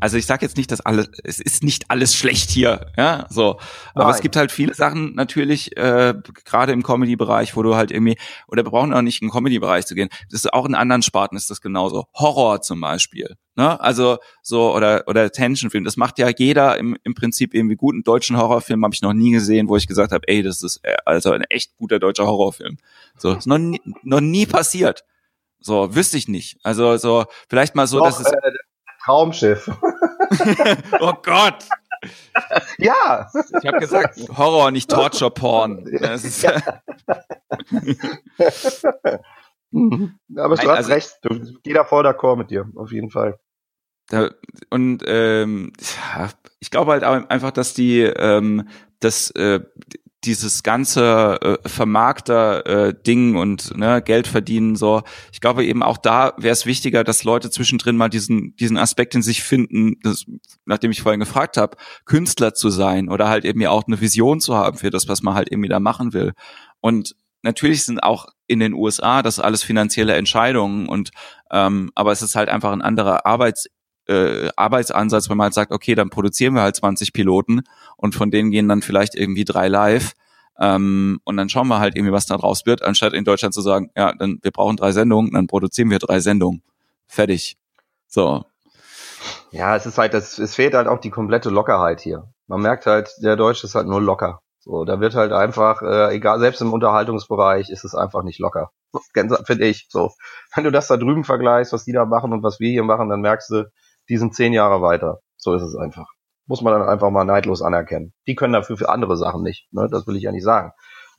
[0.00, 3.58] also ich sage jetzt nicht, dass alles, es ist nicht alles schlecht hier, ja, so.
[3.94, 4.14] Aber Nein.
[4.14, 6.14] es gibt halt viele Sachen natürlich, äh,
[6.44, 8.16] gerade im Comedy-Bereich, wo du halt irgendwie,
[8.48, 10.08] oder wir brauchen auch nicht in den Comedy-Bereich zu gehen.
[10.30, 12.06] Das ist auch in anderen Sparten ist das genauso.
[12.14, 13.80] Horror zum Beispiel, ne?
[13.80, 15.84] Also so oder oder Tensionfilm.
[15.84, 19.32] Das macht ja jeder im, im Prinzip irgendwie guten deutschen Horrorfilm habe ich noch nie
[19.32, 22.78] gesehen, wo ich gesagt habe, ey, das ist äh, also ein echt guter deutscher Horrorfilm.
[23.18, 25.04] So, ist noch nie, noch nie passiert.
[25.62, 26.58] So, wüsste ich nicht.
[26.62, 28.50] Also so vielleicht mal so, Doch, dass es äh,
[29.10, 29.68] Traumschiff.
[31.00, 31.66] oh Gott.
[32.78, 33.28] Ja.
[33.60, 35.84] Ich habe gesagt Horror, nicht Torture Porn.
[36.00, 36.62] Das ist ja.
[40.36, 41.18] Aber du hast also, recht.
[41.22, 43.38] Du, geh da voll d'accord mit dir, auf jeden Fall.
[44.08, 44.30] Da,
[44.70, 45.72] und ähm,
[46.60, 48.68] ich glaube halt einfach, dass die ähm,
[49.00, 49.60] dass äh,
[50.24, 55.02] dieses ganze äh, Vermarkter äh, Ding und ne, Geld verdienen so.
[55.32, 59.14] Ich glaube eben auch da wäre es wichtiger, dass Leute zwischendrin mal diesen diesen Aspekt
[59.14, 60.26] in sich finden, das,
[60.66, 64.54] nachdem ich vorhin gefragt habe, Künstler zu sein oder halt eben auch eine Vision zu
[64.54, 66.32] haben für das, was man halt irgendwie da machen will.
[66.80, 71.10] Und natürlich sind auch in den USA das alles finanzielle Entscheidungen und
[71.50, 73.68] ähm, aber es ist halt einfach ein anderer Arbeits
[74.06, 77.62] äh, Arbeitsansatz, wenn man halt sagt, okay, dann produzieren wir halt 20 Piloten
[77.96, 80.12] und von denen gehen dann vielleicht irgendwie drei live.
[80.58, 83.62] Ähm, und dann schauen wir halt irgendwie, was da draus wird, anstatt in Deutschland zu
[83.62, 86.62] sagen, ja, dann wir brauchen drei Sendungen, dann produzieren wir drei Sendungen.
[87.06, 87.56] Fertig.
[88.06, 88.44] So.
[89.52, 92.28] Ja, es ist halt, das, es fehlt halt auch die komplette Lockerheit hier.
[92.46, 94.40] Man merkt halt, der Deutsche ist halt nur locker.
[94.58, 98.70] So, da wird halt einfach, äh, egal, selbst im Unterhaltungsbereich ist es einfach nicht locker.
[99.44, 99.86] Finde ich.
[99.88, 100.10] So.
[100.54, 103.08] Wenn du das da drüben vergleichst, was die da machen und was wir hier machen,
[103.08, 103.70] dann merkst du,
[104.10, 105.20] die sind zehn Jahre weiter.
[105.36, 106.06] So ist es einfach.
[106.46, 108.12] Muss man dann einfach mal neidlos anerkennen.
[108.26, 109.68] Die können dafür für andere Sachen nicht.
[109.72, 109.88] Ne?
[109.90, 110.72] Das will ich ja nicht sagen.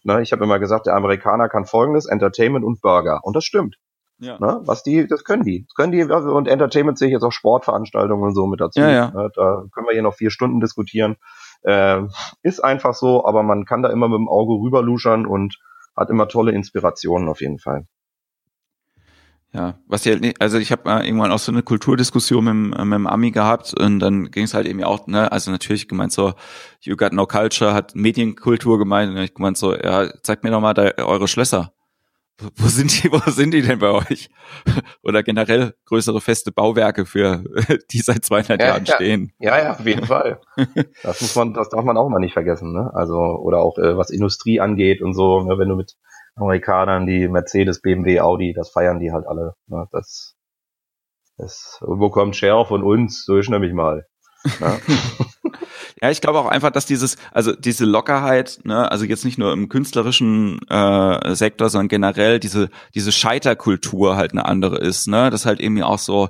[0.03, 0.21] Ne?
[0.21, 3.21] Ich habe immer gesagt, der Amerikaner kann folgendes, Entertainment und Burger.
[3.23, 3.77] Und das stimmt.
[4.19, 4.37] Ja.
[4.39, 4.59] Ne?
[4.65, 5.65] Was die, das können die.
[5.65, 8.81] Das können die, und Entertainment sehe ich jetzt auch Sportveranstaltungen und so mit dazu.
[8.81, 9.11] Ja, ja.
[9.11, 9.31] Ne?
[9.33, 11.15] Da können wir hier noch vier Stunden diskutieren.
[11.63, 12.01] Äh,
[12.43, 15.57] ist einfach so, aber man kann da immer mit dem Auge rüberluschern und
[15.95, 17.87] hat immer tolle Inspirationen auf jeden Fall.
[19.53, 23.05] Ja, was ja, also ich habe mal irgendwann auch so eine Kulturdiskussion mit, mit dem
[23.05, 26.33] Ami gehabt und dann ging es halt eben auch, ne, also natürlich gemeint so,
[26.79, 30.61] you got no culture, hat Medienkultur gemeint und ich gemeint so, ja, zeigt mir doch
[30.61, 31.73] mal da, eure Schlösser.
[32.55, 34.29] Wo sind die, wo sind die denn bei euch?
[35.03, 37.43] Oder generell größere feste Bauwerke für,
[37.91, 38.95] die seit 200 ja, Jahren ja.
[38.95, 39.33] stehen.
[39.39, 40.39] Ja, ja, auf jeden Fall.
[41.03, 42.89] Das muss man, das darf man auch mal nicht vergessen, ne?
[42.93, 45.57] Also, oder auch, äh, was Industrie angeht und so, ne?
[45.57, 45.97] wenn du mit
[46.35, 49.53] Amerikanern, die Mercedes, BMW, Audi, das feiern die halt alle.
[49.67, 49.87] Ne?
[49.91, 50.35] Das,
[51.37, 53.25] das, wo kommt Share von uns?
[53.25, 54.05] So ist nämlich mal.
[54.59, 54.79] Ja.
[56.01, 59.53] ja, ich glaube auch einfach, dass dieses, also diese Lockerheit, ne, also jetzt nicht nur
[59.53, 65.45] im künstlerischen äh, Sektor, sondern generell diese diese Scheiterkultur halt eine andere ist, ne, das
[65.45, 66.29] halt irgendwie auch so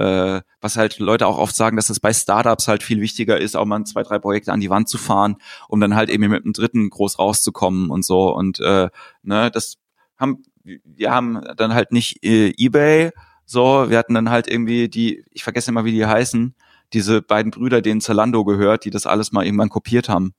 [0.00, 3.54] äh, was halt Leute auch oft sagen, dass es bei Startups halt viel wichtiger ist,
[3.54, 5.36] auch mal zwei, drei Projekte an die Wand zu fahren,
[5.68, 8.34] um dann halt eben mit einem dritten groß rauszukommen und so.
[8.34, 8.88] Und äh,
[9.22, 9.76] ne, das
[10.16, 13.10] haben, wir haben dann halt nicht äh, Ebay,
[13.44, 16.54] so, wir hatten dann halt irgendwie die, ich vergesse immer, wie die heißen,
[16.92, 20.32] diese beiden Brüder, denen Zalando gehört, die das alles mal irgendwann kopiert haben.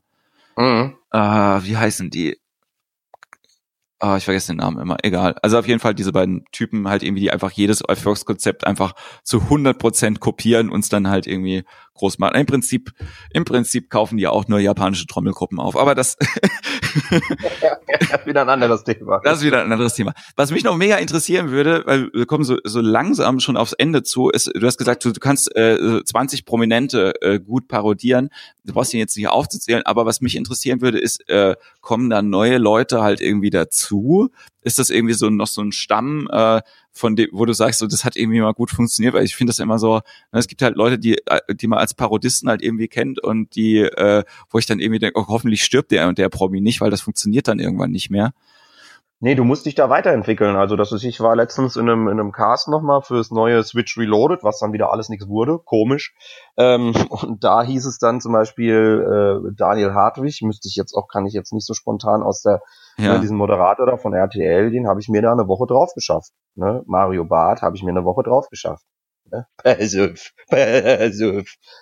[0.58, 0.96] Mhm.
[1.12, 2.40] Äh, wie heißen die?
[4.04, 5.36] Ah, ich vergesse den Namen immer, egal.
[5.44, 9.42] Also auf jeden Fall diese beiden Typen halt irgendwie, die einfach jedes Erfolgskonzept einfach zu
[9.42, 11.64] 100 Prozent kopieren und es dann halt irgendwie
[11.94, 12.34] groß machen.
[12.36, 12.94] Im Prinzip,
[13.32, 15.78] im Prinzip kaufen die auch nur japanische Trommelgruppen auf.
[15.78, 16.18] Aber das
[17.62, 17.78] ja,
[18.12, 19.22] ja, wieder ein anderes Thema.
[19.24, 20.14] Das ist wieder ein anderes Thema.
[20.36, 24.02] Was mich noch mega interessieren würde, weil wir kommen so, so langsam schon aufs Ende
[24.02, 28.30] zu, ist, du hast gesagt, du, du kannst äh, 20 Prominente äh, gut parodieren.
[28.64, 32.22] Du brauchst ihn jetzt nicht aufzuzählen, aber was mich interessieren würde, ist, äh, kommen da
[32.22, 34.30] neue Leute halt irgendwie dazu?
[34.62, 36.62] Ist das irgendwie so noch so ein Stamm, äh,
[36.92, 39.52] von dem, wo du sagst, so das hat irgendwie mal gut funktioniert, weil ich finde
[39.52, 42.62] das immer so, ne, es gibt halt Leute, die, äh, die man als Parodisten halt
[42.62, 46.18] irgendwie kennt und die, äh, wo ich dann irgendwie denke, oh, hoffentlich stirbt der und
[46.18, 48.34] der Promi nicht, weil das funktioniert dann irgendwann nicht mehr.
[49.24, 50.56] Nee, du musst dich da weiterentwickeln.
[50.56, 53.96] Also das ist, ich war letztens in einem, in einem Cast nochmal fürs neue Switch
[53.96, 55.60] Reloaded, was dann wieder alles nichts wurde.
[55.60, 56.16] Komisch.
[56.58, 61.08] Ähm, und da hieß es dann zum Beispiel äh, Daniel Hartwig, müsste ich jetzt auch,
[61.08, 62.62] kann ich jetzt nicht so spontan aus der
[62.98, 63.14] ja.
[63.14, 66.32] ne, diesen Moderator da von RTL, den habe ich mir da eine Woche drauf geschafft.
[66.56, 66.82] Ne?
[66.88, 68.86] Mario Barth habe ich mir eine Woche drauf geschafft.
[69.32, 69.46] Ne?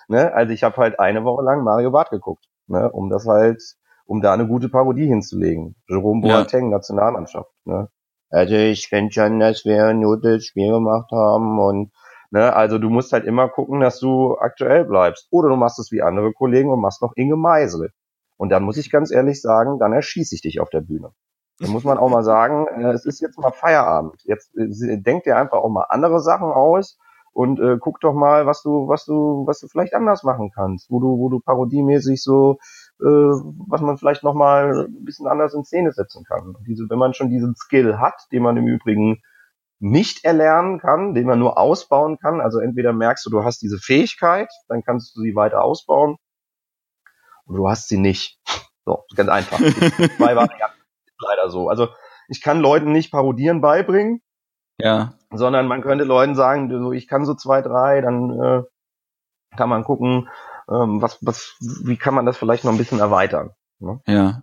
[0.08, 0.32] ne?
[0.34, 2.90] Also ich habe halt eine Woche lang Mario Barth geguckt, ne?
[2.92, 3.62] um das halt
[4.10, 5.76] um da eine gute Parodie hinzulegen.
[5.88, 6.78] Jerome Boateng, ja.
[6.78, 7.48] Nationalmannschaft.
[7.64, 7.88] Ne?
[8.28, 11.92] Also ich finde schon, dass wir nur das Spiel gemacht haben und
[12.32, 15.28] ne, also du musst halt immer gucken, dass du aktuell bleibst.
[15.30, 17.92] Oder du machst es wie andere Kollegen und machst noch Inge Meisel.
[18.36, 21.12] Und dann muss ich ganz ehrlich sagen, dann erschieße ich dich auf der Bühne.
[21.60, 24.20] Da muss man auch mal sagen, äh, es ist jetzt mal Feierabend.
[24.24, 26.98] Jetzt äh, denk dir einfach auch mal andere Sachen aus
[27.32, 30.90] und äh, guck doch mal, was du, was du, was du vielleicht anders machen kannst,
[30.90, 32.58] wo du, wo du parodiemäßig so
[33.00, 33.04] äh,
[33.68, 36.56] was man vielleicht nochmal ein bisschen anders in Szene setzen kann.
[36.66, 39.22] Diese, wenn man schon diesen Skill hat, den man im Übrigen
[39.78, 43.78] nicht erlernen kann, den man nur ausbauen kann, also entweder merkst du, du hast diese
[43.78, 46.16] Fähigkeit, dann kannst du sie weiter ausbauen,
[47.50, 48.38] und du hast sie nicht.
[48.84, 49.58] So, ganz einfach.
[50.16, 50.80] Zwei Varianten
[51.18, 51.68] leider so.
[51.68, 51.88] Also
[52.28, 54.22] ich kann Leuten nicht Parodieren beibringen,
[54.78, 55.14] ja.
[55.32, 58.62] sondern man könnte Leuten sagen, ich kann so zwei, drei, dann äh,
[59.56, 60.28] kann man gucken,
[60.68, 63.50] ähm, was, was, wie kann man das vielleicht noch ein bisschen erweitern?
[63.78, 64.00] Ne?
[64.06, 64.42] Ja.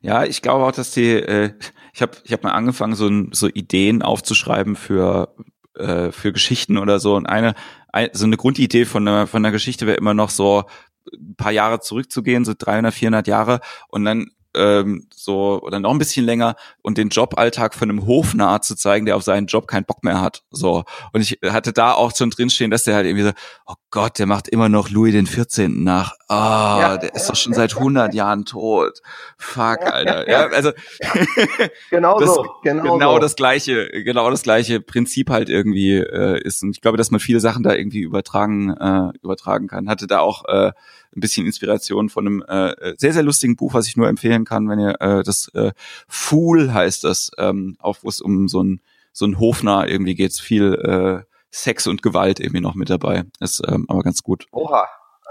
[0.00, 1.54] Ja, ich glaube auch, dass die, äh,
[1.94, 5.34] ich habe ich hab mal angefangen, so, so Ideen aufzuschreiben für,
[5.76, 7.14] äh, für Geschichten oder so.
[7.16, 7.54] Und eine,
[7.90, 10.64] ein, so eine Grundidee von einer, von einer Geschichte wäre immer noch so,
[11.12, 15.98] ein paar Jahre zurückzugehen, so 300, 400 Jahre und dann ähm, so oder noch ein
[15.98, 19.84] bisschen länger und den Joballtag von einem Hofnarr zu zeigen, der auf seinen Job keinen
[19.84, 20.42] Bock mehr hat.
[20.50, 23.32] So und ich hatte da auch schon drinstehen, dass der halt irgendwie so,
[23.66, 25.84] oh Gott, der macht immer noch Louis den 14.
[25.84, 26.14] nach.
[26.28, 29.00] Ah, oh, ja, der ist doch schon seit 100 Jahren tot.
[29.38, 30.28] Fuck, Alter.
[30.28, 30.72] Ja, also
[31.90, 33.18] genau das, so, genau, genau so.
[33.20, 37.20] das gleiche, genau das gleiche Prinzip halt irgendwie äh, ist und ich glaube, dass man
[37.20, 39.88] viele Sachen da irgendwie übertragen äh, übertragen kann.
[39.88, 40.72] Hatte da auch äh,
[41.16, 44.68] ein bisschen Inspiration von einem äh, sehr, sehr lustigen Buch, was ich nur empfehlen kann,
[44.68, 45.72] wenn ihr äh, das äh,
[46.08, 48.80] Fool heißt das, ähm, auch wo es um so ein
[49.12, 53.24] so ein Hofner irgendwie geht's viel äh, Sex und Gewalt irgendwie noch mit dabei.
[53.38, 54.46] Ist ähm, aber ganz gut.
[54.50, 54.86] Oha.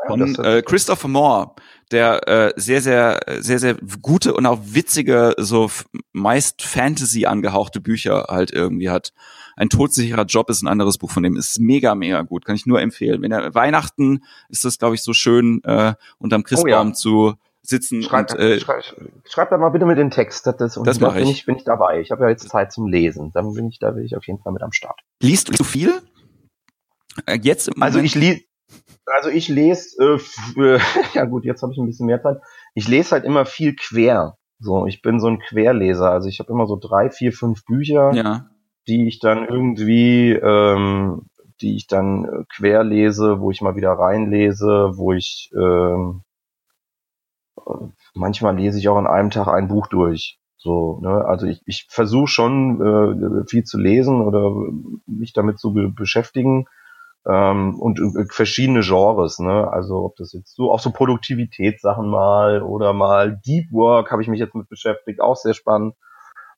[0.08, 1.52] Von äh, Christopher Moore,
[1.92, 5.72] der äh, sehr, sehr, sehr, sehr gute und auch witzige, so
[6.12, 9.14] meist Fantasy angehauchte Bücher halt irgendwie hat.
[9.56, 11.36] Ein todsicherer Job ist ein anderes Buch von dem.
[11.36, 12.46] Ist mega, mega gut.
[12.46, 13.22] Kann ich nur empfehlen.
[13.22, 16.94] Wenn er Weihnachten ist das, glaube ich, so schön, äh, unterm Christbaum oh ja.
[16.94, 18.04] zu sitzen.
[18.04, 18.84] Schreib, und, äh, schreib,
[19.26, 20.46] schreib da mal bitte mit den Text.
[20.48, 21.26] Das, das, das mache ich.
[21.26, 21.46] Bin ich.
[21.46, 22.02] Bin ich dabei.
[22.02, 23.32] Ich habe ja jetzt Zeit zum Lesen.
[23.34, 25.00] Dann bin ich da, bin ich auf jeden Fall mit am Start.
[25.22, 26.02] Liest du viel?
[27.26, 28.42] Äh, jetzt also ich lese
[29.06, 30.20] also ich lese,
[30.58, 30.80] äh,
[31.14, 32.38] ja gut, jetzt habe ich ein bisschen mehr Zeit.
[32.74, 34.38] Ich lese halt immer viel quer.
[34.60, 36.10] So, ich bin so ein Querleser.
[36.10, 38.14] Also ich habe immer so drei, vier, fünf Bücher.
[38.14, 38.50] Ja
[38.88, 41.28] die ich dann irgendwie, ähm,
[41.62, 46.24] die ich dann äh, quer lese, wo ich mal wieder reinlese, wo ich ähm,
[48.14, 50.40] manchmal lese ich auch an einem Tag ein Buch durch.
[50.58, 51.26] So, ne?
[51.26, 54.50] Also ich, ich versuche schon äh, viel zu lesen oder
[55.06, 56.68] mich damit zu be beschäftigen
[57.28, 59.70] ähm, und äh, verschiedene Genres, ne?
[59.72, 64.30] Also ob das jetzt so auch so Produktivitätssachen mal oder mal Deep Work habe ich
[64.30, 65.96] mich jetzt mit beschäftigt, auch sehr spannend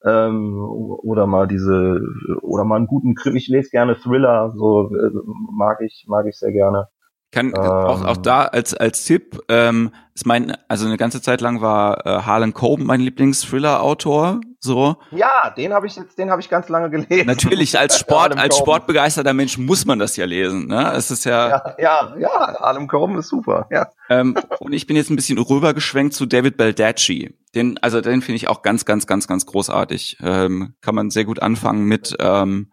[0.06, 2.02] ähm, oder mal diese
[2.42, 3.36] oder mal einen guten Krim.
[3.36, 5.10] Ich lese gerne Thriller, so äh,
[5.52, 6.88] mag ich mag ich sehr gerne.
[7.32, 11.42] Kann ähm, auch, auch da als als Tipp ähm, ist mein also eine ganze Zeit
[11.42, 14.98] lang war äh, Harlan Coben mein Lieblings-Thriller-Autor so.
[15.12, 17.26] Ja, den habe ich jetzt den habe ich ganz lange gelesen.
[17.26, 20.92] Natürlich als Sport als sportbegeisterter Mensch muss man das ja lesen, ne?
[20.94, 23.88] Es ist ja ja ja, ja Harlan Coben ist super, ja.
[24.10, 27.34] Ähm, und ich bin jetzt ein bisschen rübergeschwenkt zu David Baldacci.
[27.56, 30.18] Den also den finde ich auch ganz ganz ganz ganz großartig.
[30.22, 32.72] Ähm, kann man sehr gut anfangen mit ähm,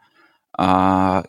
[0.58, 1.22] äh,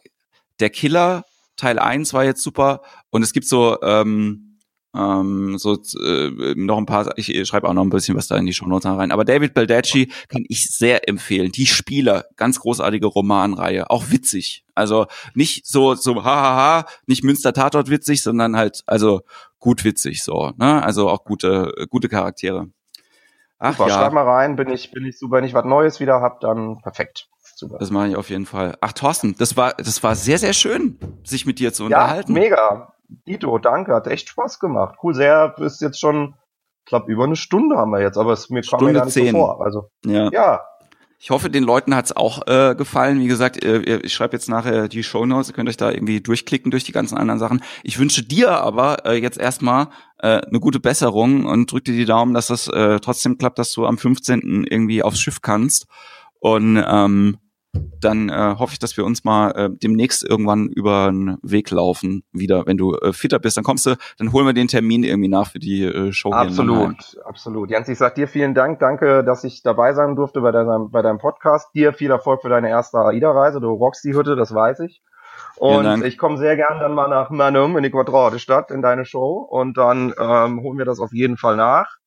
[0.60, 1.24] der Killer
[1.56, 2.82] Teil 1 war jetzt super
[3.12, 4.53] und es gibt so ähm,
[4.96, 8.46] ähm, so äh, noch ein paar, ich, schreibe auch noch ein bisschen was da in
[8.46, 9.12] die Shownotes rein.
[9.12, 11.52] Aber David Baldacci kann ich sehr empfehlen.
[11.52, 14.64] Die Spieler, ganz großartige Romanreihe, auch witzig.
[14.76, 19.22] Also nicht so so hahaha, nicht Münster Tatort witzig, sondern halt also
[19.60, 20.52] gut witzig so.
[20.58, 20.84] Ne?
[20.84, 22.70] Also auch gute gute Charaktere.
[23.60, 23.96] Ach super, ja.
[23.96, 26.82] schreib mal rein, bin ich bin ich super, wenn ich was Neues wieder hab, dann
[26.82, 27.30] perfekt.
[27.56, 27.78] Super.
[27.78, 28.76] Das mache ich auf jeden Fall.
[28.82, 32.36] Ach, Thorsten, das war, das war sehr, sehr schön, sich mit dir zu unterhalten.
[32.36, 32.93] Ja, mega.
[33.28, 34.96] Dito, danke, hat echt Spaß gemacht.
[35.04, 36.36] Cool, sehr, ist jetzt schon,
[36.86, 39.14] ich glaube, über eine Stunde haben wir jetzt, aber es mir kam mir gar nicht
[39.14, 39.32] 10.
[39.32, 39.64] so vor.
[39.64, 40.30] Also, ja.
[40.32, 40.62] ja.
[41.20, 43.22] Ich hoffe, den Leuten hat's auch äh, gefallen.
[43.22, 45.48] Wie gesagt, äh, ich schreibe jetzt nachher die Show Notes.
[45.48, 47.64] Ihr könnt euch da irgendwie durchklicken durch die ganzen anderen Sachen.
[47.82, 52.04] Ich wünsche dir aber äh, jetzt erstmal äh, eine gute Besserung und drück dir die
[52.04, 54.66] Daumen, dass das äh, trotzdem klappt, dass du am 15.
[54.70, 55.88] irgendwie aufs Schiff kannst.
[56.42, 57.38] Und ähm,
[57.74, 62.24] dann äh, hoffe ich, dass wir uns mal äh, demnächst irgendwann über den Weg laufen
[62.32, 62.66] wieder.
[62.66, 65.52] Wenn du äh, fitter bist, dann kommst du, dann holen wir den Termin irgendwie nach
[65.52, 66.32] für die äh, Show.
[66.32, 67.70] Absolut, absolut.
[67.70, 68.80] Jens, ich sag dir vielen Dank.
[68.80, 71.74] Danke, dass ich dabei sein durfte bei deinem, bei deinem Podcast.
[71.74, 73.60] Dir viel Erfolg für deine erste AIDA-Reise.
[73.60, 75.02] Du rockst die Hütte, das weiß ich.
[75.58, 79.48] Und ich komme sehr gern dann mal nach Manum in die Quadrate-Stadt in deine Show
[79.50, 81.98] und dann ähm, holen wir das auf jeden Fall nach.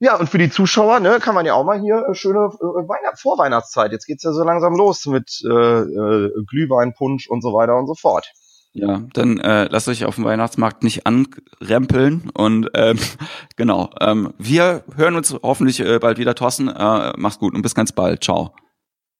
[0.00, 2.88] Ja, und für die Zuschauer, ne, kann man ja auch mal hier äh, schöne äh,
[2.88, 3.90] Weihnacht Vorweihnachtszeit.
[3.90, 7.88] Jetzt geht's ja so langsam los mit äh, äh, Glühwein, Punsch und so weiter und
[7.88, 8.32] so fort.
[8.72, 12.98] Ja, dann äh, lasst euch auf dem Weihnachtsmarkt nicht anrempeln und ähm,
[13.56, 13.90] genau.
[14.00, 16.68] Ähm, wir hören uns hoffentlich äh, bald wieder, Thorsten.
[16.68, 18.22] Äh, mach's gut und bis ganz bald.
[18.22, 18.54] Ciao.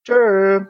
[0.06, 0.66] Tschö.